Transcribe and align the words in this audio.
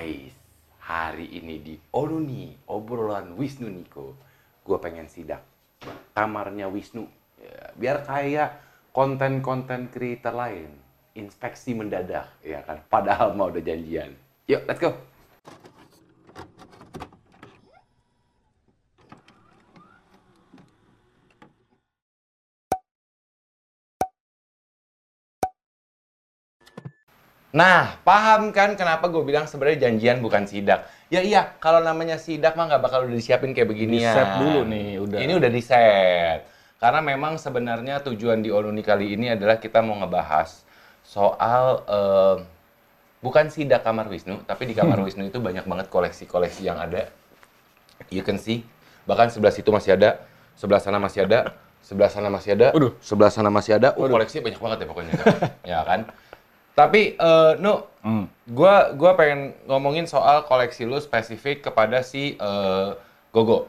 Guys, 0.00 0.32
hari 0.80 1.28
ini 1.28 1.60
di 1.60 1.76
Onuni, 1.92 2.56
obrolan 2.72 3.36
Wisnu 3.36 3.68
Niko, 3.68 4.16
gue 4.64 4.78
pengen 4.80 5.04
sidak 5.12 5.44
kamarnya 6.16 6.72
Wisnu. 6.72 7.04
Ya, 7.36 7.68
biar 7.76 8.08
kayak 8.08 8.64
konten-konten 8.96 9.92
creator 9.92 10.32
lain, 10.32 10.72
inspeksi 11.12 11.76
mendadak, 11.76 12.32
ya 12.40 12.64
kan? 12.64 12.80
Padahal 12.88 13.36
mau 13.36 13.52
udah 13.52 13.60
janjian. 13.60 14.16
Yuk, 14.48 14.64
let's 14.64 14.80
go. 14.80 14.96
Nah, 27.50 27.98
paham 28.06 28.54
kan 28.54 28.78
kenapa 28.78 29.10
gue 29.10 29.26
bilang 29.26 29.50
sebenarnya 29.50 29.90
janjian 29.90 30.22
bukan 30.22 30.46
sidak? 30.46 30.86
Ya 31.10 31.18
iya, 31.18 31.58
kalau 31.58 31.82
namanya 31.82 32.14
sidak 32.14 32.54
mah 32.54 32.70
nggak 32.70 32.82
bakal 32.82 33.10
udah 33.10 33.16
disiapin 33.18 33.50
kayak 33.50 33.66
beginian. 33.66 34.14
Di-set 34.14 34.30
dulu 34.38 34.60
nih, 34.70 34.90
udah. 35.02 35.18
Ini 35.18 35.32
udah 35.34 35.50
di 35.50 35.62
set. 35.62 36.46
Karena 36.78 37.02
memang 37.02 37.36
sebenarnya 37.36 38.00
tujuan 38.06 38.40
di 38.40 38.54
Onuni 38.54 38.86
kali 38.86 39.18
ini 39.18 39.34
adalah 39.34 39.58
kita 39.58 39.82
mau 39.82 39.98
ngebahas 39.98 40.62
soal 41.02 41.82
eh, 41.90 42.36
bukan 43.18 43.50
sidak 43.50 43.82
kamar 43.82 44.06
Wisnu, 44.06 44.46
tapi 44.46 44.70
di 44.70 44.74
kamar 44.78 45.02
Wisnu 45.06 45.26
itu 45.26 45.42
banyak 45.42 45.66
banget 45.66 45.90
koleksi-koleksi 45.90 46.70
yang 46.70 46.78
ada. 46.78 47.10
You 48.14 48.22
can 48.22 48.38
see, 48.38 48.62
bahkan 49.10 49.26
sebelah 49.28 49.50
situ 49.50 49.68
masih 49.74 49.98
ada, 49.98 50.22
sebelah 50.54 50.78
sana 50.78 51.02
masih 51.02 51.26
ada, 51.26 51.52
sebelah 51.82 52.08
sana 52.08 52.30
masih 52.30 52.54
ada, 52.54 52.70
Waduh. 52.72 52.94
sebelah 53.02 53.28
sana 53.34 53.50
masih 53.50 53.76
ada. 53.76 53.92
Oh, 53.98 54.06
koleksi 54.06 54.38
banyak 54.38 54.62
banget 54.62 54.78
ya 54.80 54.86
pokoknya. 54.86 55.12
ya 55.74 55.80
kan? 55.82 56.00
Tapi 56.72 57.14
eh 57.14 57.52
Nu, 57.56 57.84
Hmm. 58.00 58.24
gua 58.46 58.96
gua 58.96 59.12
pengen 59.12 59.52
ngomongin 59.64 60.04
soal 60.04 60.40
koleksi 60.42 60.82
lu 60.82 60.96
spesifik 60.96 61.60
kepada 61.62 62.00
si 62.00 62.34
eh, 62.34 62.88
Gogo. 63.30 63.68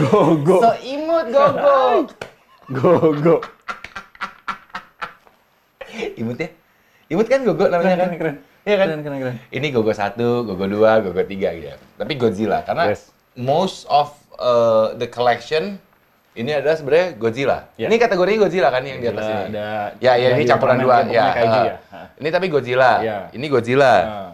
Go, 0.00 0.40
go, 0.40 0.56
So 0.58 0.72
imut 0.80 1.28
Gogo. 1.28 2.08
go, 2.72 2.92
go. 3.22 3.36
imut 6.16 6.38
ya? 6.38 6.48
Imut 7.06 7.28
kan 7.28 7.44
Gogo 7.44 7.68
namanya 7.68 7.96
kan? 7.98 8.08
Keren, 8.08 8.16
keren. 8.16 8.36
Iya 8.62 8.76
kan? 8.76 8.86
Keren, 8.88 9.00
keren, 9.04 9.18
keren. 9.20 9.36
Ini 9.50 9.66
Gogo 9.68 9.92
1, 9.92 10.16
Gogo 10.16 10.64
2, 10.64 11.04
Gogo 11.04 11.20
3 11.20 11.28
gitu. 11.28 11.68
Tapi 11.94 12.12
Godzilla 12.16 12.64
karena 12.64 12.88
Yes. 12.88 13.12
most 13.34 13.84
of 13.86 14.08
uh, 14.38 14.96
the 14.96 15.06
collection 15.06 15.76
ini 16.32 16.50
adalah 16.50 16.74
sebenarnya 16.74 17.08
Godzilla. 17.14 17.58
Ya. 17.76 17.86
Ini 17.86 17.96
kategorinya 17.96 18.38
Godzilla 18.44 18.68
kan 18.68 18.82
yang 18.82 18.98
di 18.98 19.06
atas 19.06 19.20
Godzilla, 19.20 19.42
ini. 19.42 19.52
ada 19.52 19.66
ya, 19.98 20.12
ya 20.16 20.28
ini 20.32 20.40
yang 20.40 20.50
campuran 20.50 20.76
dua 20.78 20.94
yang 21.04 21.08
ya. 21.08 21.26
gitu 21.36 21.58
ya. 21.62 21.74
Ha. 21.92 21.98
Ini 22.16 22.28
tapi 22.30 22.46
Godzilla. 22.48 22.90
Ya. 23.00 23.18
Ini 23.30 23.46
Godzilla. 23.48 23.92
Nah, 24.00 24.30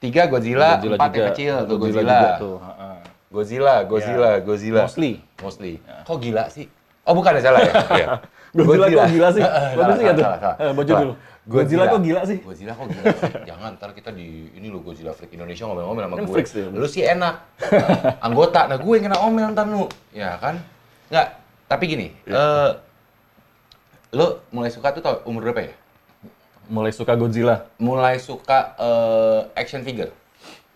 Tiga 0.00 0.22
Godzilla, 0.26 0.68
Godzilla 0.74 0.96
empat 0.96 1.10
yang 1.10 1.18
juga. 1.20 1.28
kecil 1.30 1.52
tuh 1.60 1.76
Godzilla 1.76 2.00
Godzilla. 2.00 2.18
juga 2.18 2.40
tuh. 2.40 2.56
ha, 2.58 2.70
ha. 2.72 2.88
Godzilla, 3.30 3.74
Godzilla, 3.84 4.30
Ya. 4.32 4.40
Godzilla. 4.40 4.80
Mostly. 4.82 5.12
Mostly. 5.38 5.72
Kok 6.02 6.18
gila 6.18 6.44
sih? 6.48 6.66
Oh 7.04 7.12
bukan 7.12 7.36
ya 7.36 7.42
salah 7.42 7.60
ya? 7.60 7.72
Iya. 8.00 8.06
Godzilla 8.50 8.86
kok 8.88 9.06
gila 9.08 9.28
sih? 9.30 9.42
Bagus 9.76 9.94
sih 9.94 10.06
salah. 10.08 10.38
Eh, 10.58 10.72
Salah. 10.72 11.00
dulu. 11.00 11.12
Godzilla 11.46 11.84
kok 11.86 12.00
gila 12.00 12.20
sih? 12.26 12.38
Godzilla 12.40 12.72
kok 12.74 12.86
gila 12.86 13.04
sih? 13.12 13.30
Jangan 13.50 13.70
ntar 13.76 13.90
kita 13.92 14.10
di 14.10 14.26
ini 14.52 14.66
lo 14.66 14.80
Godzilla 14.80 15.12
Freak 15.12 15.30
Indonesia 15.32 15.62
ngomel-ngomel 15.64 16.02
sama 16.02 16.14
gue. 16.16 16.26
freaks 16.32 16.52
ya. 16.54 16.66
Lu 16.68 16.86
sih 16.86 17.02
enak. 17.04 17.34
Anggota, 18.26 18.66
nah 18.66 18.76
gue 18.76 18.92
yang 18.96 19.04
kena 19.06 19.18
omel 19.20 19.46
ntar 19.52 19.64
nu. 19.64 19.86
Ya 20.10 20.34
kan? 20.36 20.58
Nggak, 21.10 21.28
tapi 21.66 21.84
gini. 21.86 22.06
eh 22.24 22.70
lu 24.10 24.26
mulai 24.50 24.70
suka 24.70 24.90
tuh 24.90 25.02
tau 25.02 25.22
umur 25.26 25.50
berapa 25.50 25.70
ya? 25.70 25.74
Mulai 26.70 26.94
suka 26.94 27.14
Godzilla. 27.14 27.66
Mulai 27.78 28.18
suka 28.18 28.74
eh, 28.78 29.40
action 29.58 29.82
figure. 29.82 30.10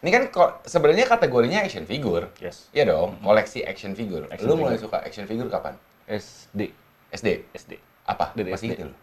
Ini 0.04 0.10
kan 0.12 0.22
kok 0.28 0.50
sebenarnya 0.68 1.08
kategorinya 1.08 1.64
action 1.64 1.86
figure. 1.88 2.28
Yes. 2.36 2.68
Iya 2.70 2.92
dong, 2.92 3.16
koleksi 3.22 3.64
action 3.64 3.96
figure. 3.96 4.28
Action 4.28 4.50
lu 4.50 4.58
mulai 4.58 4.76
figure. 4.76 4.90
suka 4.90 4.96
action 5.00 5.24
figure 5.24 5.48
kapan? 5.48 5.74
SD. 6.06 6.74
SD. 7.10 7.28
SD. 7.56 7.72
Apa? 8.04 8.36
Dari 8.36 8.52
Masih 8.52 8.68
SD. 8.74 8.82
lu? 8.84 8.94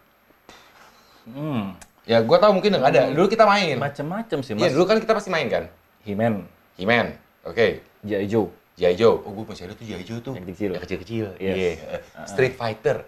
Hmm. 1.32 1.74
Ya, 2.02 2.18
gua 2.22 2.38
tahu 2.38 2.54
mungkin 2.54 2.74
nggak 2.74 2.92
ada. 2.92 3.02
Dulu 3.10 3.26
kita 3.26 3.46
main. 3.46 3.78
Macem-macem 3.78 4.38
sih, 4.42 4.52
Iya, 4.54 4.70
Mas. 4.70 4.74
dulu 4.74 4.84
kan 4.86 4.98
kita 4.98 5.12
pasti 5.14 5.30
main 5.30 5.46
kan. 5.46 5.64
He-Man, 6.02 6.46
He-Man. 6.74 7.14
Oke. 7.46 7.82
G.I. 8.02 8.26
Joe. 8.26 8.50
G.I. 8.72 8.94
Joe. 8.96 9.20
Oh, 9.20 9.30
gue 9.30 9.44
masih 9.44 9.68
ada 9.68 9.74
tuh 9.74 9.84
G.I. 9.84 10.02
Joe 10.02 10.18
tuh. 10.18 10.32
Yang 10.32 10.46
kecil. 10.56 10.70
Yang 10.72 10.82
kecil-kecil. 10.84 11.26
Yes. 11.36 11.54
Iya. 11.54 11.72
Street 12.24 12.54
Fighter. 12.56 13.04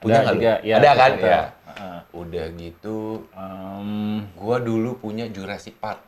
Punya 0.00 0.20
Ada 0.20 0.32
nggak 0.32 0.58
lu? 0.60 0.68
ya, 0.68 0.74
ada 0.74 0.88
kan? 0.88 0.94
Street 0.94 1.00
Fighter. 1.14 1.28
Ya. 1.28 1.42
Heeh. 1.64 1.98
Udah 2.14 2.46
gitu, 2.54 2.98
Em, 3.34 3.90
gua 4.34 4.56
dulu 4.58 4.90
punya 4.96 5.26
Jurassic 5.26 5.76
Park. 5.76 6.00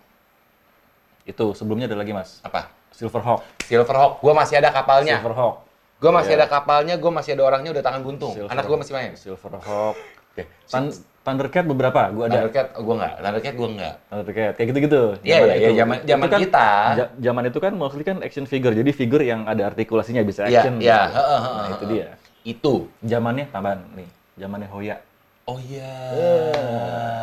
itu 1.27 1.43
sebelumnya 1.53 1.91
ada 1.91 1.99
lagi, 1.99 2.15
Mas. 2.15 2.39
Apa? 2.41 2.71
Silverhawk. 2.95 3.43
Silverhawk. 3.61 4.23
Gua 4.23 4.31
masih 4.33 4.63
ada 4.63 4.71
kapalnya. 4.71 5.19
Silverhawk. 5.19 5.67
Gua 5.99 6.13
masih 6.15 6.33
Iya. 6.33 6.39
ada 6.39 6.47
kapalnya, 6.47 6.95
gua 6.97 7.11
masih 7.11 7.35
ada 7.35 7.43
orangnya 7.43 7.71
udah 7.75 7.83
tangan 7.83 8.03
buntung. 8.07 8.31
Silverhawk. 8.31 8.55
Anak 8.55 8.65
gua 8.65 8.79
masih 8.79 8.93
main. 8.95 9.13
Silverhawk. 9.19 9.97
Oke. 10.37 10.45
Thun- 10.69 10.93
Thundercat 11.27 11.65
beberapa, 11.67 12.07
gua 12.15 12.31
ada. 12.31 12.39
Thundercat, 12.39 12.67
oh, 12.77 12.83
gua 12.85 12.95
nggak. 13.01 13.15
Thundercat 13.19 13.55
gua 13.57 13.69
nggak. 13.73 13.95
Thundercat, 14.07 14.53
kayak 14.55 14.69
gitu-gitu. 14.71 15.03
Iya, 15.19 15.35
Zaman 15.35 15.43
iya, 15.43 15.55
iya, 15.57 15.67
itu. 15.67 15.73
zaman- 15.75 15.99
Itu 15.99 16.07
zaman 16.07 16.27
kan- 16.29 16.41
kita. 16.45 16.69
zaman 17.19 17.43
itu 17.47 17.59
kan 17.59 17.73
mostly 17.75 18.05
kan 18.05 18.17
action 18.23 18.45
figure, 18.45 18.71
jadi 18.71 18.91
figure 18.93 19.25
yang 19.25 19.43
ada 19.43 19.67
artikulasinya 19.67 20.23
bisa 20.23 20.47
Iya, 20.47 20.63
action. 20.63 20.75
iya. 20.79 21.01
gitu. 21.03 21.17
Heeh, 21.19 21.27
Nah, 21.35 21.43
heeh, 21.43 21.67
itu 21.67 21.83
heeh. 21.83 21.91
dia. 21.91 22.07
Itu. 22.47 22.75
Zamannya 23.03 23.45
tambahan 23.51 23.81
nih, 23.99 24.09
zamannya 24.37 24.69
Hoya. 24.71 24.97
Oh 25.47 25.59
iya. 25.59 25.91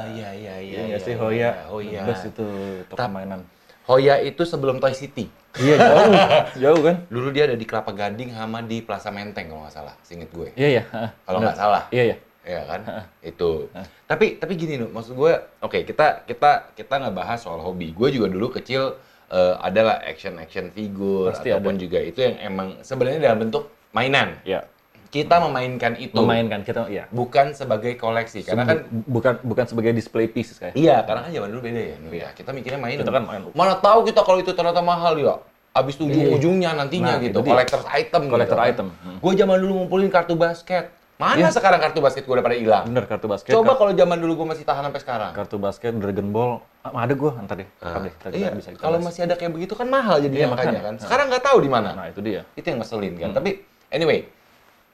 Iya, 0.09 0.29
iya, 0.31 0.31
iya. 0.33 0.55
Iya 0.59 0.79
nggak 0.83 0.99
iya, 0.99 1.07
sih 1.07 1.13
iya. 1.13 1.21
Hoya? 1.21 1.49
Oh 1.69 1.79
iya. 1.79 2.01
Best 2.03 2.23
itu 2.25 2.43
untuk 2.81 2.97
Tap- 2.97 3.07
mainan. 3.07 3.39
Hoya 3.83 4.15
itu 4.19 4.43
sebelum 4.43 4.79
Toy 4.79 4.91
City. 4.91 5.27
Iya 5.53 5.75
jauh, 5.77 6.11
jauh 6.55 6.81
kan? 6.81 6.95
Dulu 7.13 7.29
dia 7.29 7.45
ada 7.45 7.55
di 7.55 7.63
Kelapa 7.63 7.91
Gading 7.91 8.31
sama 8.31 8.59
di 8.59 8.79
Plaza 8.79 9.11
Menteng 9.11 9.47
kalau 9.47 9.63
nggak 9.63 9.75
salah, 9.75 9.95
singkat 10.01 10.27
gue. 10.27 10.49
Iya 10.55 10.67
iya. 10.69 10.83
Kalau 11.21 11.39
nggak 11.39 11.55
salah. 11.55 11.83
Iya 11.87 12.03
iya. 12.11 12.17
Iya 12.43 12.61
kan? 12.67 12.81
Itu. 13.19 13.71
Tapi 14.03 14.35
tapi 14.35 14.53
gini 14.53 14.75
loh, 14.75 14.91
maksud 14.91 15.15
gue, 15.15 15.33
oke 15.59 15.79
kita 15.83 16.27
kita 16.27 16.75
kita 16.75 16.93
nggak 16.99 17.15
bahas 17.15 17.39
soal 17.39 17.59
hobi. 17.59 17.95
Gue 17.95 18.11
juga 18.11 18.27
dulu 18.27 18.51
kecil 18.51 18.99
eh, 19.31 19.55
adalah 19.59 20.03
action 20.03 20.35
action 20.35 20.67
figure 20.69 21.31
Pasti 21.31 21.49
ataupun 21.49 21.79
juga 21.79 21.97
itu 21.97 22.19
yang 22.19 22.35
emang 22.43 22.83
sebenarnya 22.83 23.19
dalam 23.23 23.47
bentuk 23.47 23.71
mainan. 23.91 24.35
Iya. 24.43 24.67
Kita 25.07 25.37
memainkan 25.39 25.93
itu. 26.01 26.17
Memainkan 26.17 26.65
kita, 26.65 26.89
iya. 26.89 27.05
Bukan 27.13 27.53
sebagai 27.53 27.93
koleksi, 28.01 28.41
karena 28.41 28.65
kan 28.65 28.89
Bu- 28.89 29.21
bukan 29.21 29.33
bukan 29.45 29.65
sebagai 29.69 29.93
display 29.93 30.25
pieces 30.25 30.57
kayak. 30.57 30.73
Iya, 30.73 31.05
karena 31.05 31.21
kan 31.21 31.29
zaman 31.29 31.53
dulu 31.53 31.61
beda 31.69 31.81
ya. 31.85 31.95
Nu, 32.01 32.09
ya. 32.09 32.33
Kita 32.33 32.49
mikirnya 32.49 32.81
main. 32.81 32.97
Kita 32.97 33.13
kan 33.13 33.21
main. 33.21 33.45
Mana 33.53 33.77
tahu 33.77 34.09
kita 34.09 34.25
kalau 34.25 34.41
itu 34.41 34.57
ternyata 34.57 34.81
mahal 34.81 35.13
ya. 35.21 35.37
Abis 35.69 36.01
tuh 36.01 36.09
ujung-ujungnya 36.09 36.73
nantinya 36.73 37.17
Nah, 37.17 37.21
gitu. 37.21 37.45
Collector's 37.45 37.85
item 37.93 38.25
Collector 38.25 38.57
gitu. 38.57 38.69
item. 38.73 38.87
Hmm. 39.05 39.17
Gue 39.21 39.31
zaman 39.37 39.57
dulu 39.61 39.71
ngumpulin 39.85 40.09
kartu 40.09 40.33
basket. 40.33 40.89
Mana 41.23 41.39
Iya. 41.39 41.55
sekarang 41.55 41.79
kartu 41.79 42.03
basket 42.03 42.23
gue 42.23 42.35
udah 42.35 42.43
pada 42.43 42.57
hilang? 42.57 42.83
Bener 42.83 43.07
kartu 43.07 43.25
basket. 43.25 43.55
Coba 43.55 43.73
kalau 43.73 43.91
zaman 43.91 44.19
dulu 44.19 44.33
gue 44.35 44.47
masih 44.51 44.63
tahan 44.63 44.83
sampai 44.83 44.99
sekarang. 44.99 45.31
kartu 45.31 45.55
basket, 45.55 45.95
Dragon 45.95 46.27
Ball, 46.29 46.51
ah, 46.83 46.91
ada 46.99 47.13
gua 47.13 47.31
ntar 47.39 47.55
deh. 47.55 47.69
Ntar 47.79 48.01
deh, 48.01 48.13
kita, 48.13 48.27
iya, 48.35 48.51
bisa 48.51 48.75
kalau 48.75 48.99
masih 48.99 49.23
ada 49.23 49.33
kayak 49.33 49.51
begitu 49.51 49.71
kan 49.71 49.87
mahal 49.87 50.19
Iya, 50.19 50.27
jadinya 50.27 50.47
makanya 50.51 50.81
kan. 50.83 50.93
Sekarang 50.99 51.25
nggak 51.31 51.43
tahu 51.43 51.57
di 51.63 51.69
mana. 51.71 51.89
Nah, 51.95 52.05
itu 52.11 52.19
dia. 52.19 52.43
Itu 52.53 52.67
yang 52.67 52.83
ngeselin 52.83 53.13
kan. 53.15 53.31
Tapi 53.31 53.49
anyway, 53.87 54.27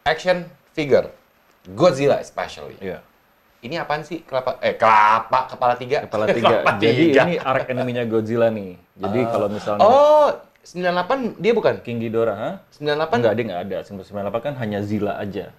action 0.03 0.45
figure 0.71 1.09
Godzilla 1.67 2.17
especially. 2.19 2.77
Iya. 2.77 3.01
Ini 3.59 3.75
apaan 3.77 4.01
sih? 4.01 4.21
Kelapa 4.21 4.55
eh 4.61 4.77
kelapa 4.77 5.49
kepala 5.49 5.73
tiga. 5.75 6.05
Kepala 6.05 6.25
tiga. 6.31 6.61
Kelapa 6.61 6.71
Jadi 6.77 7.03
tiga. 7.09 7.21
ini 7.25 7.35
arc 7.35 7.65
enemy-nya 7.67 8.03
Godzilla 8.05 8.47
nih. 8.47 8.77
Jadi 8.95 9.19
kalau 9.25 9.47
misalnya 9.49 9.81
Oh, 9.81 10.29
98 10.61 11.35
dia 11.35 11.51
bukan? 11.51 11.81
King 11.81 11.97
Ghidorah, 11.99 12.37
ha? 12.37 12.51
98 12.71 13.17
Enggak, 13.17 13.33
dia 13.33 13.43
nggak 13.49 13.61
ada. 13.65 13.77
98 13.81 14.39
kan 14.39 14.53
hanya 14.55 14.79
Zilla 14.79 15.17
aja. 15.17 15.49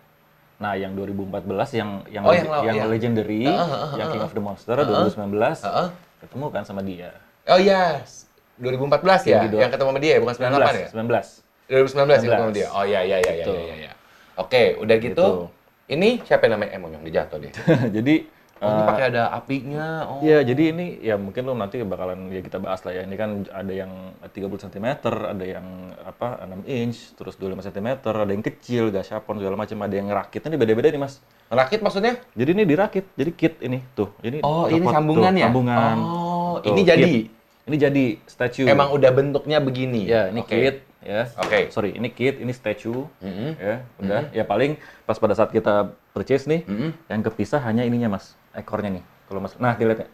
Nah, 0.61 0.77
yang 0.77 0.93
2014 0.93 1.41
yang 1.73 2.05
yang 2.07 2.23
Oh, 2.23 2.31
yang 2.31 2.45
law- 2.47 2.61
yang 2.63 2.77
iya. 2.77 2.85
legendary, 2.85 3.49
yang 3.97 4.09
King 4.11 4.21
of 4.21 4.31
the 4.31 4.43
Monster 4.43 4.77
2019 4.77 5.65
Heeh. 5.65 5.89
ketemu 6.21 6.47
kan 6.53 6.63
sama 6.63 6.85
dia. 6.85 7.17
Oh 7.49 7.57
yes. 7.57 8.29
2014 8.61 9.25
ya, 9.25 9.41
Ghidorah. 9.41 9.61
yang 9.65 9.71
ketemu 9.73 9.89
sama 9.89 10.01
dia 10.01 10.15
bukan 10.21 10.35
98 10.37 10.77
ya? 10.77 10.89
19. 10.93 11.27
2019 11.67 11.73
yang 11.73 11.81
ketemu 11.89 12.37
sama 12.37 12.53
19. 12.53 12.53
dia. 12.53 12.69
Oh 12.71 12.85
iya 12.85 13.01
iya 13.01 13.17
iya 13.19 13.33
iya 13.33 13.41
Gitu. 13.41 13.53
iya. 13.57 13.75
iya. 13.81 13.93
Oke, 14.37 14.63
udah 14.77 14.97
gitu. 14.99 15.17
Gitu. 15.17 15.29
Ini 15.91 16.09
siapa 16.23 16.45
yang 16.45 16.55
namanya 16.55 16.71
Emon 16.73 16.91
yang 16.93 17.03
dia 17.03 17.15
jatuh 17.19 17.41
deh. 17.41 17.53
jadi 17.97 18.15
Oh, 18.61 18.69
ini 18.69 18.83
eh, 18.85 18.89
pakai 18.93 19.05
ada 19.09 19.23
apinya. 19.33 19.87
Oh. 20.05 20.21
Iya, 20.21 20.45
jadi 20.45 20.77
ini 20.77 21.01
ya 21.01 21.17
mungkin 21.17 21.49
lo 21.49 21.57
nanti 21.57 21.81
bakalan 21.81 22.29
ya 22.29 22.45
kita 22.45 22.61
bahas 22.61 22.85
lah 22.85 22.93
ya. 22.93 23.09
Ini 23.09 23.17
kan 23.17 23.49
ada 23.49 23.73
yang 23.73 24.13
30 24.21 24.37
cm, 24.69 24.87
ada 25.09 25.45
yang 25.49 25.97
apa 26.05 26.45
6 26.45 26.69
inch, 26.69 27.17
terus 27.17 27.41
25 27.41 27.73
cm, 27.73 27.89
ada 28.05 28.29
yang 28.29 28.45
kecil, 28.45 28.93
gashapon 28.93 29.41
segala 29.41 29.57
macam, 29.57 29.81
ada 29.81 29.95
yang 29.97 30.13
ngerakit. 30.13 30.45
Ini 30.45 30.57
beda-beda 30.61 30.93
nih, 30.93 31.01
Mas. 31.01 31.25
Rakit 31.49 31.81
maksudnya? 31.81 32.21
Jadi 32.37 32.51
ini 32.53 32.63
dirakit, 32.69 33.09
jadi 33.17 33.31
kit 33.33 33.55
ini 33.65 33.81
tuh. 33.97 34.13
Ini 34.21 34.45
Oh, 34.45 34.69
ini 34.69 34.85
sambungan 34.85 35.33
tuh, 35.33 35.41
ya? 35.41 35.47
Sambungan. 35.49 35.97
Oh, 36.05 36.53
Tuh, 36.61 36.77
ini 36.77 36.81
kit. 36.85 36.91
jadi? 36.93 37.13
Ini 37.65 37.77
jadi 37.81 38.05
statue. 38.29 38.69
Emang 38.69 38.93
udah 38.93 39.09
bentuknya 39.09 39.57
begini. 39.59 40.05
Ya, 40.05 40.29
ini 40.29 40.45
Oke. 40.45 40.53
kit 40.53 40.77
ya. 41.01 41.33
Oke. 41.41 41.73
Sorry, 41.73 41.97
ini 41.97 42.13
kit, 42.13 42.37
ini 42.37 42.53
statue. 42.53 43.09
Mhm. 43.25 43.49
Ya, 43.57 43.75
udah. 43.99 44.23
Ya 44.37 44.45
paling 44.45 44.77
pas 45.09 45.17
pada 45.17 45.33
saat 45.33 45.49
kita 45.49 45.97
purchase 46.11 46.45
nih, 46.45 46.63
Mhm. 46.65 46.91
yang 47.07 47.21
kepisah 47.23 47.61
hanya 47.61 47.83
ininya, 47.83 48.13
Mas. 48.13 48.35
Ekornya 48.53 48.99
nih. 48.99 49.05
Kalau 49.27 49.39
Mas, 49.39 49.55
nah 49.57 49.73
dilihat 49.73 50.05
ya. 50.05 50.09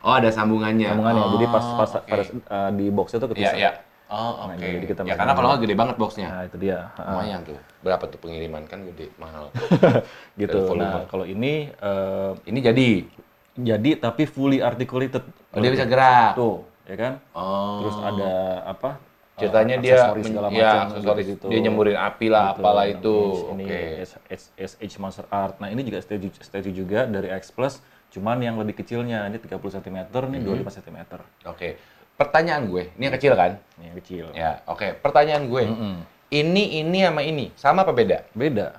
Oh, 0.00 0.12
ada 0.12 0.28
sambungannya. 0.28 0.88
sambungannya. 0.90 1.22
Oh, 1.22 1.30
Jadi 1.34 1.46
pas 1.48 1.64
pas 1.74 1.90
oke. 1.92 2.06
pada 2.06 2.22
uh, 2.46 2.70
di 2.70 2.86
box 2.88 3.06
itu 3.12 3.26
kepisah. 3.26 3.56
iya. 3.56 3.72
Oh, 4.04 4.46
Nah, 4.46 4.52
oke. 4.52 4.60
jadi 4.60 4.84
kita 4.84 5.00
ya 5.02 5.16
karena 5.16 5.32
kalau 5.32 5.48
nggak 5.48 5.62
gede 5.64 5.74
banget 5.74 5.96
boxnya. 5.96 6.28
Nah, 6.28 6.42
itu 6.44 6.56
dia. 6.60 6.78
Lumayan 6.94 7.40
tuh. 7.42 7.56
Berapa 7.80 8.04
tuh 8.06 8.18
pengiriman 8.20 8.62
kan 8.64 8.84
gede, 8.84 9.08
mahal. 9.16 9.48
gitu. 10.40 10.76
Nah, 10.76 11.08
kalau 11.08 11.24
ini 11.24 11.72
eh, 11.72 12.30
Ini 12.44 12.58
jadi. 12.62 12.88
jadi 13.54 13.90
tapi 13.96 14.26
fully 14.26 14.60
articulated. 14.60 15.24
Oh, 15.50 15.58
dia 15.58 15.72
bisa 15.72 15.86
gerak. 15.86 16.36
Tuh, 16.36 16.62
ya 16.84 16.94
kan? 16.94 17.12
Oh. 17.32 17.80
Terus 17.80 17.96
ada 17.96 18.32
apa? 18.66 18.90
Ceritanya 19.34 19.74
eh, 19.74 19.82
dia 19.82 19.98
segala 20.14 20.46
ya, 20.46 20.54
macam 20.54 20.78
aksesoris. 20.94 21.26
gitu-gitu. 21.26 21.46
dia 21.50 21.58
nyemburin 21.60 21.98
api 21.98 22.26
lah, 22.30 22.46
Gitu. 22.48 22.60
apalah 22.60 22.84
itu. 22.86 23.16
Ini 23.50 23.64
Oke. 23.64 23.80
S- 24.30 24.52
SH 24.54 24.94
Monster 24.96 25.26
Art. 25.28 25.58
Nah, 25.58 25.68
ini 25.68 25.82
juga 25.82 25.98
statue 25.98 26.30
statue 26.36 26.70
juga 26.70 27.02
dari 27.04 27.28
X 27.28 27.50
Plus, 27.50 27.82
cuman 28.10 28.38
yang 28.38 28.54
lebih 28.56 28.74
kecilnya. 28.76 29.26
Ini 29.26 29.36
30 29.36 29.74
cm, 29.74 29.98
ini 30.28 30.38
Mhm. 30.38 30.46
25 30.46 30.70
cm. 30.72 30.98
Oke. 31.44 31.68
Pertanyaan 32.14 32.62
gue, 32.64 32.94
ini 32.94 33.02
yang 33.04 33.14
kecil 33.18 33.34
kan? 33.34 33.58
Ini 33.74 33.84
yang 33.84 33.96
kecil. 33.98 34.24
Ya, 34.32 34.62
oke. 34.64 35.02
Pertanyaan 35.02 35.50
gue, 35.50 35.62
Mm-mm. 35.66 35.94
ini 36.30 36.78
ini 36.78 37.02
sama 37.02 37.20
ini 37.20 37.50
sama 37.54 37.82
apa 37.82 37.90
beda? 37.90 38.22
Beda. 38.30 38.78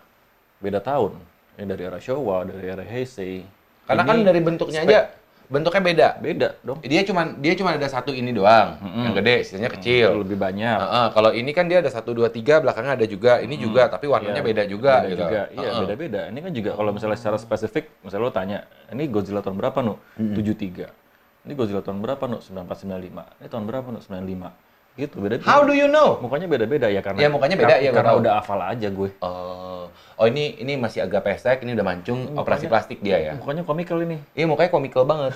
Beda 0.57 0.79
tahun. 0.79 1.19
Ini 1.55 1.67
dari 1.67 1.83
era 1.83 1.99
Showa, 1.99 2.47
dari 2.47 2.63
era 2.65 2.79
Heisei. 2.79 3.43
Karena 3.83 4.01
Ini 4.01 4.09
kan 4.09 4.17
dari 4.23 4.39
bentuknya 4.39 4.79
aja 4.81 4.99
bentuknya 5.47 5.81
beda. 5.81 6.07
beda 6.17 6.47
dong. 6.61 6.79
Dia 6.81 7.01
cuma 7.05 7.27
dia 7.37 7.53
cuma 7.53 7.75
ada 7.77 7.87
satu 7.87 8.11
ini 8.11 8.33
doang, 8.33 8.81
yang 8.81 9.13
gede, 9.13 9.45
sisanya 9.45 9.69
kecil. 9.69 10.25
Lebih 10.25 10.37
banyak. 10.37 10.77
Heeh, 10.81 11.07
kalau 11.13 11.31
ini 11.31 11.51
kan 11.53 11.69
dia 11.69 11.79
ada 11.79 11.91
satu 11.91 12.11
dua 12.11 12.33
tiga 12.33 12.59
belakangnya 12.59 12.97
ada 12.97 13.05
juga, 13.05 13.39
ini 13.39 13.55
juga 13.55 13.87
tapi 13.87 14.09
warnanya 14.09 14.41
Iya, 14.41 14.49
beda 14.49 14.63
juga 14.65 14.93
beda 15.01 15.09
gitu. 15.09 15.23
juga. 15.23 15.41
Iya, 15.53 15.69
Heeh. 15.69 15.81
beda-beda. 15.85 16.21
Ini 16.33 16.39
kan 16.41 16.51
juga 16.51 16.71
kalau 16.73 16.91
misalnya 16.91 17.17
secara 17.19 17.37
spesifik, 17.37 17.85
misalnya 18.01 18.25
lo 18.25 18.33
tanya, 18.33 18.57
ini 18.89 19.03
Godzilla 19.07 19.41
tahun 19.45 19.57
berapa, 19.61 19.79
Nu? 19.85 20.01
73. 20.17 20.89
Ini 21.45 21.53
Godzilla 21.53 21.85
tahun 21.85 22.01
berapa, 22.01 22.23
Nu? 22.25 22.41
9495. 22.41 23.23
Ini 23.37 23.47
tahun 23.47 23.63
berapa, 23.69 23.87
Nu? 23.93 23.99
95. 24.01 24.49
Gitu, 24.95 25.15
beda. 25.19 25.43
How 25.43 25.67
do 25.67 25.75
you 25.75 25.91
know? 25.91 26.15
Mukanya 26.23 26.47
beda-beda 26.47 26.87
ya 26.87 27.03
karena 27.03 27.19
Ya, 27.19 27.27
mukanya 27.27 27.59
beda, 27.59 27.75
ya, 27.83 27.91
karena 27.91 28.15
udah 28.15 28.31
hafal 28.39 28.63
aja 28.63 28.87
gue. 28.87 29.09
Oh, 29.19 29.91
oh 29.91 30.25
ini 30.25 30.55
ini 30.55 30.79
masih 30.79 31.03
agak 31.03 31.27
pesek, 31.27 31.67
ini 31.67 31.75
udah 31.75 31.83
mancung 31.83 32.31
operasi 32.39 32.71
plastik 32.71 33.03
dia 33.03 33.19
ya. 33.19 33.33
Mukanya 33.35 33.67
komikal 33.67 33.99
ini. 33.99 34.23
Iya 34.31 34.47
mukanya 34.47 34.71
komikal 34.71 35.03
banget. 35.03 35.35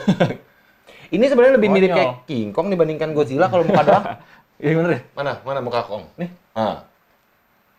ini 1.15 1.25
sebenarnya 1.27 1.59
lebih 1.59 1.69
mirip 1.75 1.91
Konyol. 1.91 1.99
kayak 1.99 2.13
King 2.23 2.47
Kong 2.55 2.67
dibandingkan 2.71 3.11
Godzilla 3.11 3.51
kalau 3.51 3.67
muka 3.67 3.83
doang. 3.83 4.05
Iya 4.59 4.75
bener 4.75 4.91
ya? 4.91 5.01
Mana 5.15 5.39
mana 5.47 5.59
muka 5.63 5.87
Kong? 5.87 6.03
Nih. 6.19 6.27
Ah. 6.51 6.83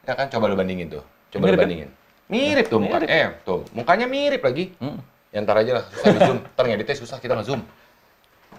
Ya 0.08 0.16
kan 0.16 0.32
coba 0.32 0.48
lu 0.48 0.56
bandingin 0.56 0.88
tuh. 0.88 1.04
Coba 1.28 1.44
Mirip 1.44 1.52
lu 1.52 1.56
kan? 1.56 1.64
bandingin. 1.68 1.88
Mirip 2.32 2.66
tuh 2.72 2.78
muka. 2.80 2.96
Mirip. 3.04 3.08
Eh, 3.12 3.28
tuh. 3.44 3.60
Mukanya 3.76 4.08
mirip 4.08 4.40
lagi. 4.40 4.72
Hmm. 4.80 4.96
Ya 5.28 5.44
ntar 5.44 5.60
aja 5.60 5.76
lah, 5.76 5.84
susah 5.92 6.08
di 6.08 6.20
zoom. 6.24 6.38
Ntar 6.40 6.64
ngeditnya 6.64 6.96
susah 6.96 7.16
kita 7.20 7.36
nge-zoom. 7.36 7.60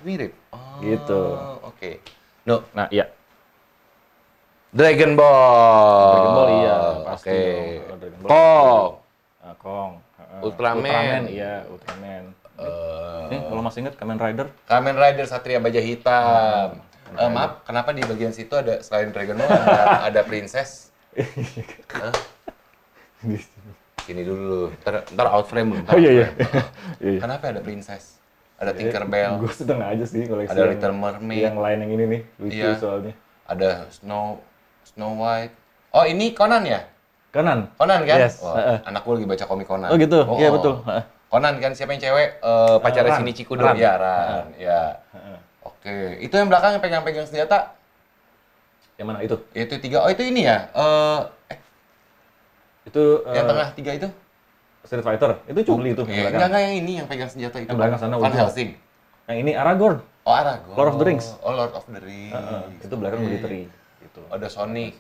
Mirip. 0.06 0.38
Oh, 0.54 0.86
Gitu. 0.86 1.22
Oke. 1.66 1.98
No, 2.42 2.66
Nah, 2.74 2.90
iya. 2.90 3.06
Dragon 4.72 5.14
Ball. 5.20 6.12
Dragon 6.16 6.32
Ball 6.34 6.50
iya, 6.64 6.78
pasti 7.04 7.30
Oke. 7.30 8.10
Ball 8.24 8.32
Kong. 8.32 8.90
Nah, 9.44 9.56
Kong. 9.60 9.92
Heeh. 10.16 10.40
Ultraman. 10.42 10.80
Ultraman, 10.82 11.24
iya, 11.28 11.54
Ultraman. 11.68 12.24
Eh, 12.62 13.22
Nih, 13.34 13.40
kalau 13.42 13.62
masih 13.62 13.80
inget 13.84 13.96
Kamen 13.98 14.18
Rider? 14.22 14.48
Kamen 14.70 14.96
Rider 14.96 15.26
Satria 15.28 15.60
Baja 15.60 15.82
Hitam. 15.82 16.80
Eh, 17.12 17.28
maaf, 17.28 17.68
kenapa 17.68 17.92
di 17.92 18.00
bagian 18.08 18.32
situ 18.32 18.56
ada 18.56 18.80
selain 18.80 19.12
Dragon 19.12 19.36
Ball 19.36 19.52
ada, 19.52 19.84
ada 20.08 20.22
princess? 20.24 20.94
Hah? 21.92 22.16
Sini 24.02 24.24
dulu, 24.24 24.72
ntar, 24.82 25.04
ntar 25.12 25.28
out 25.30 25.46
frame 25.52 25.76
lu. 25.76 25.78
ntar 25.84 25.94
Oh 25.94 26.00
iya, 26.00 26.12
iya. 26.24 26.28
Iya. 27.04 27.20
Kenapa 27.20 27.52
ada 27.52 27.60
princess? 27.60 28.21
Ada 28.62 28.72
Tinkerbell, 28.72 29.42
Gue 29.42 29.50
sedang 29.50 29.82
aja 29.82 30.06
sih 30.06 30.22
koleksi 30.24 30.54
ada 30.54 30.62
yang- 30.62 30.72
Little 30.78 30.94
Mermaid, 30.94 31.42
Yang 31.42 31.58
lain 31.58 31.78
yang 31.82 31.92
ini 31.92 32.04
nih, 32.06 32.22
lucu 32.38 32.62
Iya. 32.62 32.78
soalnya. 32.78 33.14
ada 33.44 33.90
Snow 33.90 34.38
Snow 34.86 35.18
White. 35.18 35.52
Oh 35.92 36.06
ini 36.06 36.32
Conan 36.32 36.64
ya? 36.64 36.86
Kanan. 37.34 37.68
Conan 37.76 38.06
kan? 38.06 38.18
Yes, 38.22 38.40
Wah, 38.40 38.54
heeh. 38.56 38.78
anak 38.86 39.02
gue 39.02 39.14
lagi 39.18 39.28
baca 39.28 39.44
komik 39.44 39.66
Conan. 39.66 39.90
Oh 39.90 39.98
gitu, 39.98 40.20
iya 40.38 40.54
betul. 40.54 40.80
Heeh. 40.86 41.04
Conan 41.28 41.58
kan 41.58 41.72
siapa 41.74 41.92
yang 41.92 42.02
cewek? 42.02 42.30
Eh 42.38 42.76
pacarnya 42.80 43.12
Ran. 43.12 43.20
sini 43.20 43.32
Cikudo. 43.34 43.64
Ran. 43.66 43.76
Ya, 43.76 43.92
Ran. 43.98 44.46
Ya. 44.56 44.82
Oke, 45.62 46.22
itu 46.22 46.32
yang 46.32 46.48
belakang 46.48 46.78
yang 46.78 46.84
pegang-pegang 46.84 47.26
senjata 47.26 47.74
Yang 48.96 49.08
mana 49.08 49.20
itu? 49.26 49.36
itu 49.52 49.74
tiga. 49.82 50.06
Oh 50.06 50.10
itu 50.10 50.22
ini 50.22 50.46
ya? 50.46 50.70
Eh, 50.70 51.20
eh 51.50 51.58
Itu 52.86 53.26
yang 53.28 53.46
eh, 53.46 53.50
tengah 53.50 53.68
tiga 53.74 53.92
itu? 53.96 54.08
Street 54.86 55.06
Fighter. 55.06 55.32
Itu 55.46 55.60
Chun-Li 55.64 55.94
itu 55.94 56.04
Eh, 56.10 56.28
enggak 56.28 56.50
enggak 56.50 56.62
yang 56.62 56.76
ini 56.82 56.92
yang 57.00 57.08
pegang 57.08 57.30
senjata 57.30 57.58
itu. 57.62 57.70
Yang 57.70 57.78
belakang 57.78 58.00
sana 58.02 58.16
Van. 58.18 58.34
Helsing. 58.34 58.70
Yang 59.30 59.38
ini 59.46 59.52
Aragorn. 59.54 59.98
Oh 60.26 60.34
Aragorn. 60.34 60.76
Lord 60.78 60.90
of 60.90 60.98
the 60.98 61.06
Rings. 61.06 61.26
Oh 61.42 61.54
Lord 61.54 61.74
of 61.74 61.86
the 61.86 62.02
Rings. 62.02 62.34
Heeh, 62.34 62.62
itu 62.82 62.96
belakang 62.98 63.22
military 63.22 63.62
gitu. 64.02 64.22
Ada 64.28 64.48
Sonic, 64.50 64.98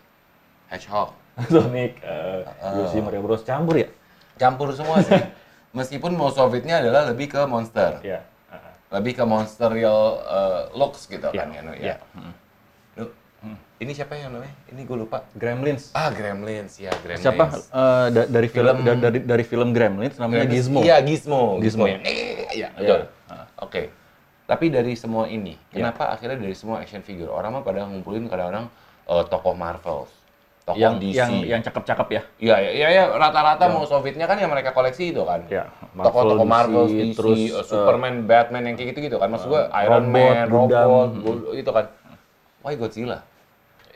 Hedgehog. 0.69 1.13
Sonic, 1.53 1.97
eh, 2.01 2.41
Yoshi, 2.77 2.99
Mario 3.01 3.21
Bros 3.25 3.41
campur 3.41 3.75
ya? 3.77 3.87
Campur 4.37 4.69
semua 4.73 5.01
sih. 5.01 5.17
Meskipun 5.77 6.11
most 6.13 6.35
of 6.35 6.51
it-nya 6.51 6.83
adalah 6.83 7.07
lebih 7.07 7.31
ke 7.31 7.41
monster. 7.47 7.97
Iya. 8.03 8.21
heeh. 8.51 8.73
Lebih 8.91 9.13
ke 9.17 9.23
monster 9.23 9.71
real 9.71 10.19
uh, 10.21 10.67
looks 10.75 11.07
gitu 11.07 11.31
Iya, 11.31 11.47
kan 11.47 11.47
ya. 11.55 11.61
No? 11.63 11.71
iya. 11.73 11.95
ya. 11.95 12.31
Duh, 13.41 13.57
Ini 13.81 13.91
siapa 13.91 14.13
yang 14.13 14.29
namanya? 14.29 14.53
Ini 14.69 14.85
gue 14.85 14.93
lupa. 14.95 15.25
Gremlins. 15.33 15.89
Ah, 15.91 16.13
Gremlins. 16.13 16.77
Ya, 16.77 16.93
Gremlins. 16.95 17.25
Siapa 17.25 17.45
eh, 17.49 18.07
da- 18.13 18.29
dari 18.29 18.45
film, 18.45 18.69
Film- 18.71 18.85
da- 18.85 19.01
dari 19.01 19.19
dari 19.19 19.41
film 19.43 19.73
Gremlins 19.73 20.15
namanya 20.15 20.45
Gremlins. 20.45 20.61
Gizmo. 20.63 20.79
Iya, 20.79 20.97
Gizmo. 21.01 21.41
Gizmo. 21.57 21.85
yang 21.85 22.01
eh, 22.05 22.45
Iya, 22.53 22.69
betul. 22.71 23.01
Iya. 23.09 23.43
Oke. 23.57 23.81
Tapi 24.45 24.65
dari 24.67 24.93
semua 24.93 25.25
ini, 25.25 25.57
Iya. 25.71 25.89
kenapa 25.89 26.11
akhirnya 26.11 26.37
dari 26.37 26.53
semua 26.53 26.77
action 26.77 27.01
figure 27.01 27.31
orang 27.31 27.55
mah 27.55 27.63
pada 27.63 27.81
ngumpulin 27.81 28.27
kadang-kadang 28.27 28.69
eh, 29.03 29.23
tokoh 29.25 29.55
Marvel, 29.55 30.05
tokoh 30.61 30.77
Yang 30.77 30.93
DC. 31.01 31.17
yang 31.17 31.31
yang 31.47 31.61
cakep-cakep 31.63 32.07
ya. 32.11 32.21
Iya, 32.37 32.55
iya, 32.59 32.71
iya, 32.71 32.87
iya, 32.91 33.03
rata-rata 33.09 33.65
mau 33.65 33.81
Sovietnya 33.83 34.29
kan 34.29 34.37
yang 34.37 34.53
mereka 34.53 34.69
koleksi 34.69 35.09
itu 35.09 35.25
kan. 35.25 35.41
Ya, 35.49 35.65
Tokoh-tokoh 35.91 36.45
Marvel, 36.45 36.85
DC, 36.85 37.17
terus 37.17 37.39
eh, 37.49 37.65
Superman, 37.65 38.29
Batman 38.29 38.61
yang 38.63 38.75
kayak 38.77 38.93
gitu-gitu 38.93 39.17
kan. 39.17 39.25
Maksud 39.25 39.49
gua 39.49 39.65
Iron 39.81 40.05
robot, 40.05 40.13
Man, 40.13 40.45
robot, 40.45 41.09
itu 41.55 41.71
kan. 41.73 41.85
Why 42.61 42.77
Godzilla? 42.77 43.25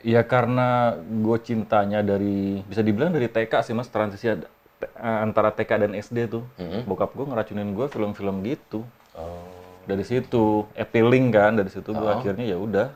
Ya 0.06 0.22
karena 0.22 0.94
gue 1.02 1.34
cintanya 1.42 1.98
dari 1.98 2.62
bisa 2.62 2.78
dibilang 2.78 3.10
dari 3.10 3.26
TK 3.26 3.50
sih 3.60 3.74
mas 3.74 3.90
transisi 3.90 4.30
te- 4.30 4.46
eh, 4.86 5.18
antara 5.18 5.50
TK 5.50 5.82
dan 5.82 5.92
SD 5.92 6.30
tuh. 6.30 6.46
Mhm. 6.56 6.86
Bokap 6.86 7.10
gue 7.10 7.26
ngeracunin 7.26 7.74
gue 7.74 7.86
film-film 7.90 8.46
gitu. 8.46 8.86
Oh. 9.12 9.42
Dari 9.82 10.06
situ 10.06 10.62
appealing 10.74 11.30
kan 11.30 11.58
dari 11.58 11.70
situ 11.70 11.90
gue 11.90 12.06
Oh. 12.06 12.14
akhirnya 12.14 12.46
ya 12.46 12.54
udah 12.56 12.88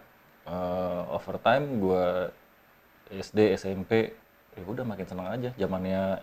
eh, 0.46 1.02
overtime 1.10 1.66
gue 1.78 2.04
SD 3.10 3.58
SMP 3.58 4.14
ya 4.54 4.62
udah 4.64 4.82
makin 4.82 5.06
seneng 5.06 5.26
aja 5.26 5.50
zamannya 5.56 6.22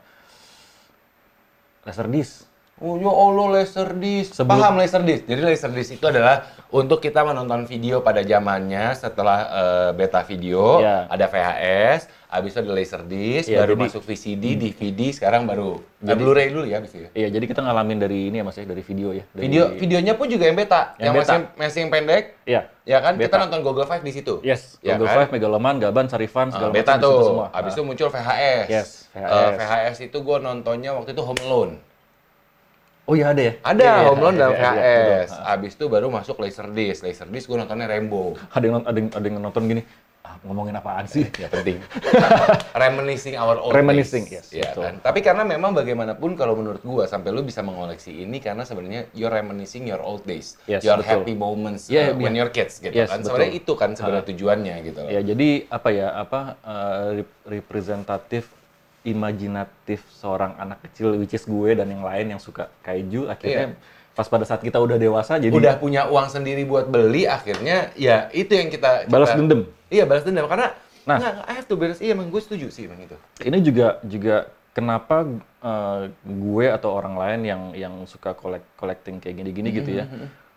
Laserdisc. 1.84 2.48
Oh 2.78 2.94
ya 2.94 3.10
Allah 3.10 3.46
Laserdisc. 3.58 4.38
Sebelum- 4.38 4.62
Paham 4.62 4.78
Laserdisc. 4.78 5.26
Jadi 5.26 5.42
Laserdisc 5.42 5.92
itu 5.94 6.06
adalah 6.06 6.46
untuk 6.70 7.00
kita 7.00 7.26
menonton 7.26 7.66
video 7.66 8.00
pada 8.00 8.22
zamannya 8.22 8.94
setelah 8.94 9.40
eh, 9.50 9.90
beta 9.92 10.22
video, 10.22 10.78
Ya. 10.78 11.10
ada 11.10 11.26
VHS, 11.26 12.06
habis 12.28 12.54
itu 12.54 12.60
ada 12.60 12.72
Laserdisc, 12.72 13.48
Ya, 13.48 13.60
baru 13.60 13.74
jadi- 13.74 13.84
masuk 13.88 14.02
VCD, 14.04 14.44
DVD, 14.54 15.10
sekarang 15.10 15.50
baru 15.50 15.82
eh, 15.98 16.06
Jadi- 16.06 16.22
Blu-ray 16.22 16.48
dulu 16.52 16.64
ya 16.64 16.78
habis 16.78 16.94
itu. 16.94 17.02
ya. 17.02 17.10
Iya 17.16 17.28
jadi 17.32 17.46
kita 17.48 17.62
ngalamin 17.62 17.98
dari 17.98 18.20
ini 18.30 18.38
ya 18.38 18.46
mas 18.46 18.54
ya 18.54 18.64
dari 18.64 18.84
video 18.84 19.10
ya. 19.10 19.26
Dari, 19.28 19.42
Video 19.42 19.64
videonya 19.74 20.14
pun 20.14 20.28
juga 20.28 20.46
yang 20.46 20.54
beta, 20.56 20.94
Yang 20.96 21.02
yang, 21.02 21.14
beta. 21.16 21.34
masih 21.34 21.42
masih 21.58 21.80
yang 21.82 21.90
pendek, 21.90 22.24
Iya. 22.46 22.62
ya 22.84 22.98
kan? 23.00 23.14
Kita 23.16 23.26
Beta. 23.26 23.38
nonton 23.42 23.60
Google 23.64 23.88
Five 23.88 24.04
di 24.04 24.12
situ. 24.12 24.38
Yes. 24.44 24.78
Ya 24.80 24.94
Google 24.94 25.10
kan? 25.10 25.18
Five, 25.18 25.30
Megaloman, 25.34 25.76
Gaban, 25.80 26.06
Sarifan, 26.06 26.52
Ah, 26.52 26.54
segala 26.54 26.72
beta 26.72 26.94
macam 26.94 27.00
di 27.00 27.02
situ 27.02 27.16
tuh. 27.16 27.26
semua. 27.26 27.48
Habis 27.50 27.72
Ah. 27.72 27.76
itu 27.76 27.82
muncul 27.82 28.08
VHS. 28.08 28.66
Yes, 28.70 28.90
Eh, 29.10 29.24
VHS. 29.24 29.58
VHS 29.58 29.98
itu 30.04 30.18
gue 30.22 30.38
nontonnya 30.38 30.94
waktu 30.94 31.10
itu 31.12 31.26
Home 31.26 31.42
Alone. 31.42 31.74
Oh 33.08 33.16
iya 33.16 33.32
ada 33.32 33.40
ya? 33.40 33.54
Ada 33.64 33.80
Iya, 33.80 33.94
iya, 33.96 34.08
Home 34.12 34.20
Alone 34.20 34.36
iya, 34.36 34.42
dan 34.44 34.50
iya, 34.52 34.60
iya, 34.60 34.68
VHS. 34.68 35.30
betul. 35.32 35.44
Habis 35.48 35.72
itu 35.80 35.86
baru 35.88 36.08
masuk 36.12 36.36
Laserdisc. 36.44 37.00
Laserdisc 37.08 37.46
gue 37.48 37.56
nontonnya 37.56 37.88
Rambo. 37.88 38.36
Ada 38.52 38.66
yang 38.68 38.84
ada 38.84 38.98
yang, 39.00 39.10
ada 39.16 39.26
yang 39.26 39.38
nonton 39.40 39.64
gini. 39.64 39.82
Ah, 40.28 40.36
ngomongin 40.44 40.76
apaan 40.76 41.08
sih? 41.08 41.24
Ya 41.40 41.48
penting. 41.48 41.80
Reminiscing 42.84 43.40
our 43.40 43.64
old 43.64 43.72
Reminiscing, 43.72 44.28
days. 44.28 44.44
yes, 44.44 44.48
Ya, 44.52 44.76
betul. 44.76 44.84
kan? 44.84 44.94
Tapi 45.00 45.20
karena 45.24 45.48
memang 45.48 45.72
bagaimanapun 45.72 46.36
kalau 46.36 46.60
menurut 46.60 46.84
gua 46.84 47.08
sampai 47.08 47.32
lu 47.32 47.48
bisa 47.48 47.64
mengoleksi 47.64 48.12
ini 48.12 48.44
karena 48.44 48.68
sebenarnya 48.68 49.08
you're 49.16 49.32
reminiscing 49.32 49.88
your 49.88 50.04
old 50.04 50.28
days. 50.28 50.60
Yes, 50.68 50.84
your 50.84 51.00
betul. 51.00 51.24
happy 51.24 51.32
moments 51.32 51.88
Iya, 51.88 52.12
uh, 52.12 52.20
when 52.20 52.36
iya. 52.36 52.44
you're 52.44 52.52
kids 52.52 52.84
gitu 52.84 52.92
Yes, 52.92 53.08
kan. 53.08 53.24
betul. 53.24 53.40
Sebenarnya 53.40 53.54
itu 53.56 53.72
kan 53.72 53.90
sebenarnya 53.96 54.26
tujuannya 54.28 54.76
gitu 54.84 55.00
loh. 55.00 55.10
Ya 55.10 55.22
jadi 55.24 55.50
apa 55.72 55.90
ya 55.96 56.08
apa 56.12 56.40
rep- 57.16 57.40
representatif 57.48 58.52
imajinatif 59.06 60.02
seorang 60.18 60.58
anak 60.58 60.82
kecil 60.90 61.18
which 61.18 61.36
is 61.36 61.46
gue 61.46 61.78
dan 61.78 61.88
yang 61.90 62.02
lain 62.02 62.38
yang 62.38 62.42
suka 62.42 62.72
kaiju 62.82 63.30
akhirnya 63.30 63.78
pas 64.18 64.26
pada 64.26 64.50
saat 64.50 64.66
kita 64.66 64.82
udah 64.82 64.98
dewasa 64.98 65.38
jadi 65.38 65.54
Udah 65.54 65.78
punya 65.78 66.10
uang 66.10 66.28
sendiri 66.34 66.66
buat 66.66 66.90
beli 66.90 67.30
akhirnya 67.30 67.94
ya 67.94 68.34
itu 68.34 68.50
yang 68.50 68.74
kita, 68.74 69.06
kita 69.06 69.14
balas 69.14 69.30
dendam. 69.38 69.70
Iya, 69.94 70.10
balas 70.10 70.26
dendam 70.26 70.50
karena 70.50 70.74
Nah. 71.08 71.24
nggak, 71.24 71.34
I 71.48 71.54
have 71.56 71.68
to 71.72 71.80
balas. 71.80 72.04
Iya, 72.04 72.20
emang 72.20 72.28
gue 72.28 72.42
setuju 72.44 72.68
sih 72.68 72.84
emang 72.84 73.00
itu. 73.00 73.16
Ini 73.40 73.58
juga 73.64 74.04
juga 74.04 74.52
kenapa 74.76 75.24
eh, 75.64 76.02
gue 76.28 76.66
atau 76.68 76.92
orang 76.92 77.16
lain 77.16 77.40
yang 77.48 77.62
yang 77.72 77.94
suka 78.04 78.36
collect, 78.36 78.68
collecting 78.76 79.24
kayak 79.24 79.40
gini-gini 79.40 79.72
gitu 79.72 80.04
ya. 80.04 80.06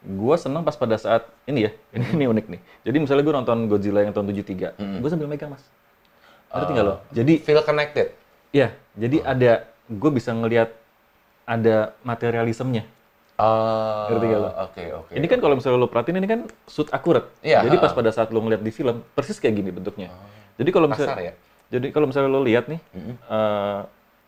Gue 0.03 0.35
seneng 0.41 0.67
pas 0.67 0.75
pada 0.75 0.99
saat 0.99 1.29
ini 1.47 1.69
ya, 1.69 1.73
ini, 1.95 2.05
ini 2.19 2.25
unik 2.27 2.47
nih. 2.51 2.61
Jadi 2.83 2.97
misalnya 2.99 3.23
gue 3.23 3.35
nonton 3.37 3.59
Godzilla 3.71 4.03
yang 4.03 4.11
tahun 4.11 4.27
73, 4.33 4.75
gue 4.99 5.09
sambil 5.13 5.31
megang 5.31 5.55
mas. 5.55 5.63
Ngerti 6.51 6.71
nggak 6.75 6.87
lo? 6.89 6.95
Jadi 7.15 7.35
Feel 7.47 7.63
connected. 7.63 8.07
Ya, 8.50 8.69
jadi 8.95 9.16
ada 9.23 9.52
gue 9.87 10.11
bisa 10.11 10.30
ngelihat 10.30 10.71
ada 11.45 11.95
materialismenya. 12.02 12.87
Oh, 13.40 14.04
Ngerti 14.12 14.26
nggak 14.28 14.40
lo? 14.40 14.50
Oke, 14.69 14.83
oke. 14.92 15.12
Ini 15.16 15.25
kan 15.25 15.38
kalau 15.40 15.57
misalnya 15.57 15.80
lo 15.80 15.88
perhatiin 15.88 16.21
ini 16.21 16.28
kan 16.28 16.40
shoot 16.69 16.92
akurat. 16.92 17.25
Iya, 17.40 17.64
Jadi 17.64 17.80
pas 17.80 17.90
pada 17.90 18.12
saat 18.12 18.28
lo 18.28 18.38
ngeliat 18.38 18.61
di 18.61 18.69
film 18.69 19.00
persis 19.16 19.40
kayak 19.40 19.57
gini 19.57 19.73
bentuknya. 19.73 20.12
Jadi 20.61 20.71
kalau 20.71 20.92
misalnya 20.92 21.16
kasar 21.16 21.25
ya? 21.25 21.35
jadi 21.71 21.87
kalau 21.88 22.04
misalnya 22.04 22.28
lo 22.28 22.45
lihat 22.45 22.69
nih, 22.69 22.80
eh, 23.30 23.80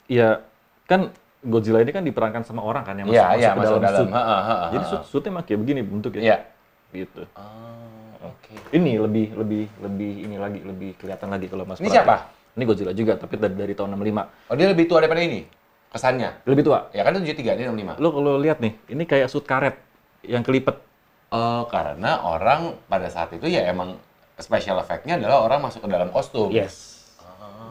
ya 0.08 0.40
kan 0.88 1.12
Godzilla 1.42 1.82
ini 1.82 1.90
kan 1.90 2.06
diperankan 2.06 2.46
sama 2.46 2.62
orang 2.62 2.86
kan 2.86 2.94
yang 2.96 3.10
masuk, 3.10 3.18
Iya, 3.18 3.26
masuk 3.28 3.42
iya, 3.42 3.50
ke 3.50 3.58
masuk 3.60 3.68
dalam 3.68 3.82
dalam. 3.84 4.00
suit. 4.00 4.12
Ha, 4.14 4.22
ha, 4.22 4.38
ha, 4.40 4.54
Jadi 4.72 4.84
shoot 4.86 5.02
shootnya 5.10 5.30
emang 5.30 5.44
kayak 5.44 5.60
begini 5.60 5.80
bentuknya. 5.84 6.22
Iya. 6.22 6.36
Gitu. 6.94 7.22
Oh, 7.36 8.32
oke. 8.32 8.52
Ini 8.72 8.92
lebih 8.96 9.26
lebih 9.36 9.64
lebih 9.76 10.12
ini 10.24 10.36
lagi 10.40 10.60
lebih 10.64 10.90
kelihatan 10.96 11.28
lagi 11.28 11.46
kalau 11.52 11.68
Mas 11.68 11.76
Ini 11.76 11.84
perhatiin. 11.84 11.98
siapa? 12.00 12.16
Ini 12.52 12.62
Godzilla 12.68 12.92
juga 12.92 13.16
tapi 13.16 13.40
dari, 13.40 13.56
dari 13.56 13.72
tahun 13.72 13.96
65. 13.96 14.52
Oh, 14.52 14.54
dia 14.56 14.68
lebih 14.68 14.84
tua 14.84 15.00
daripada 15.00 15.24
ini? 15.24 15.48
Kesannya? 15.88 16.44
Lebih 16.44 16.62
tua. 16.68 16.92
Ya 16.92 17.04
kan 17.04 17.16
itu 17.16 17.32
73, 17.32 17.56
ini 17.56 17.96
65. 17.96 18.00
Lo 18.00 18.08
kalau 18.12 18.36
lihat 18.36 18.60
nih, 18.60 18.72
ini 18.92 19.04
kayak 19.08 19.32
suit 19.32 19.44
karet 19.48 19.76
yang 20.24 20.44
kelipet. 20.44 20.76
Oh, 21.32 21.64
karena 21.72 22.20
orang 22.20 22.76
pada 22.92 23.08
saat 23.08 23.32
itu 23.32 23.48
ya 23.48 23.64
emang 23.64 23.96
special 24.36 24.76
effect-nya 24.84 25.16
adalah 25.16 25.48
orang 25.48 25.64
masuk 25.64 25.80
ke 25.84 25.88
dalam 25.88 26.12
kostum. 26.12 26.52
Yes. 26.52 27.08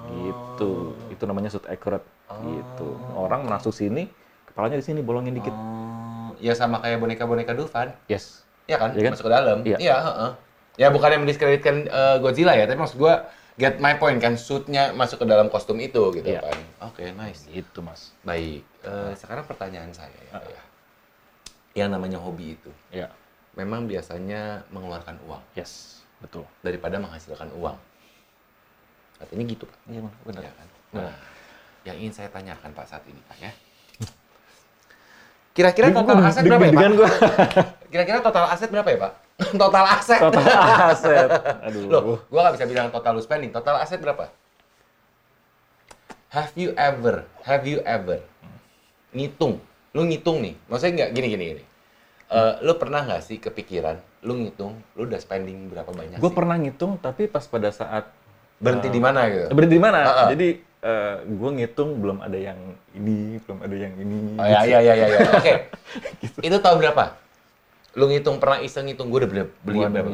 Gitu. 0.10 0.98
Itu 1.14 1.24
namanya 1.30 1.54
suit 1.54 1.66
accurate. 1.70 2.06
Gitu. 2.42 2.90
Orang 3.14 3.46
masuk 3.46 3.70
sini, 3.70 4.10
kepalanya 4.50 4.82
di 4.82 4.86
sini 4.86 5.06
bolongin 5.06 5.38
dikit. 5.38 5.54
Oh, 5.54 6.34
ya 6.42 6.58
sama 6.58 6.82
kayak 6.82 6.98
boneka-boneka 6.98 7.54
Dufan. 7.54 7.94
Yes. 8.10 8.42
Iya 8.66 8.82
kan? 8.82 8.98
Iya 8.98 9.04
kan? 9.06 9.12
Masuk 9.14 9.26
ke 9.30 9.34
dalam. 9.34 9.58
Iya. 9.62 9.78
heeh. 9.78 10.32
Ya 10.80 10.88
bukan 10.90 11.10
yang 11.14 11.22
mendiskreditkan 11.28 11.86
eh, 11.86 12.16
Godzilla 12.18 12.58
ya, 12.58 12.66
tapi 12.66 12.80
maksud 12.80 12.98
gua 12.98 13.30
get 13.62 13.78
my 13.78 13.94
point 13.94 14.18
kan 14.18 14.34
suitnya 14.34 14.90
masuk 14.92 15.22
ke 15.22 15.26
dalam 15.30 15.46
kostum 15.46 15.78
itu 15.78 16.02
gitu 16.12 16.26
Iya. 16.26 16.42
kan. 16.42 16.90
Oke, 16.90 17.14
nice. 17.14 17.46
Gitu, 17.46 17.80
Mas. 17.80 18.10
Baik. 18.22 18.66
Eh, 18.82 19.14
sekarang 19.14 19.46
pertanyaan 19.46 19.94
saya 19.94 20.10
ya, 20.10 20.34
Pak 20.34 20.50
ya. 20.50 20.62
Yang 21.78 21.90
namanya 21.94 22.18
hobi 22.18 22.58
itu 22.58 22.74
Ya. 22.90 23.14
memang 23.54 23.86
biasanya 23.86 24.66
mengeluarkan 24.68 25.22
uang 25.24 25.46
Yes. 25.54 26.02
Betul. 26.18 26.50
daripada 26.62 26.98
menghasilkan 26.98 27.54
uang. 27.54 27.78
Artinya 29.18 29.44
gitu, 29.46 29.70
Pak. 29.70 29.78
Iya, 29.86 30.02
benar. 30.26 30.42
Ya 30.42 30.52
kan? 30.52 30.68
Nah, 30.92 31.14
yang 31.86 31.98
ingin 31.98 32.14
saya 32.14 32.30
tanyakan 32.30 32.74
Pak 32.74 32.86
saat 32.90 33.06
ini, 33.06 33.22
Pak 33.24 33.38
ya. 33.38 33.52
Kira-kira 35.52 35.92
total 35.92 36.18
aset 36.24 36.48
berapa 36.48 36.64
ya, 36.64 36.72
Pak? 36.72 36.84
Kira-kira 37.92 38.18
total 38.24 38.46
aset 38.50 38.70
berapa 38.72 38.88
ya, 38.88 38.98
Pak? 38.98 39.14
total 39.62 39.86
aset. 39.88 40.22
Total 40.22 40.48
aset. 40.92 41.30
Aduh. 41.68 41.86
Loh, 41.90 42.02
gua 42.30 42.40
nggak 42.48 42.56
bisa 42.62 42.66
bilang 42.70 42.88
total 42.94 43.18
lu 43.18 43.22
spending. 43.24 43.50
Total 43.50 43.82
aset 43.82 44.00
berapa? 44.00 44.30
Have 46.32 46.56
you 46.56 46.72
ever, 46.80 47.28
have 47.44 47.68
you 47.68 47.84
ever 47.84 48.24
ngitung? 49.12 49.60
Lu 49.92 50.08
ngitung 50.08 50.40
nih, 50.40 50.56
maksudnya 50.72 50.94
nggak 51.04 51.10
gini 51.12 51.28
gini 51.28 51.44
gini. 51.56 51.64
Eh, 52.32 52.54
lu 52.64 52.80
pernah 52.80 53.04
nggak 53.04 53.22
sih 53.28 53.44
kepikiran, 53.44 54.00
lu 54.24 54.40
ngitung, 54.40 54.80
lu 54.96 55.04
udah 55.04 55.20
spending 55.20 55.68
berapa 55.68 55.92
banyak 55.92 56.16
Gue 56.16 56.32
pernah 56.32 56.56
ngitung, 56.56 56.96
tapi 56.96 57.28
pas 57.28 57.44
pada 57.44 57.76
saat 57.76 58.08
Berhenti 58.62 58.88
di 58.94 59.02
mana 59.02 59.26
gitu? 59.28 59.52
berhenti 59.52 59.76
di 59.76 59.84
mana? 59.84 60.00
Ah, 60.06 60.14
ah. 60.16 60.28
Jadi 60.32 60.72
gue 61.28 61.50
ngitung 61.60 62.00
belum 62.02 62.24
ada 62.24 62.38
yang 62.40 62.58
ini, 62.96 63.38
belum 63.44 63.58
ada 63.62 63.76
yang 63.76 63.94
ini. 64.00 64.40
Oh 64.40 64.46
ya, 64.48 64.62
ya, 64.66 64.80
ya, 64.82 64.94
ya, 64.96 65.08
ya. 65.12 65.20
Oke. 65.38 65.54
Itu 66.48 66.58
tahun 66.64 66.78
berapa? 66.82 67.21
Lu 67.96 68.08
ngitung 68.08 68.40
pernah 68.40 68.64
iseng 68.64 68.88
ngitung 68.88 69.12
gue 69.12 69.20
udah 69.26 69.30
beli, 69.30 69.42
beli 69.68 69.78
berapa? 69.84 70.12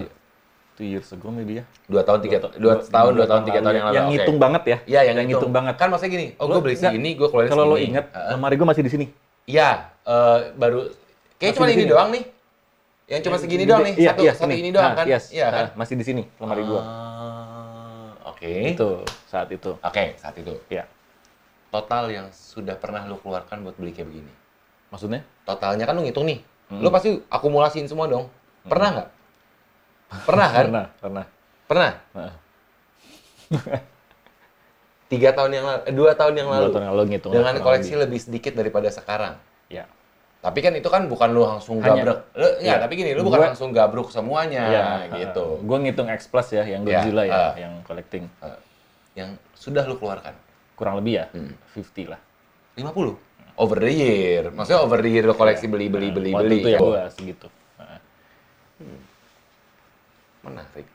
Two 0.78 0.86
years 0.86 1.10
ago 1.10 1.34
maybe 1.34 1.62
ya. 1.62 1.64
Dua 1.90 2.06
tahun, 2.06 2.22
tiga, 2.22 2.38
dua, 2.54 2.78
tahun, 2.86 3.12
dua 3.18 3.26
tahun, 3.26 3.42
tiga 3.50 3.60
tahun 3.66 3.76
yang 3.82 3.86
lalu. 3.90 3.96
Yang 3.98 4.08
ngitung 4.14 4.38
banget 4.38 4.64
ya. 4.66 4.78
Iya, 4.86 5.02
yang, 5.10 5.26
ngitung 5.26 5.50
banget. 5.50 5.74
Kan 5.74 5.90
maksudnya 5.90 6.12
gini, 6.14 6.26
oh 6.38 6.46
gue 6.46 6.62
beli 6.62 6.76
segini, 6.78 7.18
gue 7.18 7.28
keluarin 7.34 7.50
Kalau 7.50 7.66
lo 7.66 7.78
inget, 7.82 8.06
lemari 8.14 8.56
gue 8.58 8.68
masih 8.70 8.84
di 8.86 8.92
sini. 8.94 9.06
Iya, 9.50 9.90
eh, 10.06 10.38
baru 10.54 10.86
kayak 11.42 11.54
cuma 11.58 11.66
ini 11.72 11.82
sini. 11.82 11.90
doang 11.90 12.10
nih. 12.14 12.24
Yang 13.08 13.22
cuma 13.24 13.38
segini 13.40 13.64
doang 13.64 13.84
nih, 13.88 13.96
Iya, 13.96 14.12
satu 14.12 14.22
iya, 14.22 14.34
satu 14.36 14.52
sini. 14.52 14.56
ini 14.60 14.70
doang 14.76 14.92
Nah, 14.92 14.98
kan? 15.00 15.06
Yes. 15.08 15.26
Iya 15.32 15.48
kan? 15.48 15.66
Nah, 15.72 15.80
masih 15.80 15.96
di 15.96 16.06
sini 16.06 16.24
lemari 16.38 16.62
gua. 16.68 16.82
Ah, 16.84 18.10
Oke. 18.36 18.76
Itu 18.76 19.02
saat 19.32 19.48
itu. 19.50 19.72
Oke, 19.80 20.14
saat 20.20 20.36
itu. 20.36 20.54
Ya. 20.68 20.84
Total 21.72 22.06
yang 22.12 22.28
sudah 22.36 22.76
pernah 22.76 23.08
lu 23.08 23.16
keluarkan 23.24 23.64
buat 23.64 23.80
beli 23.80 23.96
kayak 23.96 24.12
begini. 24.12 24.34
Maksudnya? 24.92 25.24
Totalnya 25.48 25.88
kan 25.88 25.96
lu 25.96 26.04
ngitung 26.04 26.28
nih. 26.28 26.44
Lu 26.70 26.90
pasti 26.90 27.16
akumulasiin 27.28 27.88
semua 27.88 28.06
dong. 28.06 28.28
Pernah 28.64 28.90
nggak? 28.92 29.10
Pernah 30.24 30.48
kan? 30.50 30.64
Pernah, 30.66 30.86
pernah. 31.00 31.26
Pernah. 31.68 31.92
Nah, 32.14 32.34
Tiga 35.08 35.32
tahun 35.32 35.52
yang 35.56 35.64
lalu, 35.64 35.82
dua 35.96 36.12
tahun 36.20 36.34
yang 36.36 36.48
dua 36.52 36.58
lalu. 36.60 36.72
tahun 36.76 36.84
yang 36.84 36.94
lalu 37.00 37.06
ngitung. 37.16 37.32
Dengan 37.32 37.56
koleksi 37.58 37.96
lebih. 37.96 38.04
lebih 38.04 38.20
sedikit 38.20 38.54
daripada 38.60 38.92
sekarang. 38.92 39.40
Ya. 39.72 39.88
Tapi 40.44 40.60
kan 40.60 40.76
itu 40.76 40.88
kan 40.92 41.08
bukan 41.08 41.32
lu 41.32 41.48
langsung 41.48 41.80
Hanya- 41.80 42.04
gabrek. 42.04 42.20
Lu, 42.36 42.48
ya, 42.60 42.76
Iya. 42.76 42.76
tapi 42.84 42.94
gini, 43.00 43.12
lu 43.16 43.24
bukan 43.24 43.40
Gua- 43.40 43.48
langsung 43.52 43.72
gabruk 43.72 44.12
semuanya 44.12 45.08
gitu. 45.16 45.64
Gue 45.64 45.78
ngitung 45.80 46.12
X 46.12 46.28
Plus 46.28 46.52
ya, 46.52 46.68
yang 46.68 46.84
Iya, 46.84 47.00
Godzilla 47.00 47.24
ya, 47.24 47.36
ah. 47.36 47.52
yang 47.56 47.74
collecting. 47.88 48.28
Eh, 48.44 48.60
yang 49.16 49.30
sudah 49.56 49.88
lu 49.88 49.96
keluarkan. 49.96 50.36
Kurang 50.76 51.00
lebih 51.00 51.24
ya, 51.24 51.26
Hmm. 51.32 51.56
50 51.74 52.12
lah. 52.12 52.20
50 52.76 53.16
over 53.58 53.78
the 53.78 53.90
year. 53.90 54.44
Maksudnya 54.50 54.80
over 54.80 55.00
the 55.00 55.10
year 55.10 55.26
lo 55.26 55.34
koleksi 55.34 55.66
beli 55.66 55.90
beli 55.90 56.10
beli 56.10 56.32
Waktu 56.32 56.46
beli. 56.46 56.58
itu 56.58 56.70
ya 56.70 56.80
Oh, 56.80 56.94
gue 56.94 57.02
segitu. 57.12 57.48
Nah, 57.76 57.98
Menarik. 60.44 60.88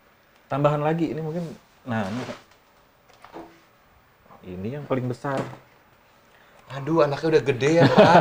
Tambahan 0.46 0.80
lagi, 0.80 1.08
ini 1.08 1.20
mungkin, 1.20 1.44
nah 1.82 2.04
ini, 2.04 2.22
ini 4.46 4.68
yang 4.76 4.84
paling 4.84 5.08
besar. 5.08 5.40
Aduh, 6.72 7.04
anaknya 7.04 7.36
udah 7.36 7.42
gede 7.42 7.70
ya, 7.74 7.84
Pak. 7.84 8.14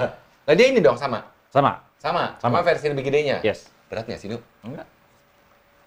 nah, 0.46 0.54
dia 0.54 0.66
ini 0.66 0.78
dong 0.78 0.98
sama. 0.98 1.22
Sama? 1.50 1.78
Sama, 1.98 2.38
sama, 2.38 2.58
Sama. 2.58 2.58
versi 2.62 2.86
lebih 2.86 3.06
gedenya. 3.06 3.38
Yes. 3.42 3.70
Berat 3.86 4.06
nggak 4.06 4.18
sih, 4.18 4.28
Nu? 4.28 4.38
Enggak. 4.62 4.86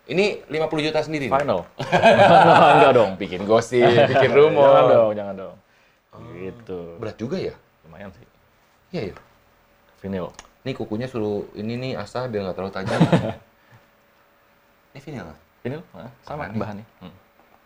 Ini 0.10 0.42
50 0.50 0.88
juta 0.90 1.00
sendiri. 1.00 1.28
nih? 1.28 1.32
Final. 1.36 1.68
Enggak 2.76 2.92
dong. 2.96 3.12
Bikin 3.16 3.44
gosip, 3.46 3.84
bikin 3.86 4.32
rumor. 4.40 4.72
Jangan 4.72 4.88
dong, 4.90 5.12
jangan 5.16 5.36
dong. 5.38 5.56
Gitu. 6.34 6.80
Berat 6.98 7.16
juga 7.16 7.38
ya? 7.40 7.56
Lumayan 7.90 8.14
sih. 8.14 8.26
Iya, 8.94 9.02
ya. 9.10 9.16
Vinyl. 10.06 10.30
Ini 10.62 10.72
kukunya 10.78 11.10
suruh 11.10 11.50
ini 11.58 11.74
nih 11.74 11.92
asah 11.98 12.30
biar 12.30 12.46
nggak 12.46 12.56
terlalu 12.56 12.74
tajam. 12.78 13.00
ini 14.94 15.00
vinyl. 15.02 15.34
Vinyl, 15.60 15.82
nah, 15.92 16.12
sama 16.22 16.46
Keren 16.46 16.54
nih. 16.54 16.60
bahannya. 16.62 16.86
Hmm. 17.02 17.16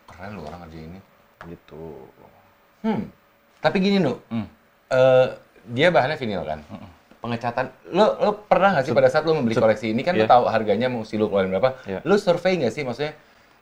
Keren 0.08 0.30
lu 0.34 0.42
orang 0.48 0.60
kerja 0.66 0.78
ini. 0.80 0.98
Gitu. 1.44 1.84
Hmm. 2.80 3.02
Tapi 3.60 3.76
gini, 3.78 4.00
Nu. 4.00 4.16
Hmm. 4.32 4.48
Eh, 4.88 5.26
dia 5.76 5.92
bahannya 5.92 6.16
vinyl 6.16 6.42
kan? 6.42 6.60
Pengecatan, 7.20 7.68
lo, 7.92 8.16
lo 8.20 8.30
pernah 8.44 8.76
nggak 8.76 8.84
sih 8.84 8.92
pada 8.92 9.08
saat 9.08 9.24
lo 9.24 9.32
membeli 9.32 9.56
koleksi 9.56 9.92
ini 9.92 10.04
kan 10.04 10.12
lo 10.12 10.24
Iya. 10.24 10.32
tahu 10.32 10.44
harganya 10.48 10.88
mesti 10.88 11.16
lo 11.16 11.28
keluarin 11.28 11.52
berapa? 11.52 11.76
Iya. 11.84 12.00
Lo 12.04 12.16
survei 12.16 12.56
nggak 12.60 12.72
sih 12.72 12.84
maksudnya 12.84 13.12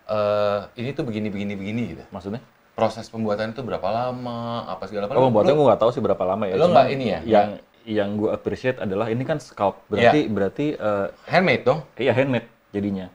eh 0.03 0.61
ini 0.83 0.91
tuh 0.95 1.07
begini 1.07 1.31
begini 1.31 1.55
begini 1.55 1.83
gitu? 1.95 2.03
Maksudnya? 2.11 2.43
Proses 2.73 3.05
pembuatan 3.13 3.53
itu 3.53 3.61
berapa 3.61 3.85
lama? 3.85 4.65
Apa 4.65 4.89
segala 4.89 5.05
macam? 5.07 5.21
Oh, 5.21 5.29
lo- 5.29 5.45
gue 5.45 5.67
nggak 5.69 5.81
tahu 5.81 5.91
sih 5.93 6.01
berapa 6.01 6.25
lama 6.25 6.45
ya. 6.49 6.57
Lo 6.57 6.73
nggak 6.73 6.89
ini 6.89 7.05
ya? 7.13 7.21
Yang 7.25 7.49
yang 7.83 8.15
gue 8.15 8.31
appreciate 8.31 8.79
adalah 8.81 9.11
ini 9.13 9.23
kan 9.27 9.43
scalp. 9.43 9.85
Berarti 9.91 10.21
berarti 10.31 10.67
eh, 10.79 11.07
handmade 11.29 11.65
dong? 11.67 11.81
iya 12.01 12.13
handmade 12.17 12.49
jadinya. 12.73 13.07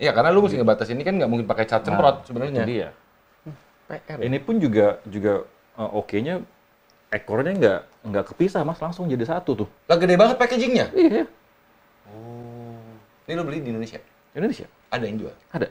Iya 0.00 0.16
karena 0.16 0.32
lo 0.32 0.40
mesti 0.46 0.56
ngebatas 0.56 0.88
ini 0.94 1.02
kan 1.04 1.18
nggak 1.18 1.28
mungkin 1.28 1.46
pakai 1.50 1.64
cat 1.66 1.82
semprot 1.84 2.24
sebenarnya. 2.24 2.62
Jadi 2.64 2.74
ya. 2.86 2.90
PR. 3.90 4.16
Ini 4.22 4.38
pun 4.38 4.62
juga 4.62 5.02
juga 5.02 5.42
eh, 5.74 5.90
oke-nya 5.90 6.34
ekornya 7.10 7.52
nggak 7.58 7.80
nggak 8.06 8.24
kepisah 8.32 8.62
mas 8.62 8.78
langsung 8.78 9.10
jadi 9.10 9.26
satu 9.26 9.66
tuh. 9.66 9.68
Lah 9.90 9.98
gede 9.98 10.14
banget 10.14 10.38
packagingnya. 10.38 10.86
Iya. 10.94 11.24
Oh. 12.06 12.78
Ini 13.26 13.34
lo 13.34 13.42
beli 13.42 13.58
di 13.62 13.74
Indonesia? 13.74 13.98
Indonesia 14.30 14.66
Ada 14.94 15.04
yang 15.10 15.18
jual? 15.18 15.34
ada. 15.50 15.66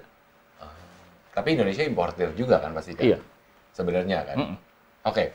Tapi 1.29 1.55
Indonesia 1.55 1.83
importir 1.87 2.35
juga 2.35 2.59
kan 2.59 2.75
pasti 2.75 2.91
kan? 2.91 3.05
Iya. 3.07 3.17
Sebenarnya 3.79 4.27
kan? 4.27 4.35
Mm-mm. 4.35 4.57
Oke. 5.07 5.31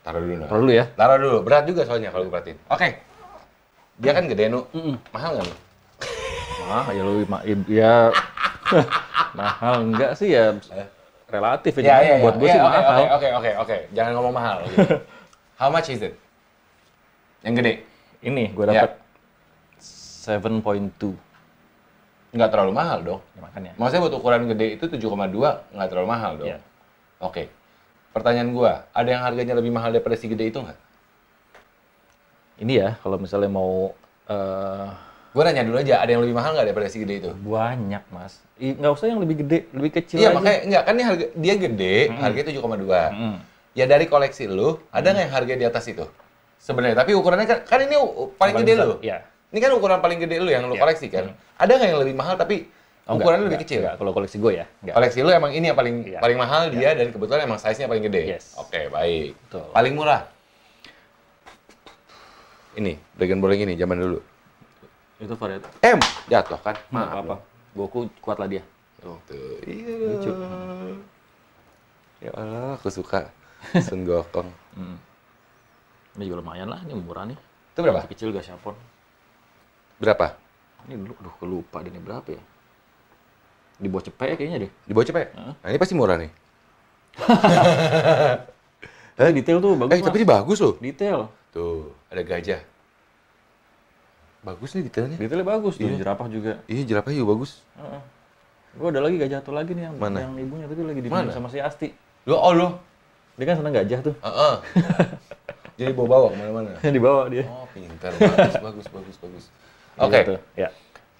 Taruh 0.00 0.24
dulu. 0.24 0.48
Taruh 0.48 0.60
dulu 0.64 0.72
ya. 0.72 0.84
Taruh 0.96 1.16
dulu. 1.20 1.38
Berat 1.44 1.68
juga 1.68 1.84
soalnya 1.84 2.08
kalau 2.08 2.24
gue 2.24 2.32
perhatiin. 2.32 2.56
Oke. 2.72 2.88
Dia 4.00 4.16
kan 4.16 4.24
gede, 4.24 4.48
Nu. 4.48 4.64
Mm-mm. 4.72 4.96
Mahal 5.12 5.36
nggak, 5.36 5.44
Nu? 5.44 5.56
Mah 6.64 6.86
ya 6.94 7.02
lu 7.02 7.26
ya 7.66 8.14
mahal 9.40 9.82
enggak 9.82 10.14
sih 10.14 10.30
ya 10.30 10.54
relatif 11.26 11.74
ya. 11.76 11.98
Cuman 11.98 12.22
buat 12.22 12.34
gue 12.38 12.46
Iya, 12.46 12.54
sih 12.54 12.60
oke, 12.62 12.70
mahal. 12.70 12.86
Oke, 12.86 13.04
oke, 13.10 13.28
oke, 13.34 13.50
oke. 13.60 13.76
Jangan 13.90 14.12
ngomong 14.16 14.32
mahal. 14.32 14.56
gitu. 14.64 14.96
How 15.60 15.68
much 15.68 15.90
is 15.90 16.00
it? 16.00 16.14
Yang 17.42 17.54
gede? 17.60 17.72
Ini 18.22 18.54
gue 18.54 18.64
Ya. 18.64 18.86
dapat 18.86 18.90
7.2 19.82 21.18
Nggak 22.30 22.50
terlalu 22.54 22.72
mahal 22.72 22.98
dong. 23.02 23.20
ya, 23.34 23.40
makanya. 23.42 23.72
Maksudnya 23.74 24.02
buat 24.06 24.14
ukuran 24.14 24.46
gede 24.46 24.66
itu 24.78 24.84
7,2 24.86 25.74
nggak 25.74 25.88
terlalu 25.90 26.06
mahal 26.08 26.32
dong. 26.38 26.48
Iya. 26.54 26.58
Oke. 27.20 27.52
Pertanyaan 28.10 28.50
gua, 28.50 28.88
ada 28.90 29.06
yang 29.06 29.22
harganya 29.22 29.54
lebih 29.54 29.70
mahal 29.70 29.92
daripada 29.92 30.18
si 30.18 30.26
gede 30.26 30.50
itu 30.50 30.58
nggak? 30.58 30.78
Ini 32.60 32.72
ya 32.74 32.88
kalau 33.00 33.16
misalnya 33.16 33.48
mau 33.48 33.94
eh 34.26 34.88
Gue 35.30 35.46
nanya 35.46 35.62
dulu 35.62 35.78
aja, 35.78 36.02
ada 36.02 36.10
yang 36.10 36.26
lebih 36.26 36.34
mahal 36.34 36.58
nggak 36.58 36.66
daripada 36.66 36.90
si 36.90 36.98
gede 36.98 37.22
itu? 37.22 37.30
Banyak, 37.30 38.02
Mas. 38.10 38.42
Nggak 38.58 38.92
usah 38.98 39.06
yang 39.06 39.22
lebih 39.22 39.46
gede, 39.46 39.70
lebih 39.70 39.94
kecil 39.94 40.18
Iya 40.18 40.34
aja. 40.34 40.34
makanya 40.34 40.58
enggak 40.66 40.82
kan 40.82 40.92
ini 40.98 41.04
harga 41.06 41.26
dia 41.38 41.54
gede, 41.54 41.94
harganya 42.18 42.46
7,2. 42.50 43.14
Mm. 43.14 43.36
Ya 43.78 43.84
dari 43.86 44.10
koleksi 44.10 44.50
lu, 44.50 44.82
ada 44.90 45.06
nggak 45.06 45.22
yang 45.22 45.34
harga 45.38 45.54
di 45.54 45.64
atas 45.64 45.84
itu? 45.86 46.02
Sebenarnya, 46.58 46.98
tapi 46.98 47.14
ukurannya 47.14 47.46
kan, 47.46 47.58
kan 47.62 47.78
ini 47.78 47.94
paling, 47.94 48.34
Paling 48.42 48.54
gede 48.58 48.72
besar, 48.74 48.86
lu. 48.90 48.94
iya. 49.06 49.18
Ini 49.54 49.58
kan 49.62 49.70
ukuran 49.70 49.98
paling 50.02 50.18
gede 50.18 50.36
lu 50.42 50.50
yang 50.50 50.66
lu 50.66 50.74
Iya. 50.74 50.82
koleksi 50.82 51.06
kan. 51.06 51.24
Ada 51.62 51.72
nggak 51.78 51.88
yang 51.94 52.00
lebih 52.02 52.16
mahal 52.18 52.34
tapi 52.34 52.56
Oh, 53.10 53.18
nggak, 53.18 53.26
ukurannya 53.26 53.46
lebih 53.50 53.60
kecil? 53.66 53.82
nggak. 53.82 53.94
Kalau 53.98 54.10
koleksi 54.14 54.36
gue 54.38 54.52
ya, 54.54 54.66
nggak. 54.86 54.94
Koleksi 54.94 55.18
lu 55.26 55.30
emang 55.34 55.50
ini 55.50 55.66
yang 55.66 55.74
paling 55.74 55.96
Iya. 56.06 56.18
paling 56.22 56.38
mahal 56.38 56.62
dia 56.70 56.94
dan 56.94 57.10
kebetulan 57.10 57.42
emang 57.42 57.58
size-nya 57.58 57.90
paling 57.90 58.06
gede. 58.06 58.22
Yes. 58.38 58.54
Oke, 58.54 58.86
baik. 58.86 59.34
Betul. 59.34 59.66
Paling 59.74 59.92
murah. 59.98 60.22
Ini, 62.78 62.94
Dragon 63.18 63.42
Ball 63.42 63.58
yang 63.58 63.66
ini 63.66 63.74
zaman 63.74 63.98
dulu. 63.98 64.18
Itu 65.18 65.34
varian. 65.34 65.58
M 65.82 65.98
jatuh 66.30 66.60
kan? 66.62 66.78
Maaf. 66.94 67.26
apa-apa. 67.26 67.36
Goku 67.74 68.06
kuat 68.22 68.38
lah 68.38 68.46
dia. 68.46 68.62
Tuh, 69.02 69.18
tuh. 69.26 69.58
Iya. 69.66 69.94
Lucu. 70.14 70.30
Ya 72.22 72.30
Allah, 72.38 72.78
aku 72.78 72.94
suka 72.94 73.26
Sun 73.86 74.06
Gokong. 74.06 74.46
Hmm. 74.78 74.96
Ini 76.14 76.30
juga 76.30 76.46
lumayan 76.46 76.70
lah, 76.70 76.78
ini 76.86 76.94
murah 76.94 77.26
nih. 77.26 77.38
Itu 77.74 77.82
berapa? 77.82 78.06
Masih 78.06 78.12
kecil 78.14 78.30
gak 78.30 78.46
siapon. 78.46 78.78
Berapa? 79.98 80.38
Ini 80.86 80.94
dulu, 80.94 81.12
duh, 81.18 81.34
kelupa 81.42 81.82
deh 81.82 81.90
ini 81.90 81.98
berapa 81.98 82.28
ya? 82.30 82.42
Di 83.80 83.88
bawah 83.88 84.04
cepet 84.04 84.36
kayaknya 84.36 84.68
deh. 84.68 84.70
Di 84.84 84.92
bawah 84.92 85.06
cepet? 85.08 85.26
Hah? 85.32 85.56
Nah, 85.56 85.68
ini 85.72 85.78
pasti 85.80 85.94
murah 85.96 86.16
nih. 86.20 86.30
Eh, 89.20 89.36
detail 89.36 89.60
tuh 89.60 89.76
bagus 89.76 89.92
eh, 89.92 90.00
tapi 90.00 90.16
ini 90.24 90.28
bagus 90.32 90.58
loh. 90.64 90.74
Detail. 90.80 91.28
Tuh, 91.52 91.92
ada 92.08 92.24
gajah. 92.24 92.64
Bagus 94.40 94.72
nih 94.72 94.88
detailnya. 94.88 95.20
Detailnya 95.20 95.44
bagus 95.44 95.76
tuh, 95.76 95.84
Iya. 95.84 96.00
jerapah 96.00 96.26
juga. 96.32 96.52
Iya, 96.64 96.82
jerapah 96.88 97.12
juga 97.12 97.36
bagus. 97.36 97.60
Heeh. 97.76 98.00
Gue 98.80 98.88
ada 98.88 99.00
lagi 99.04 99.20
gajah 99.20 99.44
satu 99.44 99.52
lagi 99.52 99.76
nih 99.76 99.92
yang, 99.92 99.94
Mana? 100.00 100.24
yang 100.24 100.32
ibunya 100.40 100.64
tapi 100.64 100.80
lagi 100.88 101.04
Mana? 101.04 101.28
diminum 101.28 101.36
sama 101.36 101.48
si 101.52 101.60
Asti. 101.60 101.92
Lo, 102.24 102.40
oh 102.40 102.52
lo. 102.56 102.68
Dia 103.36 103.44
kan 103.44 103.60
seneng 103.60 103.76
gajah 103.76 104.00
tuh. 104.00 104.14
Heeh. 104.24 104.54
Jadi 105.84 105.92
bawa-bawa 105.92 106.26
ke 106.32 106.36
mana-mana. 106.40 106.70
Dibawa 106.80 107.22
dia. 107.28 107.44
Oh, 107.44 107.68
pintar. 107.76 108.16
Bagus, 108.16 108.56
bagus, 108.56 108.86
bagus, 108.88 109.16
bagus. 109.20 109.44
Oke. 110.00 110.16
Gitu. 110.16 110.34
Ya. 110.56 110.68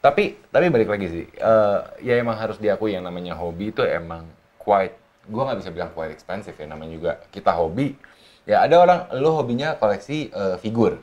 Tapi 0.00 0.40
tapi 0.48 0.66
balik 0.72 0.88
lagi 0.88 1.06
sih, 1.12 1.24
eh, 1.28 1.78
ya 2.00 2.16
emang 2.16 2.40
harus 2.40 2.56
diakui 2.56 2.96
yang 2.96 3.04
namanya 3.04 3.36
hobi 3.36 3.68
itu 3.68 3.84
emang 3.84 4.24
quite, 4.56 4.96
gua 5.28 5.52
nggak 5.52 5.60
bisa 5.60 5.70
bilang 5.76 5.92
quite 5.92 6.08
expensive 6.16 6.56
ya 6.56 6.64
namanya 6.64 6.92
juga 6.96 7.12
kita 7.28 7.52
hobi. 7.52 7.92
Ya 8.48 8.64
ada 8.64 8.80
orang, 8.80 9.00
lo 9.20 9.36
hobinya 9.36 9.76
koleksi 9.76 10.32
eh, 10.32 10.56
figur, 10.56 10.96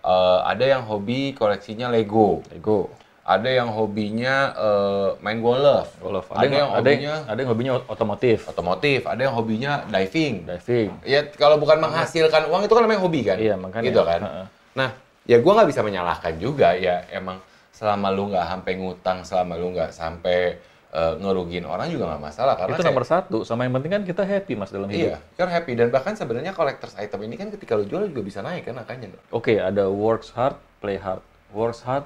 Eh, 0.00 0.40
ada 0.48 0.64
yang 0.64 0.88
hobi 0.88 1.36
koleksinya 1.36 1.92
Lego, 1.92 2.40
Lego. 2.48 2.88
ada 3.20 3.50
yang 3.52 3.68
hobinya 3.68 4.54
eh, 4.56 5.08
main 5.20 5.44
golf, 5.44 5.92
Golf. 6.00 6.32
ada, 6.32 6.48
yang 6.48 6.72
ada 6.72 6.80
hobinya 6.80 7.14
ada 7.28 7.38
yang 7.42 7.50
hobinya 7.52 7.72
otomotif, 7.84 8.38
otomotif, 8.48 9.04
ada 9.04 9.20
yang 9.28 9.34
hobinya 9.36 9.84
diving. 9.92 10.48
diving. 10.48 10.88
Ya 11.04 11.28
kalau 11.36 11.60
bukan 11.60 11.84
menghasilkan 11.84 12.48
uang 12.48 12.64
itu 12.64 12.72
kan 12.72 12.82
namanya 12.86 13.02
hobi 13.04 13.20
kan? 13.28 13.36
Iya, 13.36 13.60
makanya. 13.60 13.86
Gitu 13.92 14.00
kan? 14.00 14.20
Heeh. 14.24 14.46
Nah, 14.72 14.88
ya 15.28 15.36
gua 15.36 15.52
nggak 15.60 15.68
bisa 15.68 15.82
menyalahkan 15.84 16.32
juga 16.40 16.72
ya 16.78 17.04
emang 17.12 17.36
selama 17.80 18.12
lu 18.12 18.28
nggak 18.28 18.44
sampai 18.44 18.72
ngutang, 18.76 19.18
selama 19.24 19.56
lu 19.56 19.72
nggak 19.72 19.88
sampai 19.90 20.60
eh, 20.90 21.14
ngerugiin 21.16 21.64
orang 21.64 21.88
juga 21.88 22.12
nggak 22.12 22.20
masalah 22.20 22.58
karena 22.58 22.76
Itu 22.76 22.82
kayak- 22.82 22.92
nomor 22.92 23.04
satu. 23.08 23.36
Sama 23.40 23.64
yang 23.64 23.72
penting 23.72 23.88
kan 23.90 24.02
kita 24.04 24.22
happy 24.22 24.52
mas 24.52 24.68
dalam 24.68 24.90
hidup. 24.90 25.16
Iya, 25.16 25.16
kan 25.34 25.48
happy 25.48 25.72
dan 25.72 25.88
bahkan 25.88 26.12
sebenarnya 26.12 26.52
collectors 26.52 26.92
item 27.00 27.24
ini 27.24 27.40
kan 27.40 27.48
ketika 27.48 27.72
lu 27.72 27.86
jual 27.86 28.04
juga 28.04 28.20
bisa 28.20 28.44
naik 28.44 28.68
kan 28.68 28.76
angkanya. 28.76 29.16
Oke, 29.30 29.56
ada 29.56 29.88
works 29.88 30.28
hard, 30.30 30.58
play 30.78 31.00
hard. 31.00 31.24
Works 31.50 31.80
hard, 31.80 32.04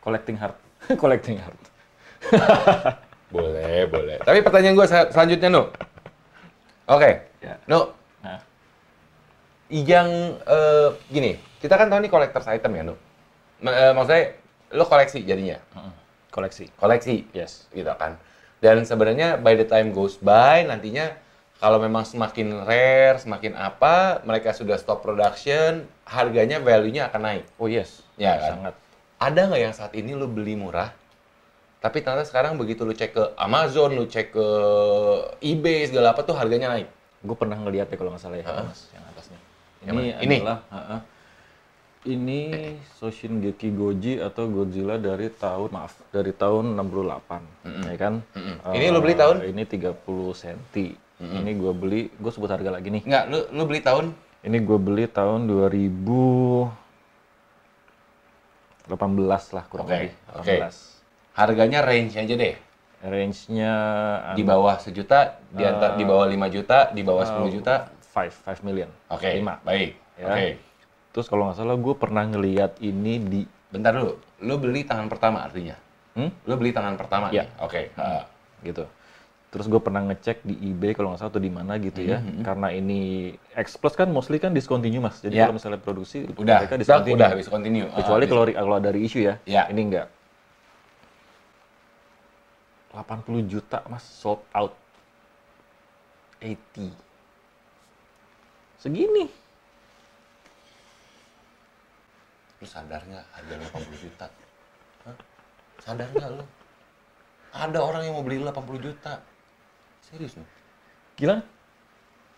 collecting 0.00 0.40
hard. 0.40 0.56
collecting 1.02 1.36
hard. 1.36 1.58
Boleh, 3.28 3.90
boleh. 3.90 4.16
Tapi 4.22 4.40
pertanyaan 4.40 4.72
gua 4.72 4.86
sel- 4.86 5.10
selanjutnya, 5.10 5.50
Nu. 5.50 5.62
Oke, 6.86 7.18
Ya. 7.42 7.58
Nu, 7.66 7.90
Nah, 8.22 8.38
yang 9.68 10.08
eh, 10.38 10.88
gini, 11.10 11.32
kita 11.58 11.74
kan 11.74 11.90
tahu 11.90 11.98
nih 11.98 12.08
collectors 12.08 12.46
item 12.46 12.72
ya, 12.72 12.82
Nu. 12.84 12.94
Ma- 13.58 13.74
eh, 13.74 13.90
maksudnya 13.90 14.22
lu 14.74 14.84
koleksi 14.84 15.22
jadinya, 15.22 15.62
koleksi. 16.34 16.68
koleksi. 16.76 17.30
Yes. 17.30 17.70
gitu 17.70 17.88
kan. 17.94 18.18
Dan 18.58 18.82
sebenarnya 18.82 19.38
by 19.38 19.54
the 19.54 19.66
time 19.68 19.94
goes 19.94 20.18
by 20.18 20.66
nantinya 20.66 21.14
kalau 21.62 21.78
memang 21.78 22.02
semakin 22.02 22.66
rare, 22.66 23.16
semakin 23.22 23.54
apa, 23.54 24.20
mereka 24.26 24.50
sudah 24.52 24.74
stop 24.76 25.00
production, 25.00 25.86
harganya 26.04 26.58
value-nya 26.58 27.08
akan 27.08 27.20
naik. 27.22 27.44
Oh 27.56 27.70
yes. 27.70 28.02
Ya 28.18 28.36
kan? 28.36 28.50
Sangat. 28.58 28.74
Ada 29.22 29.40
nggak 29.48 29.62
yang 29.62 29.74
saat 29.74 29.92
ini 29.94 30.12
lu 30.12 30.26
beli 30.28 30.58
murah, 30.58 30.90
tapi 31.80 32.02
ternyata 32.02 32.26
sekarang 32.26 32.58
begitu 32.58 32.82
lu 32.82 32.92
cek 32.92 33.14
ke 33.14 33.24
Amazon, 33.38 33.94
lu 33.96 34.04
cek 34.04 34.34
ke 34.34 34.46
eBay 35.40 35.88
segala 35.88 36.12
apa 36.12 36.26
tuh 36.26 36.34
harganya 36.36 36.74
naik. 36.74 36.90
Gue 37.24 37.36
pernah 37.38 37.56
ngeliat 37.56 37.88
ya 37.88 37.96
kalau 37.96 38.12
nggak 38.12 38.20
salah 38.20 38.36
ya, 38.36 38.44
Heeh. 38.44 38.64
mas, 38.68 38.80
yang 38.92 39.04
atasnya. 39.08 39.38
Yang 39.84 39.94
Ini? 39.94 40.08
Ini? 40.20 40.36
adalah, 40.44 40.60
heeh. 40.68 41.00
Ini 42.04 42.40
Soshin 42.94 43.40
Geki 43.40 43.72
Goji 43.72 44.12
atau 44.18 44.44
Godzilla 44.46 44.96
dari 44.96 45.28
tahun, 45.28 45.72
maaf, 45.72 45.96
dari 46.08 46.30
tahun 46.30 46.76
68, 46.76 47.88
ya 47.88 47.96
kan? 47.96 48.14
Mm-mm. 48.36 48.56
Eh, 48.60 48.72
Ini 48.76 48.86
lu 48.92 49.00
beli 49.00 49.16
tahun? 49.16 49.36
Ini 49.40 49.62
30 49.64 49.96
cm. 50.36 50.58
Ini 51.24 51.50
gue 51.56 51.72
beli, 51.72 52.12
gue 52.12 52.28
sebut 52.28 52.50
harga 52.50 52.68
lagi 52.68 52.92
nih. 52.92 53.02
Nggak, 53.08 53.24
lu, 53.28 53.38
lu 53.50 53.62
beli 53.64 53.80
tahun? 53.80 54.12
Ini 54.44 54.58
gue 54.60 54.78
beli 54.78 55.04
tahun 55.08 55.48
2018 55.48 56.76
lah 59.56 59.64
kurang 59.64 59.88
Oke, 59.88 59.96
lebih. 59.96 60.12
oke. 60.36 60.54
18. 60.60 61.34
Harganya 61.34 61.80
range 61.80 62.14
aja 62.14 62.34
deh. 62.36 62.54
Range-nya 63.04 63.72
Di 64.32 64.40
bawah 64.40 64.80
sejuta, 64.80 65.40
di 65.48 65.60
antara 65.60 65.92
di 65.92 66.04
bawah 66.04 66.24
5 66.24 66.48
juta, 66.48 66.88
di 66.88 67.00
bawah 67.00 67.24
10 67.24 67.48
Oh. 67.48 67.52
juta. 67.52 67.88
5, 68.12 68.30
5 68.44 68.60
million. 68.62 68.88
Oke, 69.10 69.28
5. 69.28 69.60
baik. 69.60 69.90
Ya. 70.14 70.26
Oke. 70.30 70.48
Terus 71.14 71.26
kalau 71.26 71.46
nggak 71.46 71.56
salah 71.56 71.78
gue 71.78 71.94
pernah 71.94 72.24
ngeliat 72.24 72.82
ini 72.82 73.14
di 73.16 73.40
Bentar 73.64 73.90
dulu, 73.90 74.14
lu 74.38 74.54
beli 74.54 74.82
tangan 74.82 75.06
pertama 75.06 75.42
artinya? 75.42 75.74
Hmm? 76.14 76.30
Lu 76.44 76.54
beli 76.54 76.70
tangan 76.70 76.94
pertama 76.94 77.26
nih? 77.28 77.46
Oke. 77.58 77.90
ah. 77.96 78.22
gitu. 78.62 78.86
Terus 79.50 79.66
gue 79.66 79.78
pernah 79.78 80.02
ngecek 80.04 80.42
di 80.42 80.54
eBay 80.64 80.90
kalau 80.92 81.10
nggak 81.10 81.20
salah 81.20 81.30
atau 81.30 81.38
di 81.38 81.50
mana 81.50 81.78
gitu 81.78 82.02
ya. 82.02 82.18
Karena 82.40 82.70
ini 82.70 83.30
X 83.52 83.78
Plus 83.78 83.94
kan 83.94 84.10
mostly 84.10 84.38
kan 84.38 84.50
discontinue 84.50 84.98
mas. 84.98 85.18
Jadi 85.18 85.30
Hmm, 85.30 85.38
Iya. 85.38 85.44
kalau 85.44 85.54
misalnya 85.54 85.78
produksi 85.78 86.26
Udah, 86.28 86.58
mereka 86.60 86.74
discontinue. 86.74 87.18
udah 87.18 87.28
habis 87.30 87.46
continue. 87.46 87.86
Ah, 87.88 87.98
Kecuali 87.98 88.26
habis. 88.26 88.30
kalau 88.30 88.42
kalau 88.50 88.76
dari 88.78 89.00
isu 89.00 89.18
ya. 89.20 89.34
Iya. 89.44 89.62
Ini 89.70 89.80
enggak. 89.80 90.06
80 92.92 93.42
juta 93.44 93.82
mas 93.86 94.02
sold 94.02 94.42
out. 94.50 94.74
80. 96.38 96.90
Segini. 98.76 99.26
Lu 102.64 102.68
sadar 102.72 103.04
nggak 103.04 103.24
harga 103.36 103.54
80 103.76 104.04
juta? 104.08 104.26
Hah? 105.04 105.16
Sadar 105.84 106.08
nggak 106.08 106.30
lu? 106.32 106.44
Ada 107.52 107.78
orang 107.84 108.02
yang 108.08 108.16
mau 108.16 108.24
beli 108.24 108.40
lu 108.40 108.48
80 108.48 108.80
juta. 108.80 109.20
Serius 110.00 110.40
nih? 110.40 110.48
Gila. 111.20 111.36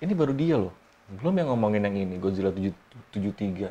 Ini 0.02 0.12
baru 0.18 0.34
dia 0.34 0.58
loh. 0.58 0.74
Belum 1.06 1.38
yang 1.38 1.54
ngomongin 1.54 1.86
yang 1.86 1.94
ini, 1.94 2.18
Godzilla 2.18 2.50
7, 2.50 2.74
73. 3.14 3.70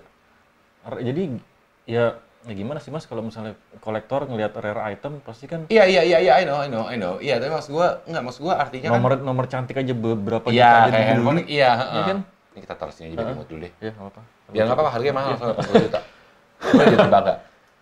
Ar- 0.87 1.03
Jadi 1.03 1.35
ya 1.83 2.15
ya 2.45 2.53
gimana 2.53 2.77
sih 2.79 2.93
Mas 2.93 3.09
kalau 3.09 3.25
misalnya 3.25 3.57
kolektor 3.81 4.23
ngelihat 4.29 4.53
rare 4.61 4.95
item 4.95 5.17
pasti 5.25 5.49
kan 5.49 5.65
Iya, 5.67 5.83
iya, 5.89 6.01
iya, 6.05 6.17
iya, 6.21 6.33
I 6.39 6.45
know, 6.47 6.61
I 6.61 6.69
know, 6.71 6.83
I 6.87 6.95
know. 6.95 7.13
Iya, 7.19 7.41
tapi 7.41 7.51
maksud 7.51 7.73
gua, 7.73 7.99
nggak, 8.05 8.23
maksud 8.23 8.41
gua 8.45 8.53
artinya 8.63 8.95
nomor 8.95 9.11
kan... 9.17 9.19
nomor 9.25 9.45
cantik 9.49 9.75
aja 9.75 9.93
beberapa 9.97 10.47
Iya, 10.47 10.63
juta 10.63 10.87
aja 10.87 11.01
handphone, 11.03 11.41
iya, 11.51 11.71
Iya 11.75 12.01
kan? 12.05 12.17
Ini 12.55 12.59
kita 12.63 12.73
taruh 12.79 12.93
sini 12.95 13.17
aja 13.17 13.33
imut 13.35 13.49
dulu 13.49 13.65
deh. 13.65 13.73
Iya, 13.83 13.91
nggak 13.97 14.09
apa. 14.13 14.21
Biar 14.53 14.63
nggak 14.69 14.77
apa-apa, 14.77 14.91
harganya 14.93 15.15
mahal, 15.17 15.31
soalnya 15.35 15.55
80 15.59 15.85
juta. 15.89 15.99
Udah 16.73 16.85
jadi 16.87 17.07
bangga. 17.07 17.33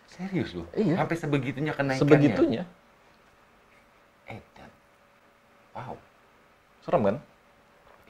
Serius 0.10 0.50
lu? 0.54 0.64
Iya. 0.74 0.96
Sampai 1.00 1.18
sebegitunya 1.18 1.74
kenaikannya? 1.74 2.02
Sebegitunya. 2.02 2.64
Edan. 4.28 4.70
Wow. 5.74 5.96
Serem 6.84 7.02
kan? 7.04 7.16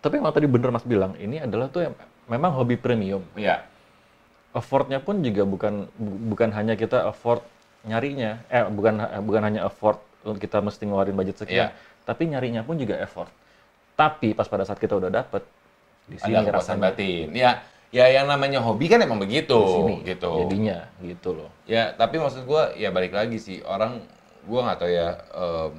Tapi 0.04 0.14
emang 0.20 0.34
tadi 0.36 0.48
bener 0.48 0.70
Mas 0.70 0.84
bilang, 0.84 1.16
ini 1.16 1.40
adalah 1.40 1.72
tuh 1.72 1.88
yang 1.88 1.94
memang 2.28 2.52
hobi 2.52 2.76
premium. 2.76 3.24
Iya. 3.34 3.64
Affordnya 4.52 5.00
pun 5.00 5.24
juga 5.24 5.48
bukan 5.48 5.88
bu- 5.96 6.36
bukan 6.36 6.52
hanya 6.54 6.76
kita 6.76 7.08
afford 7.08 7.42
nyarinya, 7.84 8.44
eh 8.48 8.64
bukan 8.68 9.00
bukan 9.24 9.42
hanya 9.44 9.66
afford 9.66 9.98
kita 10.38 10.60
mesti 10.60 10.88
ngeluarin 10.88 11.16
budget 11.16 11.36
sekian, 11.42 11.68
Iya. 11.72 11.76
tapi 12.06 12.30
nyarinya 12.30 12.62
pun 12.64 12.78
juga 12.78 12.96
effort. 13.00 13.28
Tapi 13.96 14.32
pas 14.32 14.48
pada 14.48 14.64
saat 14.64 14.78
kita 14.78 14.96
udah 14.96 15.10
dapet, 15.10 15.44
di 16.06 16.16
sini 16.16 16.36
Ada 16.36 16.52
kepuasan 16.52 16.78
rasanya 16.80 16.84
batin. 16.92 17.28
Ya, 17.34 17.52
ya 17.94 18.10
yang 18.10 18.26
namanya 18.26 18.58
hobi 18.58 18.90
kan 18.90 18.98
emang 19.06 19.22
begitu, 19.22 19.54
sini 19.54 20.02
gitu. 20.02 20.50
jadinya 20.50 20.90
gitu 20.98 21.38
loh. 21.38 21.50
Ya, 21.70 21.94
tapi 21.94 22.18
maksud 22.18 22.50
gua 22.50 22.74
ya 22.74 22.90
balik 22.90 23.14
lagi 23.14 23.38
sih 23.38 23.62
orang 23.62 24.02
gua 24.50 24.66
nggak 24.66 24.78
tahu 24.82 24.90
ya 24.90 25.08
em, 25.30 25.72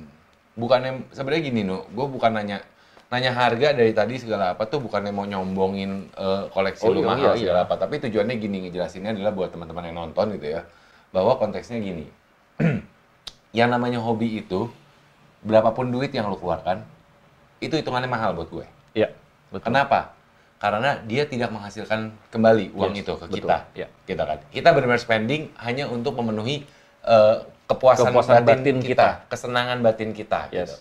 bukannya 0.54 1.10
sebenarnya 1.10 1.42
gini 1.42 1.60
nu, 1.66 1.82
gua 1.90 2.06
bukan 2.06 2.38
nanya 2.38 2.62
nanya 3.10 3.34
harga 3.34 3.74
dari 3.74 3.90
tadi 3.90 4.14
segala 4.22 4.54
apa 4.54 4.66
tuh 4.70 4.78
bukannya 4.82 5.10
mau 5.10 5.26
nyombongin 5.26 6.14
eh, 6.14 6.44
koleksi 6.54 6.86
Oh, 6.86 6.94
lu 6.94 7.02
iya, 7.02 7.08
mahal 7.10 7.34
iya, 7.34 7.42
segala 7.42 7.60
apa, 7.66 7.74
tapi 7.82 7.98
tujuannya 7.98 8.34
gini 8.38 8.56
ngejelasinnya 8.66 9.10
adalah 9.14 9.34
buat 9.34 9.50
teman-teman 9.50 9.90
yang 9.90 9.96
nonton 10.06 10.38
gitu 10.38 10.54
ya. 10.54 10.62
bahwa 11.14 11.38
konteksnya 11.38 11.78
gini. 11.78 12.10
yang 13.58 13.70
namanya 13.70 14.02
hobi 14.02 14.42
itu, 14.42 14.66
berapapun 15.46 15.94
duit 15.94 16.10
yang 16.10 16.26
lo 16.26 16.34
keluarkan, 16.34 16.82
itu 17.62 17.78
hitungannya 17.78 18.10
mahal 18.10 18.34
buat 18.34 18.50
gue. 18.50 18.66
Iya. 18.98 19.14
Betul. 19.54 19.70
Kenapa? 19.70 20.13
Karena 20.64 20.96
dia 21.04 21.28
tidak 21.28 21.52
menghasilkan 21.52 22.08
kembali 22.32 22.72
uang 22.72 22.96
Yes, 22.96 23.04
itu 23.04 23.12
ke 23.20 23.28
betul. 23.28 23.36
kita. 23.44 23.56
Iya. 23.76 23.88
Kita 24.08 24.22
kan. 24.24 24.38
Kita 24.48 24.68
benar-benar 24.72 24.96
spending 25.04 25.52
hanya 25.60 25.92
untuk 25.92 26.16
memenuhi 26.16 26.64
eh, 27.04 27.36
kepuasan, 27.68 28.08
Kepuasan 28.08 28.48
batin, 28.48 28.64
batin 28.64 28.76
kita, 28.80 28.88
kita. 28.88 29.08
kesenangan 29.28 29.84
batin 29.84 30.16
kita. 30.16 30.48
Yes. 30.48 30.72
gitu. 30.72 30.76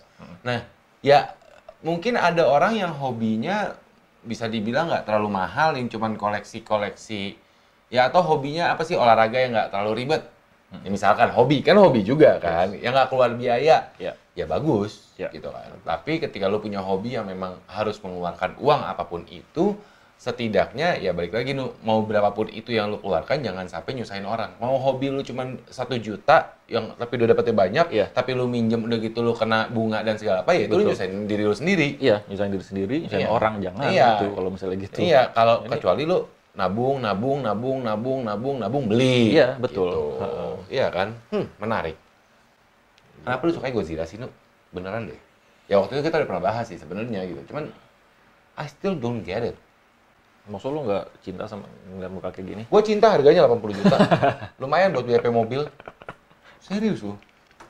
Nah, 0.47 0.63
ya 1.03 1.35
mungkin 1.83 2.15
ada 2.15 2.47
orang 2.47 2.79
yang 2.79 2.95
hobinya 2.95 3.75
bisa 4.23 4.47
dibilang 4.47 4.87
nggak 4.87 5.03
terlalu 5.03 5.35
mahal, 5.35 5.75
yang 5.75 5.91
cuman 5.91 6.15
koleksi-koleksi. 6.15 7.35
Ya 7.91 8.07
atau 8.07 8.23
hobinya 8.23 8.71
apa 8.71 8.87
sih 8.87 8.95
olahraga 8.95 9.35
yang 9.35 9.51
nggak 9.51 9.67
terlalu 9.67 10.07
ribet. 10.07 10.23
Ya, 10.81 10.89
misalkan 10.89 11.29
hobi 11.29 11.61
kan 11.61 11.77
hobi 11.77 12.01
juga 12.01 12.41
kan, 12.41 12.73
yang 12.73 12.97
nggak 12.97 13.13
keluar 13.13 13.29
biaya 13.31 13.93
Iya. 14.01 14.17
ya 14.33 14.45
bagus 14.45 15.13
Ya. 15.13 15.29
gitu 15.29 15.53
kan. 15.53 15.69
Tapi 15.85 16.17
ketika 16.17 16.49
lu 16.49 16.57
punya 16.57 16.81
hobi 16.81 17.13
yang 17.13 17.29
memang 17.29 17.61
harus 17.69 18.01
mengeluarkan 18.01 18.57
uang 18.57 18.81
apa 18.81 19.05
pun 19.05 19.21
itu, 19.29 19.77
setidaknya 20.17 20.97
ya 20.97 21.11
balik 21.11 21.35
lagi 21.35 21.51
nu 21.51 21.75
mau 21.83 21.99
berapapun 21.99 22.47
itu 22.47 22.71
yang 22.71 22.87
lu 22.87 22.97
keluarkan 22.97 23.43
jangan 23.43 23.67
sampai 23.67 23.91
nyusahin 23.93 24.23
orang. 24.23 24.55
Mau 24.57 24.79
hobi 24.79 25.11
lu 25.11 25.19
cuman 25.19 25.59
satu 25.67 25.99
juta 25.99 26.55
yang 26.65 26.95
tapi 26.95 27.19
udah 27.19 27.27
dapetnya 27.29 27.53
banyak, 27.53 27.87
Iya. 27.91 28.05
tapi 28.09 28.31
lu 28.31 28.47
minjem 28.47 28.81
udah 28.81 28.97
gitu 28.97 29.19
lu 29.19 29.35
kena 29.35 29.67
bunga 29.67 29.99
dan 30.01 30.15
segala 30.15 30.41
apa 30.41 30.55
ya 30.55 30.65
itu 30.65 30.73
lu 30.73 30.87
Betul. 30.87 30.91
nyusahin 30.95 31.13
diri 31.27 31.43
lu 31.43 31.53
sendiri. 31.53 31.87
Iya, 31.99 32.23
nyusahin 32.25 32.49
diri 32.49 32.65
sendiri, 32.65 32.95
nyusahin 33.05 33.27
Iya. 33.27 33.35
orang 33.35 33.53
jangan 33.61 33.87
Iya. 33.91 34.07
gitu 34.15 34.25
kalau 34.33 34.49
misalnya 34.49 34.77
gitu. 34.79 34.97
Iya, 35.03 35.21
kalau 35.35 35.55
Ini- 35.61 35.69
kecuali 35.69 36.03
lu 36.07 36.17
nabung, 36.53 37.01
nabung, 37.01 37.41
nabung, 37.41 37.79
nabung, 37.81 38.21
nabung, 38.21 38.57
nabung, 38.61 38.83
beli. 38.85 39.33
Iya, 39.33 39.57
betul. 39.57 39.89
Gitu. 39.89 40.03
Heeh. 40.21 40.53
Iya 40.69 40.87
kan? 40.93 41.07
Hmm, 41.33 41.45
menarik. 41.57 41.97
Kenapa 43.25 43.41
lu 43.49 43.51
suka 43.55 43.73
Godzilla 43.73 44.05
sih, 44.05 44.21
Nu? 44.21 44.29
Beneran 44.69 45.09
deh. 45.09 45.19
Ya 45.71 45.79
waktu 45.79 45.97
itu 45.97 46.11
kita 46.11 46.21
udah 46.21 46.29
pernah 46.29 46.43
bahas 46.43 46.67
sih 46.69 46.77
sebenarnya 46.77 47.23
gitu. 47.25 47.41
Cuman 47.49 47.71
I 48.59 48.65
still 48.69 48.93
don't 48.93 49.25
get 49.25 49.41
it. 49.41 49.57
Maksud 50.43 50.75
lu 50.75 50.83
nggak 50.83 51.23
cinta 51.23 51.47
sama 51.47 51.65
ngeliat 51.87 52.11
muka 52.11 52.29
kayak 52.35 52.45
gini? 52.45 52.63
Gue 52.67 52.81
cinta 52.83 53.15
harganya 53.15 53.47
80 53.47 53.79
juta. 53.79 53.97
Lumayan 54.61 54.91
buat 54.91 55.07
WP 55.07 55.25
mobil. 55.31 55.63
Serius 56.59 56.99
lu. 56.99 57.15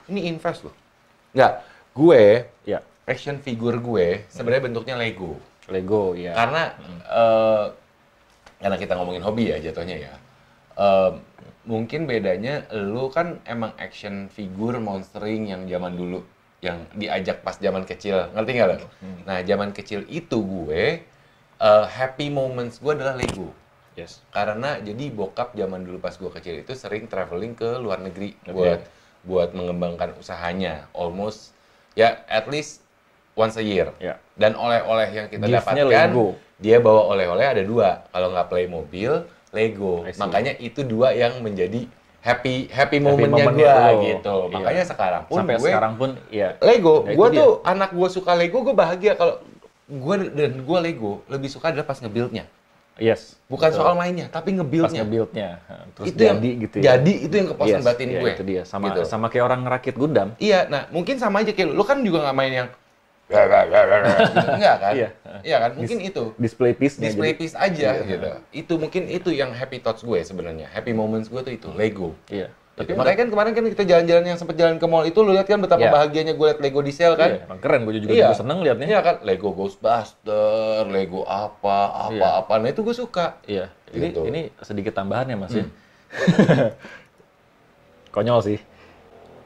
Ini 0.09 0.33
invest 0.33 0.65
loh. 0.65 0.75
Nggak, 1.37 1.53
gue 1.93 2.21
Ya, 2.65 2.79
action 3.05 3.37
figure 3.39 3.77
gue 3.77 4.25
sebenarnya 4.27 4.63
bentuknya 4.73 4.95
Lego. 4.97 5.37
Lego 5.69 6.17
ya. 6.17 6.33
Karena 6.33 6.73
eh, 7.07 7.65
karena 8.63 8.79
kita 8.79 8.95
ngomongin 8.95 9.19
hobi 9.19 9.51
ya 9.51 9.59
jatuhnya 9.59 9.99
ya. 9.99 10.13
Eh, 10.79 11.11
mungkin 11.67 12.07
bedanya 12.07 12.63
lu 12.71 13.11
kan 13.11 13.43
emang 13.43 13.75
action 13.75 14.31
figure 14.31 14.79
monstering 14.79 15.51
yang 15.51 15.67
zaman 15.67 15.99
dulu 15.99 16.23
yang 16.63 16.87
diajak 16.95 17.43
pas 17.43 17.59
zaman 17.59 17.83
kecil. 17.83 18.31
Ngerti 18.31 18.51
nggak 18.55 18.69
lo? 18.71 18.87
Nah, 19.27 19.43
zaman 19.43 19.75
kecil 19.75 20.07
itu 20.07 20.39
gue 20.39 21.03
eh, 21.59 21.85
happy 21.91 22.31
moments 22.31 22.79
gue 22.79 22.95
adalah 22.95 23.19
Lego. 23.19 23.51
Yes. 23.93 24.23
Karena 24.33 24.81
jadi 24.81 25.11
bokap 25.13 25.53
zaman 25.53 25.85
dulu 25.85 26.01
pas 26.01 26.15
gue 26.15 26.31
kecil 26.39 26.63
itu 26.63 26.73
sering 26.73 27.05
traveling 27.05 27.53
ke 27.53 27.77
luar 27.77 28.01
negeri 28.01 28.33
Oke. 28.47 28.55
buat 28.55 28.79
buat 29.23 29.49
mengembangkan 29.51 30.15
usahanya. 30.17 30.87
Almost 30.95 31.53
ya 31.93 32.23
at 32.31 32.49
least 32.49 32.82
once 33.33 33.57
a 33.57 33.63
year. 33.65 33.89
Ya. 33.97 34.17
Dan 34.37 34.57
oleh-oleh 34.57 35.09
yang 35.09 35.27
kita 35.29 35.45
Gift-nya 35.45 35.83
dapatkan, 35.85 36.09
Lego. 36.09 36.27
dia 36.57 36.77
bawa 36.81 37.01
oleh-oleh 37.13 37.45
ada 37.45 37.63
dua. 37.65 38.05
Kalau 38.09 38.27
nggak 38.33 38.47
Playmobil, 38.49 39.11
Lego. 39.53 40.05
I 40.05 40.13
see. 40.13 40.21
Makanya 40.21 40.53
itu 40.57 40.81
dua 40.85 41.13
yang 41.13 41.41
menjadi 41.41 41.85
happy 42.23 42.71
happy 42.71 42.97
momennya 43.03 43.29
momennya 43.29 43.73
gue 43.75 43.91
gitu. 44.15 44.35
Iya. 44.47 44.55
Makanya 44.55 44.83
sekarang 44.87 45.23
pun 45.27 45.37
Sampai 45.43 45.55
gue 45.59 45.69
sekarang 45.69 45.93
pun 45.99 46.09
ya. 46.31 46.55
Lego. 46.63 47.03
Ya, 47.03 47.11
itu 47.11 47.17
gue 47.19 47.27
dia. 47.29 47.39
tuh 47.43 47.51
anak 47.67 47.89
gue 47.91 48.09
suka 48.09 48.31
Lego, 48.33 48.57
gue 48.63 48.75
bahagia 48.75 49.13
kalau 49.19 49.35
gue 49.83 50.15
dan 50.31 50.51
gue 50.63 50.79
Lego 50.79 51.21
lebih 51.27 51.51
suka 51.51 51.75
adalah 51.75 51.83
pas 51.83 51.99
nge-buildnya. 51.99 52.47
Yes. 53.01 53.41
Bukan 53.49 53.73
betul. 53.73 53.81
soal 53.81 53.93
mainnya, 53.97 54.29
tapi 54.29 54.53
pas 54.53 54.61
nge-buildnya. 54.61 55.01
nge-buildnya. 55.01 55.49
Terus 55.97 56.05
itu 56.13 56.21
yang 56.21 56.37
jadi 56.37 56.49
gitu 56.61 56.75
ya. 56.77 56.83
Jadi 56.93 57.13
itu 57.25 57.33
yang 57.33 57.47
kepuasan 57.49 57.79
Yes, 57.81 57.85
batin 57.89 58.07
iya, 58.07 58.19
gue. 58.21 58.31
Itu 58.37 58.43
dia. 58.45 58.61
Sama 58.69 58.85
Gitu. 58.93 59.01
sama 59.09 59.25
kayak 59.33 59.45
orang 59.49 59.59
ngerakit 59.65 59.95
Gundam. 59.97 60.29
Iya, 60.37 60.69
nah 60.69 60.85
mungkin 60.93 61.17
sama 61.17 61.41
aja 61.41 61.51
kayak 61.51 61.73
lu, 61.73 61.81
lu 61.81 61.83
kan 61.83 62.05
juga 62.05 62.29
nggak 62.29 62.37
main 62.37 62.53
yang 62.53 62.67
gitu. 63.33 64.47
enggak 64.51 64.75
kan? 64.83 64.93
Iya. 64.93 65.09
Iya 65.41 65.57
kan? 65.59 65.71
Mungkin 65.73 65.97
itu 65.99 66.23
Display 66.35 66.71
piece-nya 66.71 67.09
display 67.09 67.31
jadi- 67.31 67.39
piece 67.39 67.55
aja 67.55 67.89
Iya. 67.91 68.05
gitu. 68.05 68.27
Itu 68.51 68.73
mungkin 68.77 69.07
itu 69.07 69.29
yang 69.29 69.51
happy 69.51 69.79
thoughts 69.79 70.01
gue 70.01 70.19
sebenarnya. 70.19 70.69
Happy 70.69 70.91
moments 70.91 71.27
gue 71.27 71.39
tuh 71.39 71.51
itu 71.51 71.67
Lego. 71.71 72.13
Iya. 72.27 72.53
Tapi 72.73 72.89
Gitu. 72.89 72.97
makanya 72.97 73.17
kan 73.19 73.29
kemarin 73.29 73.51
kan 73.53 73.63
kita 73.67 73.83
jalan-jalan 73.83 74.23
yang 74.25 74.33
sempat 74.35 74.55
jalan 74.55 74.75
ke 74.75 74.85
mall 74.85 75.03
itu 75.03 75.19
lu 75.19 75.29
lihat 75.31 75.45
kan 75.45 75.57
betapa 75.57 75.77
Iya. 75.79 75.93
bahagianya 75.93 76.33
gue 76.33 76.47
liat 76.47 76.59
Lego 76.59 76.81
di 76.81 76.89
sale 76.89 77.13
kan? 77.13 77.29
Iya, 77.31 77.45
emang 77.45 77.59
keren. 77.59 77.81
Gue 77.83 77.93
juga, 77.95 78.09
Iya. 78.09 78.25
juga 78.27 78.35
seneng 78.35 78.57
liatnya. 78.59 78.87
Iya 78.87 78.99
kan? 78.99 79.15
Lego 79.21 79.49
Ghostbuster, 79.51 80.81
Lego 80.87 81.21
apa, 81.23 81.79
apa, 82.09 82.13
Iya. 82.13 82.29
apa. 82.39 82.53
Nah 82.57 82.69
itu 82.69 82.81
gue 82.81 82.95
suka. 82.95 83.37
Iya. 83.45 83.69
Ini 83.89 84.09
Gitu. 84.09 84.21
ini 84.25 84.41
sedikit 84.59 84.89
tambahan 84.91 85.25
ya 85.27 85.37
Mas 85.37 85.53
ya. 85.53 85.61
Hmm. 85.61 86.73
Konyol 88.11 88.41
sih. 88.41 88.59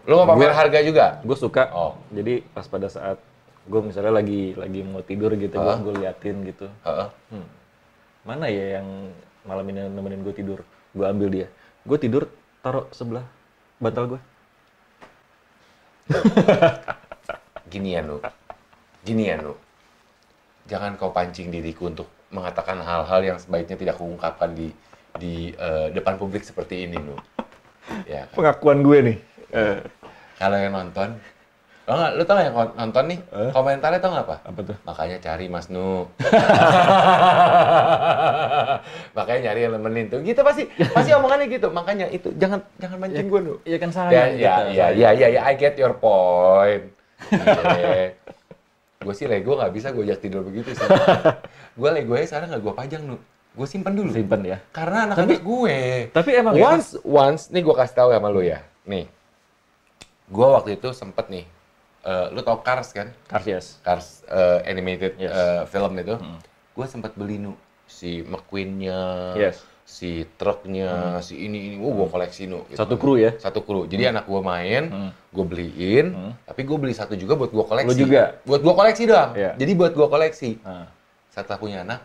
Lu 0.04 0.16
mau 0.18 0.28
pamer 0.30 0.48
Gue- 0.48 0.56
harga 0.58 0.80
juga? 0.82 1.06
Gue 1.20 1.36
suka. 1.36 1.68
Oh. 1.70 2.00
Jadi 2.10 2.44
pas 2.48 2.64
pada 2.64 2.88
saat 2.88 3.20
gue 3.68 3.82
misalnya 3.84 4.16
lagi 4.16 4.56
lagi 4.56 4.80
mau 4.88 5.04
tidur 5.04 5.36
gitu, 5.36 5.56
gue 5.60 5.68
Hah? 5.68 5.80
gue 5.84 5.94
liatin 6.00 6.38
gitu. 6.48 6.68
Heeh. 6.88 7.10
Hmm, 7.36 7.48
mana 8.24 8.48
ya 8.48 8.80
yang 8.80 9.12
malam 9.44 9.68
ini 9.68 9.92
nemenin 9.92 10.24
gue 10.24 10.36
tidur? 10.36 10.60
Gue 10.96 11.06
ambil 11.06 11.28
dia. 11.28 11.48
Gue 11.84 12.00
tidur 12.00 12.32
taruh 12.64 12.88
sebelah 12.96 13.28
bantal 13.78 14.16
gue. 14.16 14.22
Ginian 17.72 18.08
lu. 18.08 18.18
Ginian 19.04 19.40
lu. 19.44 19.56
Jangan 20.68 20.96
kau 20.96 21.12
pancing 21.12 21.52
diriku 21.52 21.92
untuk 21.92 22.08
mengatakan 22.32 22.80
hal-hal 22.84 23.24
yang 23.24 23.38
sebaiknya 23.40 23.80
tidak 23.80 23.96
kuungkapkan 24.00 24.52
di 24.52 24.72
di 25.16 25.52
eh, 25.56 25.88
depan 25.92 26.20
publik 26.20 26.44
seperti 26.44 26.88
ini 26.88 27.00
lu. 27.00 27.16
Ya, 28.04 28.28
kan? 28.28 28.36
Pengakuan 28.36 28.84
gue 28.84 28.98
nih. 29.00 29.18
Eh, 29.52 29.80
kalau 30.36 30.58
yang 30.60 30.76
nonton, 30.76 31.16
lo 31.88 31.96
nggak, 31.96 32.12
lu 32.20 32.24
tau 32.28 32.36
nggak 32.36 32.48
yang 32.52 32.58
nonton 32.76 33.04
nih? 33.08 33.20
Eh? 33.32 33.52
Komentarnya 33.56 34.00
tau 34.04 34.12
nggak 34.12 34.28
apa? 34.28 34.44
apa 34.44 34.60
tuh? 34.60 34.76
Makanya 34.84 35.24
cari 35.24 35.48
Mas 35.48 35.72
Nu. 35.72 36.12
Makanya 39.16 39.40
nyari 39.48 39.60
yang 39.64 39.74
nemenin 39.80 40.12
tuh. 40.12 40.20
Gitu 40.20 40.36
pasti, 40.44 40.68
pasti 40.92 41.16
omongannya 41.16 41.48
gitu. 41.48 41.72
Makanya 41.72 42.12
itu 42.12 42.28
jangan 42.36 42.60
jangan 42.76 43.00
mancing 43.00 43.32
gue 43.32 43.40
Nu. 43.40 43.56
Iya 43.64 43.80
kan 43.80 43.88
Ya, 43.88 43.96
sayang 43.96 44.12
ya, 44.12 44.28
kita, 44.28 44.36
ya, 44.36 44.52
sayang. 44.52 45.00
ya, 45.00 45.10
ya, 45.16 45.28
ya, 45.32 45.42
I 45.48 45.56
get 45.56 45.80
your 45.80 45.96
point. 45.96 46.92
Iya. 47.32 48.20
gue 48.98 49.14
sih 49.16 49.30
Lego 49.32 49.56
nggak 49.56 49.72
bisa 49.72 49.96
gue 49.96 50.04
ajak 50.04 50.20
tidur 50.20 50.44
begitu 50.44 50.76
sih. 50.76 50.84
gue 51.80 51.90
Lego 51.96 52.20
nya 52.20 52.28
sekarang 52.28 52.52
nggak 52.52 52.68
gue 52.68 52.74
pajang 52.76 53.04
nu. 53.08 53.16
Gue 53.56 53.64
simpan 53.64 53.96
dulu. 53.96 54.12
Simpen 54.12 54.44
ya. 54.44 54.60
Karena 54.76 55.08
anak-anak 55.08 55.40
gue. 55.40 55.78
Tapi 56.12 56.36
emang 56.36 56.60
ya, 56.60 56.68
once, 56.68 57.00
once, 57.08 57.48
nih 57.48 57.64
gue 57.64 57.76
kasih 57.80 57.96
tahu 57.96 58.12
sama 58.12 58.28
lu 58.28 58.44
ya. 58.44 58.60
Nih, 58.84 59.08
gue 60.28 60.48
waktu 60.52 60.76
itu 60.76 60.92
sempet 60.92 61.32
nih. 61.32 61.48
Eh, 62.08 62.28
lu 62.32 62.40
tau 62.40 62.64
Cars 62.64 62.90
kan? 62.90 63.12
Cars 63.28 63.46
yes. 63.46 63.66
Cars 63.82 64.24
eh, 64.26 64.64
animated 64.66 65.20
Yes. 65.20 65.30
eh, 65.30 65.62
film 65.68 65.92
itu. 65.94 66.16
Hmm. 66.16 66.40
Gue 66.72 66.86
sempet 66.86 67.12
beli 67.14 67.38
nu 67.38 67.54
si 67.84 68.20
McQueen-nya, 68.22 69.00
Yes. 69.36 69.64
si 69.84 70.24
truknya, 70.36 71.20
si 71.20 71.36
ini 71.38 71.72
ini. 71.72 71.76
Wah, 71.78 71.92
gue 71.94 72.08
koleksi 72.10 72.44
nu. 72.46 72.64
gitu. 72.68 72.76
Satu 72.78 72.96
kru 72.96 73.16
ya. 73.16 73.32
Satu 73.36 73.60
kru. 73.62 73.84
Jadi 73.84 74.04
anak 74.06 74.24
gue 74.26 74.42
main, 74.42 74.84
Hmm. 74.88 75.12
gue 75.32 75.46
beliin, 75.46 76.08
Hmm. 76.12 76.34
tapi 76.44 76.64
gue 76.64 76.78
beli 76.78 76.92
satu 76.92 77.16
juga 77.16 77.36
buat 77.36 77.50
gue 77.50 77.64
koleksi. 77.64 77.88
Lu 77.88 77.96
juga? 77.96 78.40
Buat 78.44 78.62
gue 78.64 78.74
koleksi 78.74 79.04
doang. 79.04 79.32
Iya. 79.36 79.52
Jadi 79.56 79.72
buat 79.74 79.92
gue 79.92 80.08
koleksi. 80.08 80.50
Nah, 80.64 80.88
Setelah 81.28 81.62
punya 81.62 81.86
anak, 81.86 82.02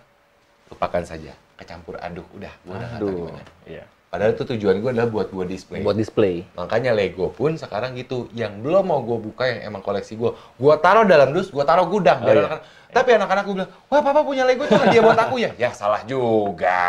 lupakan 0.69 1.01
saja. 1.03 1.33
Kecampur 1.57 1.97
aduk, 1.97 2.29
udah. 2.37 2.53
Gue 2.65 2.77
udah 2.77 2.91
gimana. 3.01 3.41
Iya. 3.65 3.85
Padahal 4.13 4.37
itu 4.37 4.45
tujuan 4.45 4.77
gue 4.85 4.93
adalah 4.93 5.09
buat 5.09 5.33
gue 5.33 5.45
display. 5.49 5.81
Buat 5.81 5.97
display. 5.97 6.45
Makanya 6.53 6.93
Lego 6.93 7.33
pun 7.33 7.57
sekarang 7.57 7.97
gitu. 7.97 8.29
Yang 8.37 8.61
belum 8.61 8.85
mau 8.85 9.01
gue 9.01 9.17
buka 9.17 9.49
yang 9.49 9.73
emang 9.73 9.81
koleksi 9.81 10.21
gue, 10.21 10.37
gue 10.37 10.75
taruh 10.85 11.09
dalam 11.09 11.33
dus, 11.33 11.49
gue 11.49 11.65
taruh 11.65 11.89
gudang. 11.89 12.21
Oh, 12.21 12.29
iya. 12.29 12.45
anak-anak- 12.45 12.65
Tapi 12.93 13.09
anak-anak 13.17 13.43
gue 13.49 13.55
bilang, 13.57 13.73
wah 13.89 14.05
papa 14.05 14.21
punya 14.21 14.45
Lego 14.45 14.69
itu 14.69 14.77
dia 14.93 15.01
buat 15.01 15.17
aku 15.17 15.41
ya? 15.41 15.57
Ya 15.57 15.73
salah 15.73 16.05
juga, 16.05 16.85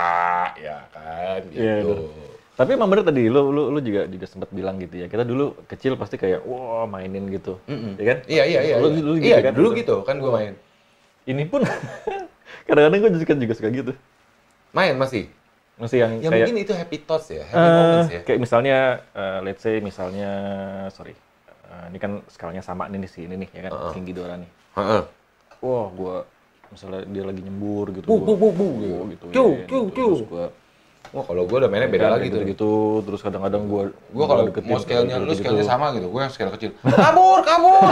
ya 0.59 0.83
kan? 0.91 1.47
Gitu. 1.47 1.63
Iya, 1.63 1.75
bener. 1.87 2.11
Tapi 2.59 2.69
emang 2.75 2.91
bener 2.91 3.07
tadi, 3.07 3.23
lu, 3.31 3.55
lu, 3.55 3.71
lu 3.71 3.79
juga 3.79 4.03
juga 4.11 4.25
sempat 4.27 4.51
bilang 4.51 4.75
gitu 4.83 4.99
ya. 4.99 5.07
Kita 5.07 5.23
dulu 5.23 5.55
kecil 5.71 5.95
pasti 5.95 6.19
kayak, 6.19 6.43
wah 6.43 6.83
mainin 6.91 7.23
gitu. 7.31 7.55
Mm-mm. 7.71 8.03
Ya 8.03 8.03
kan? 8.03 8.17
Iya, 8.27 8.43
iya, 8.51 8.59
iya. 8.67 8.75
Lu, 8.83 8.91
iya. 8.91 8.99
lu 8.99 9.13
gitu 9.15 9.27
iya, 9.31 9.37
kan? 9.39 9.53
dulu 9.55 9.69
gitu 9.79 9.95
kan 10.03 10.19
gue 10.19 10.27
main. 10.27 10.53
Ini 11.23 11.47
pun 11.47 11.63
kadang-kadang 12.67 12.99
gue 12.99 13.11
juga, 13.15 13.33
juga 13.39 13.53
suka 13.55 13.71
gitu. 13.71 13.95
Main 14.75 14.99
masih? 14.99 15.31
Masih 15.73 16.05
yang 16.05 16.11
Ya 16.21 16.29
kayak, 16.29 16.45
mungkin 16.45 16.57
itu 16.61 16.73
happy 16.77 16.97
thoughts 17.01 17.27
ya, 17.33 17.43
happy 17.49 17.65
eh, 17.65 17.73
moments 17.73 18.09
ya. 18.13 18.21
kayak 18.21 18.39
misalnya, 18.39 18.77
eh, 19.17 19.39
let's 19.41 19.61
say 19.65 19.81
misalnya, 19.81 20.31
sorry, 20.93 21.17
eh, 21.69 21.85
ini 21.89 21.97
kan 21.97 22.21
skalanya 22.29 22.61
sama 22.61 22.85
nih 22.85 23.09
si 23.09 23.25
ini 23.25 23.41
nih, 23.41 23.49
ya 23.49 23.61
kan, 23.69 23.71
Heeh. 23.73 23.91
King 23.97 24.05
Ghidorah 24.05 24.37
nih. 24.37 24.51
Heeh. 24.77 25.01
Wah, 25.65 25.87
gua 25.89 26.15
misalnya 26.69 27.01
dia 27.09 27.23
lagi 27.25 27.41
nyembur 27.41 27.89
gitu. 27.89 28.05
Bu, 28.05 28.21
bu, 28.21 28.33
bu, 28.37 28.47
bu, 28.53 28.65
gua 28.77 28.85
gitu. 28.85 29.01
gitu. 29.09 29.25
Cu, 29.33 29.45
cu, 29.65 29.77
cu. 29.89 30.05
Terus 30.13 30.25
gua 30.29 30.45
Wah 31.13 31.21
kalau 31.29 31.45
gue 31.45 31.57
udah 31.61 31.69
mainnya 31.69 31.85
beda 31.93 32.09
lagi 32.09 32.33
tuh. 32.33 32.41
gitu, 32.41 32.73
terus 33.05 33.21
kadang-kadang 33.21 33.69
gue 33.69 33.83
Gue 33.93 34.25
kalau 34.25 34.49
mau 34.49 34.81
scale-nya 34.81 35.21
lu 35.21 35.29
scale-nya 35.37 35.61
sama 35.61 35.93
gitu, 35.93 36.09
gue 36.09 36.21
yang 36.25 36.33
scale 36.33 36.49
kecil. 36.57 36.73
Kabur, 36.81 37.45
kabur. 37.45 37.85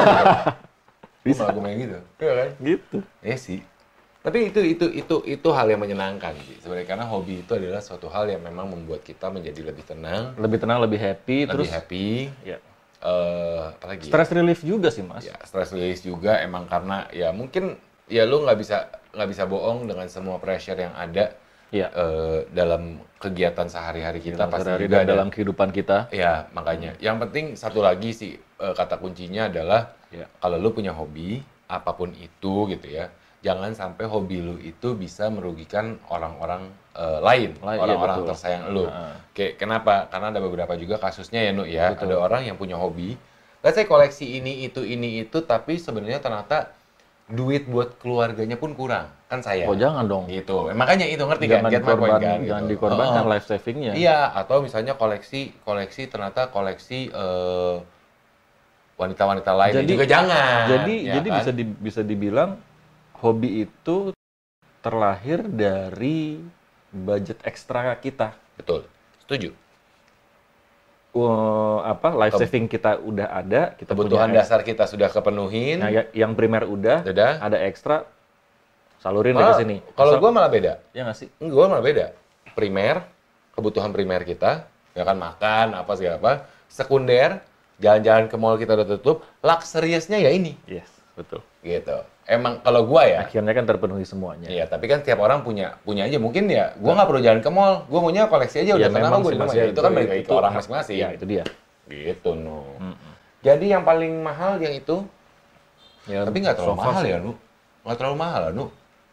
Bisa. 1.28 1.54
Gue 1.54 1.62
main 1.62 1.78
gitu. 1.78 2.02
Iya 2.18 2.34
kan? 2.34 2.50
gitu 2.58 2.98
Iya 3.22 3.38
sih. 3.38 3.62
Tapi 4.22 4.54
itu 4.54 4.62
itu 4.62 4.86
itu 4.94 5.16
itu 5.26 5.48
hal 5.50 5.66
yang 5.66 5.82
menyenangkan 5.82 6.38
sih. 6.46 6.54
Sebenarnya 6.62 6.86
karena 6.86 7.06
hobi 7.10 7.42
itu 7.42 7.52
adalah 7.58 7.82
suatu 7.82 8.06
hal 8.06 8.30
yang 8.30 8.46
memang 8.46 8.70
membuat 8.70 9.02
kita 9.02 9.34
menjadi 9.34 9.66
lebih 9.66 9.82
tenang, 9.82 10.38
lebih 10.38 10.62
tenang 10.62 10.78
lebih 10.78 11.02
happy 11.02 11.50
lebih 11.50 11.50
terus 11.66 11.70
happy. 11.74 12.30
ya 12.46 12.58
Eh, 13.02 13.62
apa 13.74 13.86
lagi? 13.90 14.06
ya? 14.06 14.14
stress 14.14 14.30
relief 14.30 14.62
juga 14.62 14.94
sih 14.94 15.02
mas 15.02 15.26
ya 15.26 15.34
stress 15.42 15.74
release 15.74 16.06
juga 16.06 16.38
emang 16.38 16.70
karena 16.70 17.10
ya 17.10 17.34
mungkin 17.34 17.74
ya 18.06 18.30
lu 18.30 18.46
nggak 18.46 18.58
bisa 18.62 18.86
nggak 19.18 19.26
bisa 19.26 19.44
bohong 19.50 19.90
dengan 19.90 20.06
semua 20.06 20.38
pressure 20.38 20.78
yang 20.78 20.94
ada 20.94 21.34
Iya. 21.74 21.90
eh, 21.90 22.40
dalam 22.54 23.02
kegiatan 23.18 23.66
sehari-hari 23.66 24.22
kita 24.22 24.46
pasti 24.46 24.70
sehari-hari 24.70 24.86
juga 24.86 24.98
ada- 25.02 25.12
dalam 25.18 25.34
kehidupan 25.34 25.74
kita 25.74 26.14
ya 26.14 26.46
makanya 26.54 26.94
yang 27.02 27.18
penting 27.18 27.58
satu 27.58 27.82
lagi 27.82 28.14
sih 28.14 28.38
eh, 28.38 28.74
kata 28.78 29.02
kuncinya 29.02 29.50
adalah 29.50 29.98
ya 30.14 30.30
kalau 30.38 30.62
lu 30.62 30.70
punya 30.70 30.94
hobi 30.94 31.42
apa 31.66 31.98
pun 31.98 32.14
itu 32.14 32.70
gitu 32.70 32.86
ya 32.86 33.10
jangan 33.42 33.74
sampai 33.74 34.06
hobi 34.06 34.38
lu 34.40 34.56
itu 34.58 34.94
bisa 34.94 35.26
merugikan 35.28 35.98
orang-orang 36.08 36.70
eh, 36.94 37.20
lain 37.20 37.58
iya, 37.58 37.78
orang-orang 37.78 38.18
betul. 38.22 38.30
tersayang 38.34 38.64
lu 38.70 38.86
Heeh. 38.86 39.14
Kayak 39.32 39.54
kenapa 39.58 39.94
karena 40.08 40.28
ada 40.30 40.40
beberapa 40.40 40.74
juga 40.78 40.96
kasusnya 40.98 41.42
ya 41.42 41.52
nu 41.52 41.64
ya 41.66 41.94
ada 41.94 42.16
orang 42.16 42.46
yang 42.46 42.56
punya 42.56 42.78
hobi 42.78 43.18
let's 43.66 43.74
say 43.74 43.86
koleksi 43.86 44.38
ini 44.38 44.66
itu 44.66 44.86
ini 44.86 45.26
itu 45.26 45.42
tapi 45.42 45.82
sebenarnya 45.82 46.22
ternyata 46.22 46.70
duit 47.32 47.64
buat 47.66 47.96
keluarganya 47.98 48.60
pun 48.60 48.76
kurang 48.76 49.08
kan 49.26 49.40
saya 49.40 49.64
oh 49.64 49.74
jangan 49.74 50.04
dong 50.04 50.28
gitu 50.28 50.68
makanya 50.76 51.08
itu 51.08 51.24
ngerti 51.24 51.48
kan 51.48 51.64
jangan 51.64 51.72
point 51.72 51.80
dikorban 51.80 52.12
kan, 52.20 52.38
jangan 52.44 52.64
gitu. 52.68 52.72
dikorbankan 52.76 53.24
Heeh. 53.24 53.32
life 53.32 53.46
savingnya 53.48 53.92
Iya, 53.96 54.20
atau 54.36 54.58
misalnya 54.60 54.94
koleksi 54.94 55.56
koleksi 55.64 56.12
ternyata 56.12 56.52
koleksi 56.52 57.08
eh, 57.08 57.76
wanita-wanita 59.00 59.52
lain 59.58 59.74
Jadi- 59.82 59.90
juga 59.90 60.06
jangan. 60.06 60.62
jadi 60.70 60.96
ya 61.02 61.14
jadi 61.18 61.28
kan? 61.32 61.38
bisa 61.42 61.52
di- 61.56 61.78
bisa 61.80 62.02
dibilang 62.04 62.52
hobi 63.22 63.64
itu 63.64 64.12
terlahir 64.82 65.46
dari 65.46 66.42
budget 66.90 67.38
ekstra 67.42 67.96
kita 67.96 68.34
betul. 68.58 68.84
Setuju. 69.22 69.54
Wah, 71.12 71.92
apa 71.92 72.16
life 72.16 72.40
saving 72.40 72.72
kita 72.72 72.96
udah 72.98 73.28
ada 73.30 73.76
kita 73.76 73.92
Kebutuhan 73.92 74.32
punya 74.32 74.42
dasar 74.42 74.64
kita 74.64 74.88
sudah 74.88 75.12
kepenuhin. 75.12 75.84
Nah, 75.84 75.92
ya- 75.92 76.08
yang 76.16 76.32
primer 76.34 76.64
udah, 76.64 77.04
Udah. 77.04 77.36
ada 77.38 77.60
ekstra, 77.62 78.08
salurin 78.98 79.36
Malah- 79.36 79.60
ke 79.60 79.60
sini. 79.60 79.78
Kalau 79.92 80.16
gue 80.16 80.32
malah 80.32 80.48
beda. 80.48 80.80
ya 80.96 81.04
nggak 81.04 81.18
sih? 81.18 81.28
Gue 81.36 81.66
malah 81.68 81.84
beda. 81.84 82.16
Primer, 82.56 83.04
kebutuhan 83.52 83.92
primer 83.92 84.24
kita, 84.24 84.64
ya 84.96 85.04
kan 85.04 85.20
makan 85.20 85.76
apa 85.76 85.92
segala 86.00 86.16
apa. 86.16 86.34
Sekunder, 86.72 87.44
jalan-jalan 87.76 88.32
ke 88.32 88.36
mall 88.40 88.56
kita 88.56 88.72
udah 88.74 88.88
tutup. 88.96 89.28
Luxuriousnya 89.44 90.16
ya 90.16 90.32
ini, 90.32 90.56
Yes, 90.64 90.88
betul. 91.14 91.44
gitu. 91.60 92.08
Emang 92.32 92.64
kalau 92.64 92.88
gua 92.88 93.04
ya, 93.04 93.28
Akhirnya 93.28 93.52
kan 93.52 93.68
terpenuhi 93.68 94.08
semuanya. 94.08 94.48
Iya, 94.48 94.64
tapi 94.64 94.88
kan 94.88 95.04
tiap 95.04 95.20
orang 95.20 95.44
punya 95.44 95.76
punya 95.84 96.08
aja. 96.08 96.16
Mungkin 96.16 96.48
ya, 96.48 96.72
gua 96.80 96.96
nggak 96.96 97.08
perlu 97.12 97.20
jalan 97.20 97.42
ke 97.44 97.50
mall. 97.52 97.84
Gua 97.92 98.00
maunya 98.00 98.32
koleksi 98.32 98.64
aja 98.64 98.80
udah 98.80 98.88
Ya, 98.88 98.88
tenang 98.88 99.12
memang 99.12 99.20
gue 99.20 99.28
sih, 99.28 99.36
di 99.36 99.42
rumah. 99.44 99.52
Ya, 99.54 99.66
itu 99.68 99.80
kan 99.84 99.92
balik 99.92 100.08
lagi 100.08 100.24
ke 100.24 100.28
itu- 100.32 100.40
orang 100.40 100.54
masing-masing. 100.56 100.96
Ya, 100.96 101.10
itu 101.12 101.26
dia. 101.28 101.44
Gitu, 101.92 102.30
no. 102.40 102.64
Mm-mm. 102.80 103.12
Jadi 103.44 103.66
yang 103.68 103.84
paling 103.84 104.24
mahal 104.24 104.64
yang 104.64 104.72
itu, 104.72 105.04
Ya, 106.08 106.24
tapi 106.24 106.40
nggak 106.40 106.56
terlalu 106.56 106.80
mahal 106.80 107.04
sih. 107.04 107.12
ya, 107.12 107.18
Nu. 107.20 107.36
Nggak 107.84 107.98
terlalu 108.00 108.16
mahal, 108.16 108.42
Nu. 108.56 108.66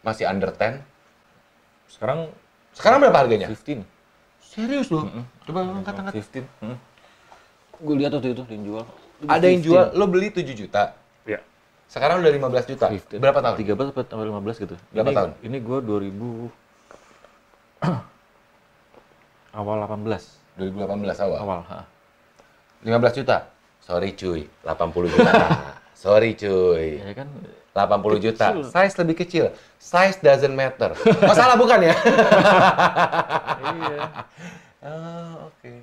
Masih 0.07 0.25
under 0.31 0.55
10. 0.55 0.79
Sekarang 1.91 2.31
Sekarang 2.71 3.03
berapa 3.03 3.19
harganya? 3.19 3.51
15. 3.51 3.83
Serius 4.39 4.95
loh. 4.95 5.11
Coba 5.43 5.67
lu 5.67 5.75
angkat-angkat. 5.75 6.15
15. 6.15 6.47
Hmm. 6.63 6.79
Gue 7.83 7.95
lihat 7.99 8.15
waktu 8.15 8.31
itu 8.31 8.47
yang 8.47 8.63
jual. 8.63 8.85
Ada 9.27 9.47
yang 9.51 9.63
jual, 9.67 9.85
lo 9.99 10.07
beli 10.07 10.31
7 10.31 10.55
juta. 10.55 10.95
Ya. 11.27 11.43
Sekarang 11.89 12.21
udah 12.21 12.29
15 12.31 12.69
juta. 12.69 12.87
15. 12.93 13.17
Berapa 13.17 13.41
tahun? 13.41 13.57
13 13.57 13.91
apa 13.91 14.01
sampai 14.05 14.27
15 14.29 14.61
gitu. 14.61 14.77
Berapa 14.93 15.09
Ini- 15.09 15.17
tahun? 15.17 15.31
Ini 15.41 15.57
gue 15.59 15.79
2000 15.81 16.53
awal 19.59 19.79
18. 19.83 20.61
2018 20.61 21.25
awal. 21.25 21.39
Awal, 21.41 21.61
ha. 21.71 21.81
15 22.85 23.19
juta. 23.25 23.37
Sorry 23.81 24.13
cuy, 24.13 24.45
80 24.63 25.09
juta. 25.09 25.33
Sorry 26.05 26.37
cuy. 26.37 27.01
Ya 27.01 27.13
kan 27.17 27.29
80 27.73 28.21
juta. 28.21 28.47
Kecil. 28.53 28.63
Size 28.69 28.95
lebih 29.01 29.17
kecil. 29.17 29.45
Size 29.81 30.19
doesn't 30.21 30.53
matter. 30.53 30.93
Masalah 31.25 31.57
bukan 31.57 31.89
ya? 31.89 31.95
iya. 33.65 33.99
Oh, 34.79 35.51
oke. 35.51 35.75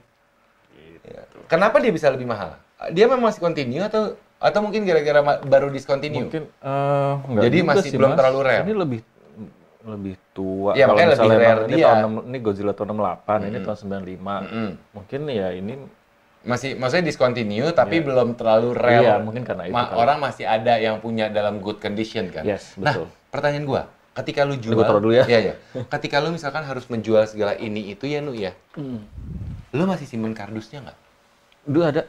Ya. 1.04 1.28
Kenapa 1.52 1.84
dia 1.84 1.92
bisa 1.92 2.08
lebih 2.08 2.24
mahal? 2.24 2.56
Dia 2.96 3.12
memang 3.12 3.28
masih 3.28 3.44
continue 3.44 3.84
atau 3.84 4.16
atau 4.38 4.60
mungkin 4.60 4.84
gara-gara 4.84 5.20
baru 5.42 5.68
discontinue? 5.70 6.28
Mungkin 6.28 6.44
eh 6.46 7.14
enggak 7.26 7.44
Jadi 7.44 7.58
juga 7.58 7.70
masih 7.72 7.90
sih, 7.90 7.98
belum 7.98 8.12
Mas. 8.12 8.18
terlalu 8.18 8.40
rare. 8.42 8.64
Ini 8.64 8.74
lebih 8.76 9.00
lebih 9.86 10.16
tua. 10.32 10.72
Iya, 10.74 10.84
Kalau 10.84 10.92
makanya 10.92 11.08
lebih 11.08 11.22
misalnya 11.22 11.38
rare 11.40 11.62
ini 11.62 11.72
dia. 11.72 11.86
tahun 11.86 12.00
enam- 12.02 12.26
ini 12.26 12.38
Godzilla 12.42 12.74
tahun 12.74 12.90
68, 12.92 13.40
ini 13.44 13.58
tahun 13.60 13.78
95. 13.78 14.42
Mm-mm. 14.44 14.70
Mungkin 14.94 15.20
ya 15.30 15.50
ini 15.52 15.74
Masih 16.42 16.78
maksudnya 16.78 17.06
discontinue 17.06 17.70
tapi 17.72 17.98
Iya. 17.98 18.06
belum 18.06 18.30
terlalu 18.34 18.70
rare. 18.72 19.02
Iya, 19.02 19.14
mungkin 19.18 19.42
karena 19.42 19.66
itu 19.66 19.74
Ma- 19.74 19.90
kali. 19.90 19.98
orang 19.98 20.18
masih 20.20 20.46
ada 20.46 20.78
yang 20.78 20.98
punya 21.00 21.26
dalam 21.28 21.58
good 21.58 21.78
condition 21.78 22.30
kan. 22.30 22.46
Yes, 22.46 22.78
Nah, 22.78 22.94
betul. 22.94 23.10
pertanyaan 23.30 23.66
gua, 23.66 23.82
ketika 24.14 24.42
lu 24.42 24.54
jual 24.56 24.78
dulu 24.78 25.10
ya. 25.12 25.26
Iya, 25.26 25.40
iya. 25.42 25.54
Ketika 25.84 26.22
lu 26.22 26.30
misalkan 26.30 26.62
harus 26.62 26.86
menjual 26.86 27.26
segala 27.26 27.54
ini 27.56 27.90
itu 27.90 28.06
ya, 28.06 28.22
Nu 28.22 28.30
ya. 28.32 28.54
Lu 29.72 29.84
masih 29.84 30.06
simpen 30.06 30.32
kardusnya 30.32 30.82
nggak? 30.82 30.98
Dulu 31.66 31.82
ada. 31.84 32.02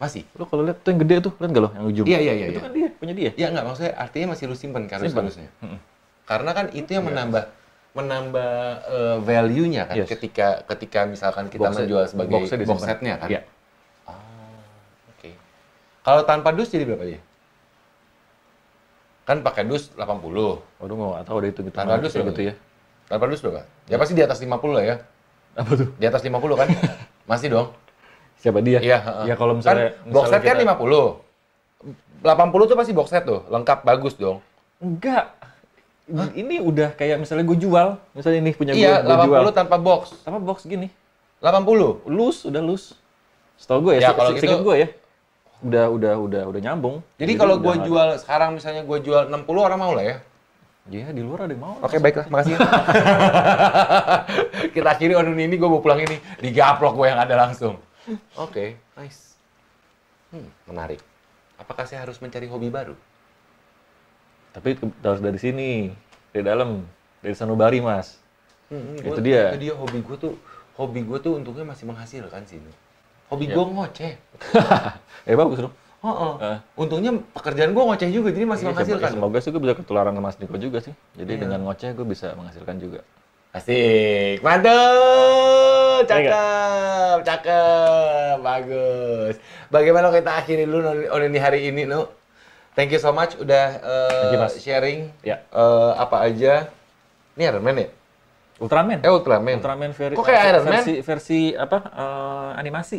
Masih? 0.00 0.24
Lu 0.32 0.48
kalau 0.48 0.64
lihat 0.64 0.80
tuh 0.80 0.96
yang 0.96 1.00
gede 1.04 1.28
tuh, 1.28 1.32
lihat 1.36 1.50
nggak 1.52 1.60
lo 1.62 1.70
yang 1.76 1.84
ujung? 1.86 2.06
Iya, 2.08 2.18
iya, 2.24 2.32
iya, 2.32 2.46
Itu 2.48 2.56
iya. 2.56 2.64
kan 2.64 2.72
dia, 2.72 2.88
punya 2.96 3.12
dia. 3.14 3.30
Ya 3.36 3.46
nggak, 3.52 3.64
maksudnya 3.68 3.92
artinya 4.00 4.26
masih 4.32 4.44
lu 4.48 4.56
simpen 4.56 4.88
kardus-kardusnya. 4.88 5.52
Mm-mm. 5.60 5.78
Karena 6.24 6.50
kan 6.56 6.66
itu 6.72 6.88
yang 6.88 7.04
menambah 7.04 7.44
menambah 7.90 8.52
eh, 8.86 9.18
value-nya 9.20 9.82
kan 9.84 9.98
Yes. 9.98 10.08
ketika 10.08 10.62
ketika 10.64 11.04
misalkan 11.04 11.50
kita 11.50 11.68
Box 11.68 11.74
menjual 11.76 12.06
sebagai 12.06 12.32
box 12.32 12.44
set 12.48 12.58
box 12.62 12.80
disimpan. 12.80 12.86
setnya 12.88 13.14
kan. 13.18 13.28
Iya. 13.28 13.40
Ah, 14.06 14.16
oke. 15.12 15.30
Kalau 16.00 16.22
tanpa 16.24 16.48
dus 16.54 16.70
jadi 16.70 16.86
berapa 16.86 17.04
dia? 17.04 17.20
Kan 19.26 19.44
pakai 19.44 19.68
dus 19.68 19.92
80. 19.94 20.00
Waduh, 20.80 20.94
nggak 20.96 21.26
tahu 21.28 21.36
deh 21.44 21.50
itu 21.52 21.60
gitu. 21.62 21.76
Tanpa 21.76 22.00
dus 22.00 22.14
gitu 22.14 22.40
ya. 22.40 22.54
Tanpa 23.04 23.26
dus 23.28 23.42
berapa? 23.42 23.62
Ya 23.86 23.98
pasti 23.98 24.14
di 24.16 24.22
atas 24.24 24.38
50 24.38 24.48
lah 24.70 24.84
ya. 24.86 24.96
Apa 25.54 25.70
tuh? 25.76 25.88
Di 25.98 26.06
atas 26.06 26.22
50 26.22 26.40
kan? 26.56 26.68
Masih 27.30 27.50
dong. 27.50 27.68
Siapa 28.40 28.58
dia? 28.60 28.80
Iya. 28.80 29.28
Ya 29.28 29.34
kalau 29.36 29.54
misalnya, 29.54 29.94
kan 29.94 30.08
box 30.08 30.24
set 30.26 30.40
kan 30.40 30.56
kita- 30.56 30.64
50. 30.64 31.20
80 32.20 32.66
tuh 32.66 32.76
pasti 32.76 32.92
box 32.92 33.08
set 33.08 33.24
tuh, 33.24 33.48
lengkap 33.48 33.80
bagus 33.80 34.12
dong. 34.16 34.44
Enggak. 34.76 35.32
Ini 36.10 36.58
udah 36.58 36.90
kayak 36.92 37.22
misalnya 37.22 37.46
gue 37.46 37.54
jual, 37.54 37.96
misalnya 38.12 38.38
ini 38.42 38.50
punya 38.50 38.74
gue, 38.74 38.82
Iya, 38.82 39.00
gue 39.00 39.14
jual. 39.30 39.40
80 39.46 39.54
tanpa 39.54 39.76
box. 39.78 40.10
Sama 40.20 40.36
box 40.36 40.64
gini. 40.64 40.90
80. 41.38 42.02
Lus, 42.04 42.44
udah 42.44 42.58
lus. 42.58 42.98
Setahu 43.54 43.86
gue 43.86 43.92
Ya, 44.00 44.02
ya, 44.02 44.10
kalau 44.12 44.34
gitu- 44.34 44.64
gue 44.64 44.76
ya. 44.76 44.88
Udah, 45.60 45.92
udah, 45.92 46.12
udah, 46.16 46.42
udah 46.48 46.60
nyambung. 46.60 47.04
Jadi 47.14 47.36
kalau 47.36 47.54
udah 47.54 47.62
gue 47.62 47.74
jual 47.84 48.08
sekarang 48.18 48.56
misalnya 48.56 48.82
gue 48.82 48.98
jual 49.00 49.28
60 49.28 49.60
orang 49.60 49.78
mau 49.78 49.92
lah 49.92 50.02
ya. 50.02 50.16
Ya, 50.88 51.12
di 51.12 51.20
luar 51.20 51.44
ada 51.44 51.52
yang 51.52 51.62
mau. 51.62 51.76
Oke 51.78 52.00
baiklah, 52.00 52.26
makasih. 52.26 52.56
Kita 54.74 54.88
akhiri 54.90 55.14
on 55.14 55.28
ini, 55.30 55.52
gue 55.52 55.68
mau 55.68 55.78
pulang 55.78 56.00
ini. 56.00 56.16
Digaplok 56.40 56.96
gue 56.96 57.06
yang 57.06 57.20
ada 57.20 57.36
langsung. 57.38 57.76
Oke, 58.36 58.78
nice. 58.94 59.34
Hmm, 60.30 60.46
menarik. 60.64 61.02
Apakah 61.56 61.84
saya 61.84 62.02
harus 62.02 62.18
mencari 62.18 62.46
hobi 62.46 62.70
baru? 62.70 62.94
Tapi 64.50 64.74
harus 64.78 65.20
dari 65.20 65.38
sini, 65.38 65.70
dari 66.30 66.42
dalam, 66.42 66.82
dari 67.20 67.34
sanubari 67.34 67.78
mas. 67.78 68.18
Hmm, 68.70 68.94
Itu 68.96 69.14
gua- 69.14 69.22
dia. 69.22 69.42
Itu 69.54 69.60
dia 69.60 69.74
hobi 69.74 69.98
gue 70.00 70.16
tuh. 70.16 70.34
Hobi 70.78 71.00
gue 71.04 71.18
tuh 71.20 71.36
untungnya 71.36 71.66
masih 71.66 71.84
menghasilkan 71.84 72.42
sih. 72.46 72.58
Hobi 73.28 73.46
Ya. 73.46 73.54
gue 73.54 73.64
ngoceh. 73.66 74.12
eh 75.28 75.36
bagus 75.36 75.58
dong. 75.60 75.74
Oh, 76.00 76.08
oh. 76.08 76.34
Eh. 76.40 76.56
Untungnya 76.74 77.12
pekerjaan 77.36 77.76
gue 77.76 77.82
ngoceh 77.84 78.08
juga, 78.08 78.32
jadi 78.32 78.48
masih 78.48 78.64
Iya, 78.64 78.72
menghasilkan. 78.72 79.10
Semoga 79.12 79.38
sih 79.38 79.50
gue 79.52 79.60
bisa 79.60 79.74
ketularan 79.76 80.16
ke 80.16 80.22
Mas 80.24 80.36
Niko 80.40 80.56
juga 80.56 80.80
sih. 80.80 80.94
Jadi 81.14 81.32
Iya. 81.36 81.40
dengan 81.44 81.60
ngoceh 81.68 81.92
gue 81.92 82.06
bisa 82.08 82.32
menghasilkan 82.34 82.80
juga. 82.80 83.04
Asik, 83.50 84.40
mantap, 84.40 86.06
cakep, 86.06 86.30
cakep, 87.20 88.36
bagus. 88.40 89.34
Bagaimana 89.66 90.08
kita 90.08 90.30
akhiri 90.36 90.64
dulu 90.64 90.78
on- 90.84 91.10
on 91.10 91.22
ini 91.24 91.38
hari 91.38 91.60
ini, 91.66 91.82
Nu? 91.84 92.06
Thank 92.72 92.94
you 92.94 93.02
so 93.02 93.10
much 93.10 93.34
udah 93.34 93.66
uh, 93.82 94.30
you, 94.30 94.38
sharing 94.56 95.10
Ya. 95.20 95.42
uh, 95.50 95.92
apa 95.94 96.22
aja. 96.22 96.70
Ini 97.34 97.42
Iron 97.46 97.60
Man 97.60 97.76
ya? 97.76 97.88
Ultraman. 98.56 99.00
Eh 99.00 99.10
Ultraman. 99.10 99.58
Ultraman 99.58 99.90
veri- 99.90 100.14
Kok 100.14 100.22
kayak 100.22 100.42
Iron 100.46 100.64
Man? 100.64 100.72
versi, 100.78 100.94
versi 101.00 101.40
apa? 101.50 101.78
eh, 101.82 102.50
animasi. 102.56 102.98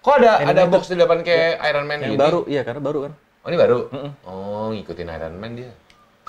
Kok 0.00 0.14
ada 0.16 0.40
ada 0.40 0.62
box 0.64 0.88
di 0.88 0.96
depan 0.96 1.20
kayak 1.20 1.60
Iron 1.62 1.84
Man 1.84 2.00
Yang 2.00 2.14
gini? 2.14 2.20
baru, 2.20 2.40
iya 2.48 2.62
karena 2.64 2.80
baru 2.80 2.98
kan. 3.04 3.12
Oh 3.40 3.48
ini 3.48 3.58
baru? 3.58 3.78
Mm-mm. 3.90 4.12
Oh 4.24 4.66
ngikutin 4.72 5.08
Iron 5.10 5.36
Man 5.36 5.52
dia. 5.54 5.70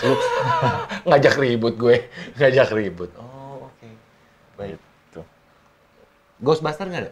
Ngajak 1.08 1.36
ribut 1.38 1.78
gue, 1.78 2.10
ngajak 2.36 2.74
ribut. 2.74 3.14
Oh 3.16 3.70
oke. 3.70 3.88
Baik. 4.58 4.82
Tuh. 5.10 5.26
Ghostbuster 6.40 6.90
nggak 6.90 7.02
ada? 7.06 7.12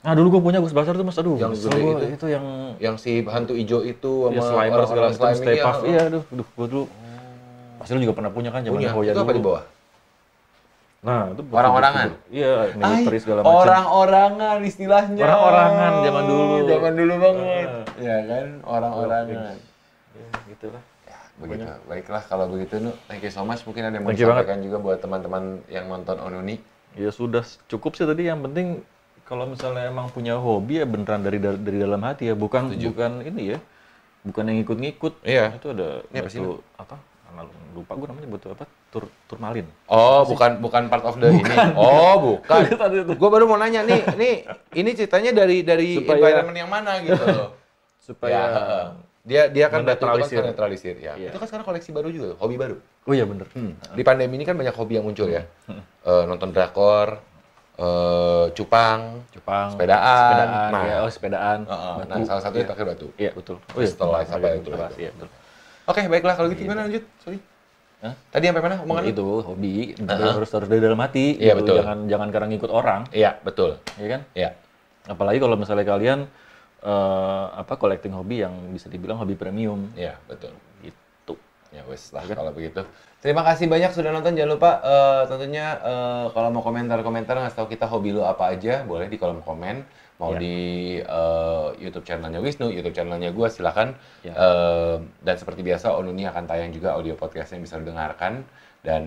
Nah 0.00 0.12
dulu 0.16 0.26
gue 0.32 0.40
punya 0.40 0.58
Ghostbuster 0.64 0.96
tuh 0.96 1.04
mas, 1.04 1.16
aduh, 1.20 1.36
Yang 1.36 1.68
gede 1.68 1.78
gua. 1.84 1.92
itu? 1.92 2.04
itu 2.16 2.26
yang 2.32 2.44
Yang 2.80 2.96
si 3.04 3.12
hantu 3.28 3.52
ijo 3.52 3.84
itu 3.84 4.12
sama 4.32 4.32
ya, 4.32 4.42
Slimer 4.48 4.80
segala 4.88 5.06
macam, 5.12 5.18
slime 5.20 5.36
Stay 5.36 5.54
iya. 5.60 5.64
Puft, 5.68 5.82
iya, 5.84 6.00
aduh, 6.08 6.22
aduh, 6.24 6.46
gue 6.48 6.66
dulu. 6.72 6.84
Pasti 7.76 7.90
lu 7.92 8.00
juga 8.08 8.14
pernah 8.16 8.32
punya 8.32 8.50
kan 8.52 8.60
zaman 8.64 8.76
Punya. 8.80 8.90
Hoya 8.96 9.12
Itu 9.12 9.20
dulu. 9.20 9.28
apa 9.28 9.32
di 9.36 9.42
bawah? 9.44 9.64
Nah, 11.00 11.32
itu 11.32 11.42
Orang-orangan? 11.48 12.08
Iya, 12.28 12.52
military 12.76 13.16
Ay, 13.16 13.22
segala 13.24 13.40
macam. 13.40 13.56
Orang-orangan 13.56 14.56
istilahnya. 14.68 15.24
Orang-orangan 15.24 15.92
zaman 16.04 16.24
dulu. 16.28 16.54
Zaman 16.68 16.92
dulu 16.92 17.14
banget. 17.16 17.68
Ah. 17.68 17.84
Ya 18.00 18.16
kan, 18.28 18.46
orang-orangan. 18.68 19.56
Ya, 20.12 20.28
gitu 20.48 20.66
lah. 20.68 20.82
Ya, 21.08 21.18
begitu. 21.40 21.64
Baiklah 21.88 22.22
kalau 22.28 22.44
begitu 22.52 22.74
Nu, 22.84 22.92
thank 23.08 23.24
you 23.24 23.32
so 23.32 23.44
much. 23.48 23.64
Mungkin 23.64 23.80
ada 23.84 23.96
yang 23.96 24.04
mau 24.04 24.12
disampaikan 24.12 24.60
juga 24.60 24.76
buat 24.76 24.98
teman-teman 25.00 25.64
yang 25.72 25.88
nonton 25.88 26.20
Onuni. 26.20 26.60
Ya 26.96 27.08
sudah 27.08 27.48
cukup 27.68 27.96
sih 27.96 28.04
tadi 28.04 28.28
yang 28.28 28.44
penting 28.44 28.84
kalau 29.30 29.46
misalnya 29.46 29.86
emang 29.86 30.10
punya 30.10 30.34
hobi 30.34 30.82
ya 30.82 30.84
beneran 30.84 31.22
dari 31.22 31.38
dari 31.38 31.78
dalam 31.78 32.02
hati 32.02 32.26
ya 32.26 32.34
bukan 32.34 32.74
bukan 32.74 33.22
ini 33.22 33.54
ya 33.54 33.58
bukan 34.20 34.42
yang 34.44 34.58
ikut-ngikut 34.60 35.22
Iya. 35.22 35.54
itu 35.54 35.70
ada 35.70 36.02
sih, 36.26 36.42
batu 36.42 36.58
apa 36.74 36.98
lupa 37.70 37.94
gue 37.94 38.06
namanya 38.10 38.28
batu 38.28 38.50
apa 38.50 38.66
tur 38.90 39.06
turmalin 39.30 39.64
Oh, 39.86 40.26
bukan 40.26 40.58
bukan 40.58 40.90
part 40.90 41.06
of 41.06 41.14
the 41.16 41.30
ini. 41.30 41.56
Oh, 41.72 42.18
bukan. 42.18 42.58
Gue 43.22 43.30
baru 43.30 43.46
mau 43.46 43.54
nanya 43.54 43.86
nih, 43.86 44.02
nih 44.20 44.34
ini 44.74 44.90
ceritanya 44.92 45.30
dari 45.32 45.62
dari 45.62 46.02
Supaya- 46.02 46.18
environment 46.42 46.58
yang 46.58 46.68
mana 46.68 46.98
gitu 46.98 47.22
loh. 47.22 47.54
supaya 48.10 48.34
Ya, 48.34 48.50
dia 49.22 49.42
dia 49.46 49.66
kan 49.70 49.86
batu 49.86 50.02
itu 50.02 50.34
kan 50.34 50.50
netralisir 50.50 50.96
ya. 50.98 51.14
Iya. 51.14 51.30
Itu 51.30 51.38
kan 51.38 51.46
sekarang 51.46 51.64
koleksi 51.64 51.94
baru 51.94 52.08
juga, 52.10 52.34
hobi 52.42 52.58
baru. 52.58 52.76
oh 53.06 53.14
iya 53.14 53.24
bener 53.24 53.46
Di 53.94 54.02
pandemi 54.02 54.34
ini 54.34 54.44
kan 54.44 54.58
banyak 54.58 54.74
hobi 54.74 54.98
yang 54.98 55.06
muncul 55.06 55.30
ya. 55.30 55.46
Eh, 56.02 56.22
nonton 56.26 56.50
drakor, 56.50 57.22
eh, 57.80 58.44
cupang, 58.52 59.00
Jepang 59.32 59.72
sepedaan. 59.72 60.18
sepedaan 60.20 60.70
Nah, 60.70 60.82
ya, 60.84 60.96
oh 61.00 61.10
sepedaan 61.10 61.58
heeh. 61.64 61.94
batu. 61.96 62.08
nah 62.12 62.16
salah 62.28 62.42
satunya 62.44 62.66
pakai 62.68 62.84
batu. 62.84 63.06
iya 63.16 63.30
betul 63.32 63.56
oh 63.56 63.80
light, 64.12 64.28
apa 64.28 64.36
Agak 64.36 64.52
itu 64.60 64.70
iya 64.98 65.10
betul 65.10 65.28
Oke, 65.88 66.00
baiklah 66.06 66.34
kalau 66.36 66.48
gitu 66.52 66.62
gimana 66.62 66.86
lanjut? 66.86 67.02
Sorry. 67.18 67.40
Hah? 68.00 68.14
Tadi 68.30 68.46
sampai 68.46 68.62
mana 68.62 68.76
omongan 68.80 69.02
lu? 69.02 69.10
itu 69.10 69.26
hobi 69.42 69.74
harus 70.06 70.48
harus 70.48 70.68
dari 70.68 70.80
dalam 70.80 70.96
hati 70.96 71.34
Iya, 71.34 71.52
gitu. 71.52 71.66
betul. 71.66 71.76
jangan 71.82 71.98
jangan 72.06 72.28
karena 72.30 72.46
ngikut 72.48 72.70
orang 72.70 73.00
Iya, 73.10 73.30
betul. 73.42 73.76
ya 73.98 74.06
kan 74.08 74.20
Iya. 74.32 74.50
apalagi 75.04 75.38
kalau 75.40 75.56
misalnya 75.58 75.84
kalian 75.84 76.20
eh, 76.80 77.44
apa 77.56 77.74
collecting 77.74 78.14
hobi 78.14 78.40
yang 78.40 78.54
bisa 78.70 78.88
dibilang 78.88 79.18
hobi 79.18 79.34
premium 79.34 79.90
Iya, 79.96 80.16
betul. 80.24 80.52
Ya 81.70 81.86
wes 81.86 82.10
lah 82.10 82.26
kalau 82.26 82.50
begitu. 82.50 82.82
Terima 83.22 83.46
kasih 83.46 83.70
banyak 83.70 83.94
sudah 83.94 84.10
nonton. 84.10 84.34
Jangan 84.34 84.50
lupa 84.50 84.70
eh, 84.82 85.22
tentunya 85.30 85.78
eh, 85.78 86.26
kalau 86.34 86.48
mau 86.50 86.62
komentar-komentar 86.66 87.38
ngasih 87.38 87.56
tahu 87.62 87.68
kita 87.70 87.86
hobi 87.86 88.10
lu 88.10 88.26
apa 88.26 88.50
aja, 88.50 88.82
boleh 88.82 89.06
di 89.06 89.16
kolom 89.16 89.38
komen. 89.42 89.86
Mau 90.20 90.36
Ya. 90.36 90.42
di 90.42 90.58
eh, 91.00 91.68
YouTube 91.78 92.04
channelnya 92.04 92.42
Wisnu, 92.42 92.68
YouTube 92.68 92.92
channelnya 92.92 93.30
gua 93.30 93.46
silakan. 93.48 93.94
Ya. 94.26 94.34
Eh, 94.34 94.96
dan 95.22 95.36
seperti 95.38 95.62
biasa 95.62 95.94
Onuni 95.94 96.26
akan 96.26 96.44
tayang 96.44 96.74
juga 96.74 96.98
audio 96.98 97.14
podcast 97.14 97.54
yang 97.54 97.62
bisa 97.62 97.78
didengarkan 97.78 98.42
dan 98.80 99.04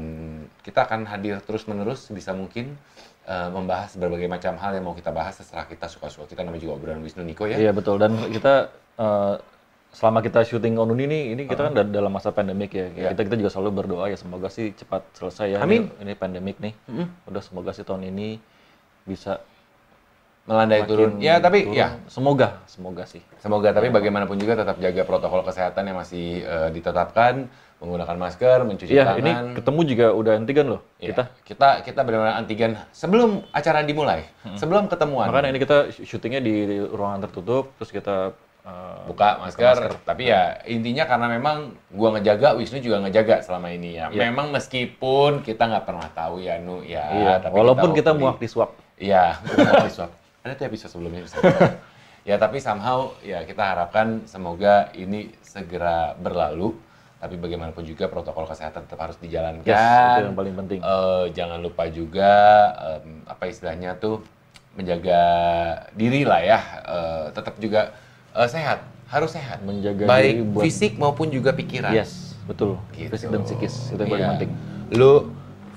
kita 0.62 0.86
akan 0.86 1.10
hadir 1.10 1.42
terus 1.42 1.66
menerus 1.66 2.08
bisa 2.10 2.32
mungkin 2.32 2.78
eh, 3.26 3.50
membahas 3.52 3.98
berbagai 3.98 4.30
macam 4.30 4.56
hal 4.56 4.72
yang 4.72 4.86
mau 4.86 4.96
kita 4.96 5.10
bahas 5.12 5.36
setelah 5.36 5.66
kita 5.66 5.90
suka-suka 5.90 6.30
kita 6.30 6.46
namanya 6.46 6.64
juga 6.64 6.74
obrolan 6.80 7.02
Wisnu 7.04 7.26
Niko 7.26 7.44
ya. 7.46 7.58
Iya 7.60 7.74
betul 7.74 7.98
dan 8.00 8.14
kita 8.30 8.70
eh, 9.02 9.36
selama 9.94 10.20
kita 10.20 10.42
syuting 10.42 10.74
Onun 10.76 10.98
ini 10.98 11.32
ini 11.32 11.46
kita 11.46 11.62
kan 11.64 11.74
da- 11.74 11.86
dalam 11.88 12.10
masa 12.10 12.30
pandemik 12.30 12.70
ya. 12.70 12.90
Iya. 12.90 13.08
Kita 13.14 13.22
kita 13.24 13.36
juga 13.38 13.50
selalu 13.50 13.72
berdoa 13.76 14.10
ya 14.10 14.18
semoga 14.18 14.50
sih 14.50 14.74
cepat 14.74 15.06
selesai 15.14 15.54
ya. 15.54 15.58
Amin. 15.60 15.94
Ini, 15.94 16.02
ini 16.04 16.14
pandemik 16.14 16.58
nih. 16.58 16.74
Udah 17.24 17.40
semoga 17.40 17.72
sih 17.72 17.82
tahun 17.82 18.10
ini 18.10 18.42
bisa 19.04 19.38
Melandai 20.44 20.84
turun. 20.84 21.24
Ya 21.24 21.40
tapi 21.40 21.64
turun. 21.64 21.72
ya 21.74 22.04
semoga 22.06 22.60
semoga 22.68 23.08
sih. 23.08 23.24
Semoga 23.40 23.72
tapi 23.72 23.88
bagaimanapun 23.88 24.36
juga 24.36 24.60
tetap 24.60 24.76
jaga 24.76 25.02
protokol 25.04 25.40
kesehatan 25.42 25.88
yang 25.88 25.96
masih 25.96 26.44
eh, 26.44 26.70
ditetapkan, 26.70 27.48
menggunakan 27.80 28.18
masker, 28.18 28.58
mencuci 28.62 28.92
Iya, 28.92 29.08
tangan. 29.08 29.22
ini 29.24 29.32
ketemu 29.56 29.80
juga 29.86 30.06
udah 30.12 30.32
antigen 30.36 30.68
loh. 30.68 30.82
Iya, 30.98 31.16
Kita 31.16 31.24
kita 31.46 31.70
kita 31.84 32.00
benar-benar 32.02 32.36
antigen 32.36 32.76
sebelum 32.92 33.40
acara 33.52 33.88
dimulai, 33.88 34.28
sebelum 34.54 34.92
ketemuan. 34.92 35.32
makanya 35.32 35.48
ini 35.48 35.60
kita 35.60 35.78
syutingnya 35.96 36.42
di 36.42 36.56
ruangan 36.92 37.24
tertutup 37.24 37.72
terus 37.78 37.92
kita 37.94 38.36
eh, 38.64 38.98
buka 39.08 39.44
masker, 39.44 40.00
tapi 40.08 40.32
ya 40.32 40.64
intinya 40.66 41.04
karena 41.04 41.28
memang 41.28 41.76
gua 41.92 42.16
ngejaga, 42.16 42.56
Wisnu 42.56 42.80
juga 42.80 43.04
ngejaga 43.04 43.44
selama 43.44 43.70
ini 43.72 44.00
ya. 44.00 44.08
Iya. 44.10 44.32
Memang 44.32 44.52
meskipun 44.56 45.44
kita 45.44 45.68
nggak 45.68 45.86
pernah 45.86 46.08
tahu 46.12 46.40
ya 46.40 46.58
Nu 46.64 46.80
ya, 46.84 47.04
iya, 47.12 47.34
tapi 47.44 47.54
walaupun 47.54 47.92
kita, 47.92 48.16
hopefully- 48.16 48.32
muak 48.32 48.40
di 48.40 48.48
swab. 48.48 48.72
Iya, 48.96 49.38
bukan 49.44 49.74
di 49.88 49.94
swab. 49.94 50.12
Ada 50.44 50.54
tuh 50.60 50.66
episode 50.68 50.92
sebelumnya 50.92 51.22
bisa. 51.24 51.40
ya 52.30 52.36
tapi 52.40 52.64
somehow 52.64 53.12
ya 53.20 53.44
kita 53.44 53.64
harapkan 53.64 54.24
semoga 54.28 54.88
ini 54.96 55.32
segera 55.44 56.16
berlalu. 56.16 56.72
Tapi 57.24 57.40
bagaimanapun 57.40 57.88
juga 57.88 58.12
protokol 58.12 58.44
kesehatan 58.44 58.84
tetap 58.84 59.00
harus 59.00 59.16
dijalankan. 59.16 59.64
Yes, 59.64 59.80
itu 60.20 60.28
yang 60.28 60.36
paling 60.36 60.56
penting. 60.60 60.80
Eh, 60.84 61.26
jangan 61.32 61.64
lupa 61.64 61.88
juga 61.88 62.32
em, 63.00 63.24
apa 63.24 63.48
istilahnya 63.48 63.96
tuh 63.96 64.20
menjaga 64.76 65.24
diri 65.96 66.28
lah 66.28 66.44
ya. 66.44 66.60
Eh, 66.84 67.26
tetap 67.32 67.56
juga 67.64 67.96
eh, 68.34 68.48
sehat, 68.48 68.78
harus 69.08 69.30
sehat. 69.32 69.62
Menjaga 69.62 70.04
baik 70.04 70.26
diri 70.26 70.42
buat- 70.44 70.64
fisik 70.64 70.92
maupun 70.96 71.28
juga 71.30 71.52
pikiran. 71.52 71.92
Yes, 71.92 72.36
betul. 72.44 72.76
Gitu. 72.92 73.10
Fisik 73.10 73.28
dan 73.30 73.42
psikis 73.44 73.74
itu 73.88 73.96
yang 73.96 74.10
paling 74.10 74.22
Iya. 74.22 74.32
penting. 74.36 74.50
Lu 74.92 75.12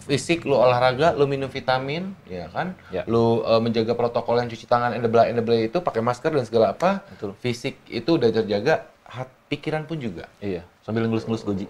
fisik, 0.03 0.43
lu 0.43 0.55
olahraga, 0.55 1.13
lu 1.13 1.27
minum 1.27 1.47
vitamin, 1.47 2.15
ya 2.25 2.47
kan? 2.49 2.73
Ya. 2.89 3.03
Lu 3.05 3.43
eh, 3.43 3.59
menjaga 3.59 3.93
protokol 3.93 4.39
yang 4.39 4.47
cuci 4.47 4.65
tangan, 4.65 4.93
endeble 4.93 5.23
endeble 5.23 5.57
itu 5.59 5.79
pakai 5.79 6.01
masker 6.01 6.31
dan 6.31 6.45
segala 6.45 6.73
apa. 6.73 7.03
Betul. 7.11 7.31
Fisik 7.39 7.75
itu 7.87 8.15
udah 8.15 8.29
terjaga, 8.31 8.87
hat, 9.05 9.27
pikiran 9.47 9.85
pun 9.85 9.99
juga. 9.99 10.25
Iya, 10.39 10.63
sambil 10.83 11.07
ngelus-ngelus 11.07 11.43
goji. 11.43 11.67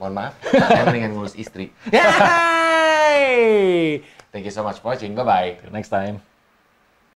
Mohon 0.00 0.12
maaf, 0.16 0.32
saya 0.40 0.82
mendingan 0.88 1.12
ngurus 1.12 1.36
istri. 1.36 1.68
Yay! 1.92 4.00
Thank 4.32 4.48
you 4.48 4.50
so 4.50 4.64
much 4.64 4.80
for 4.80 4.90
watching. 4.90 5.12
Bye 5.12 5.24
bye. 5.24 5.50
Next 5.68 5.90
time. 5.90 6.29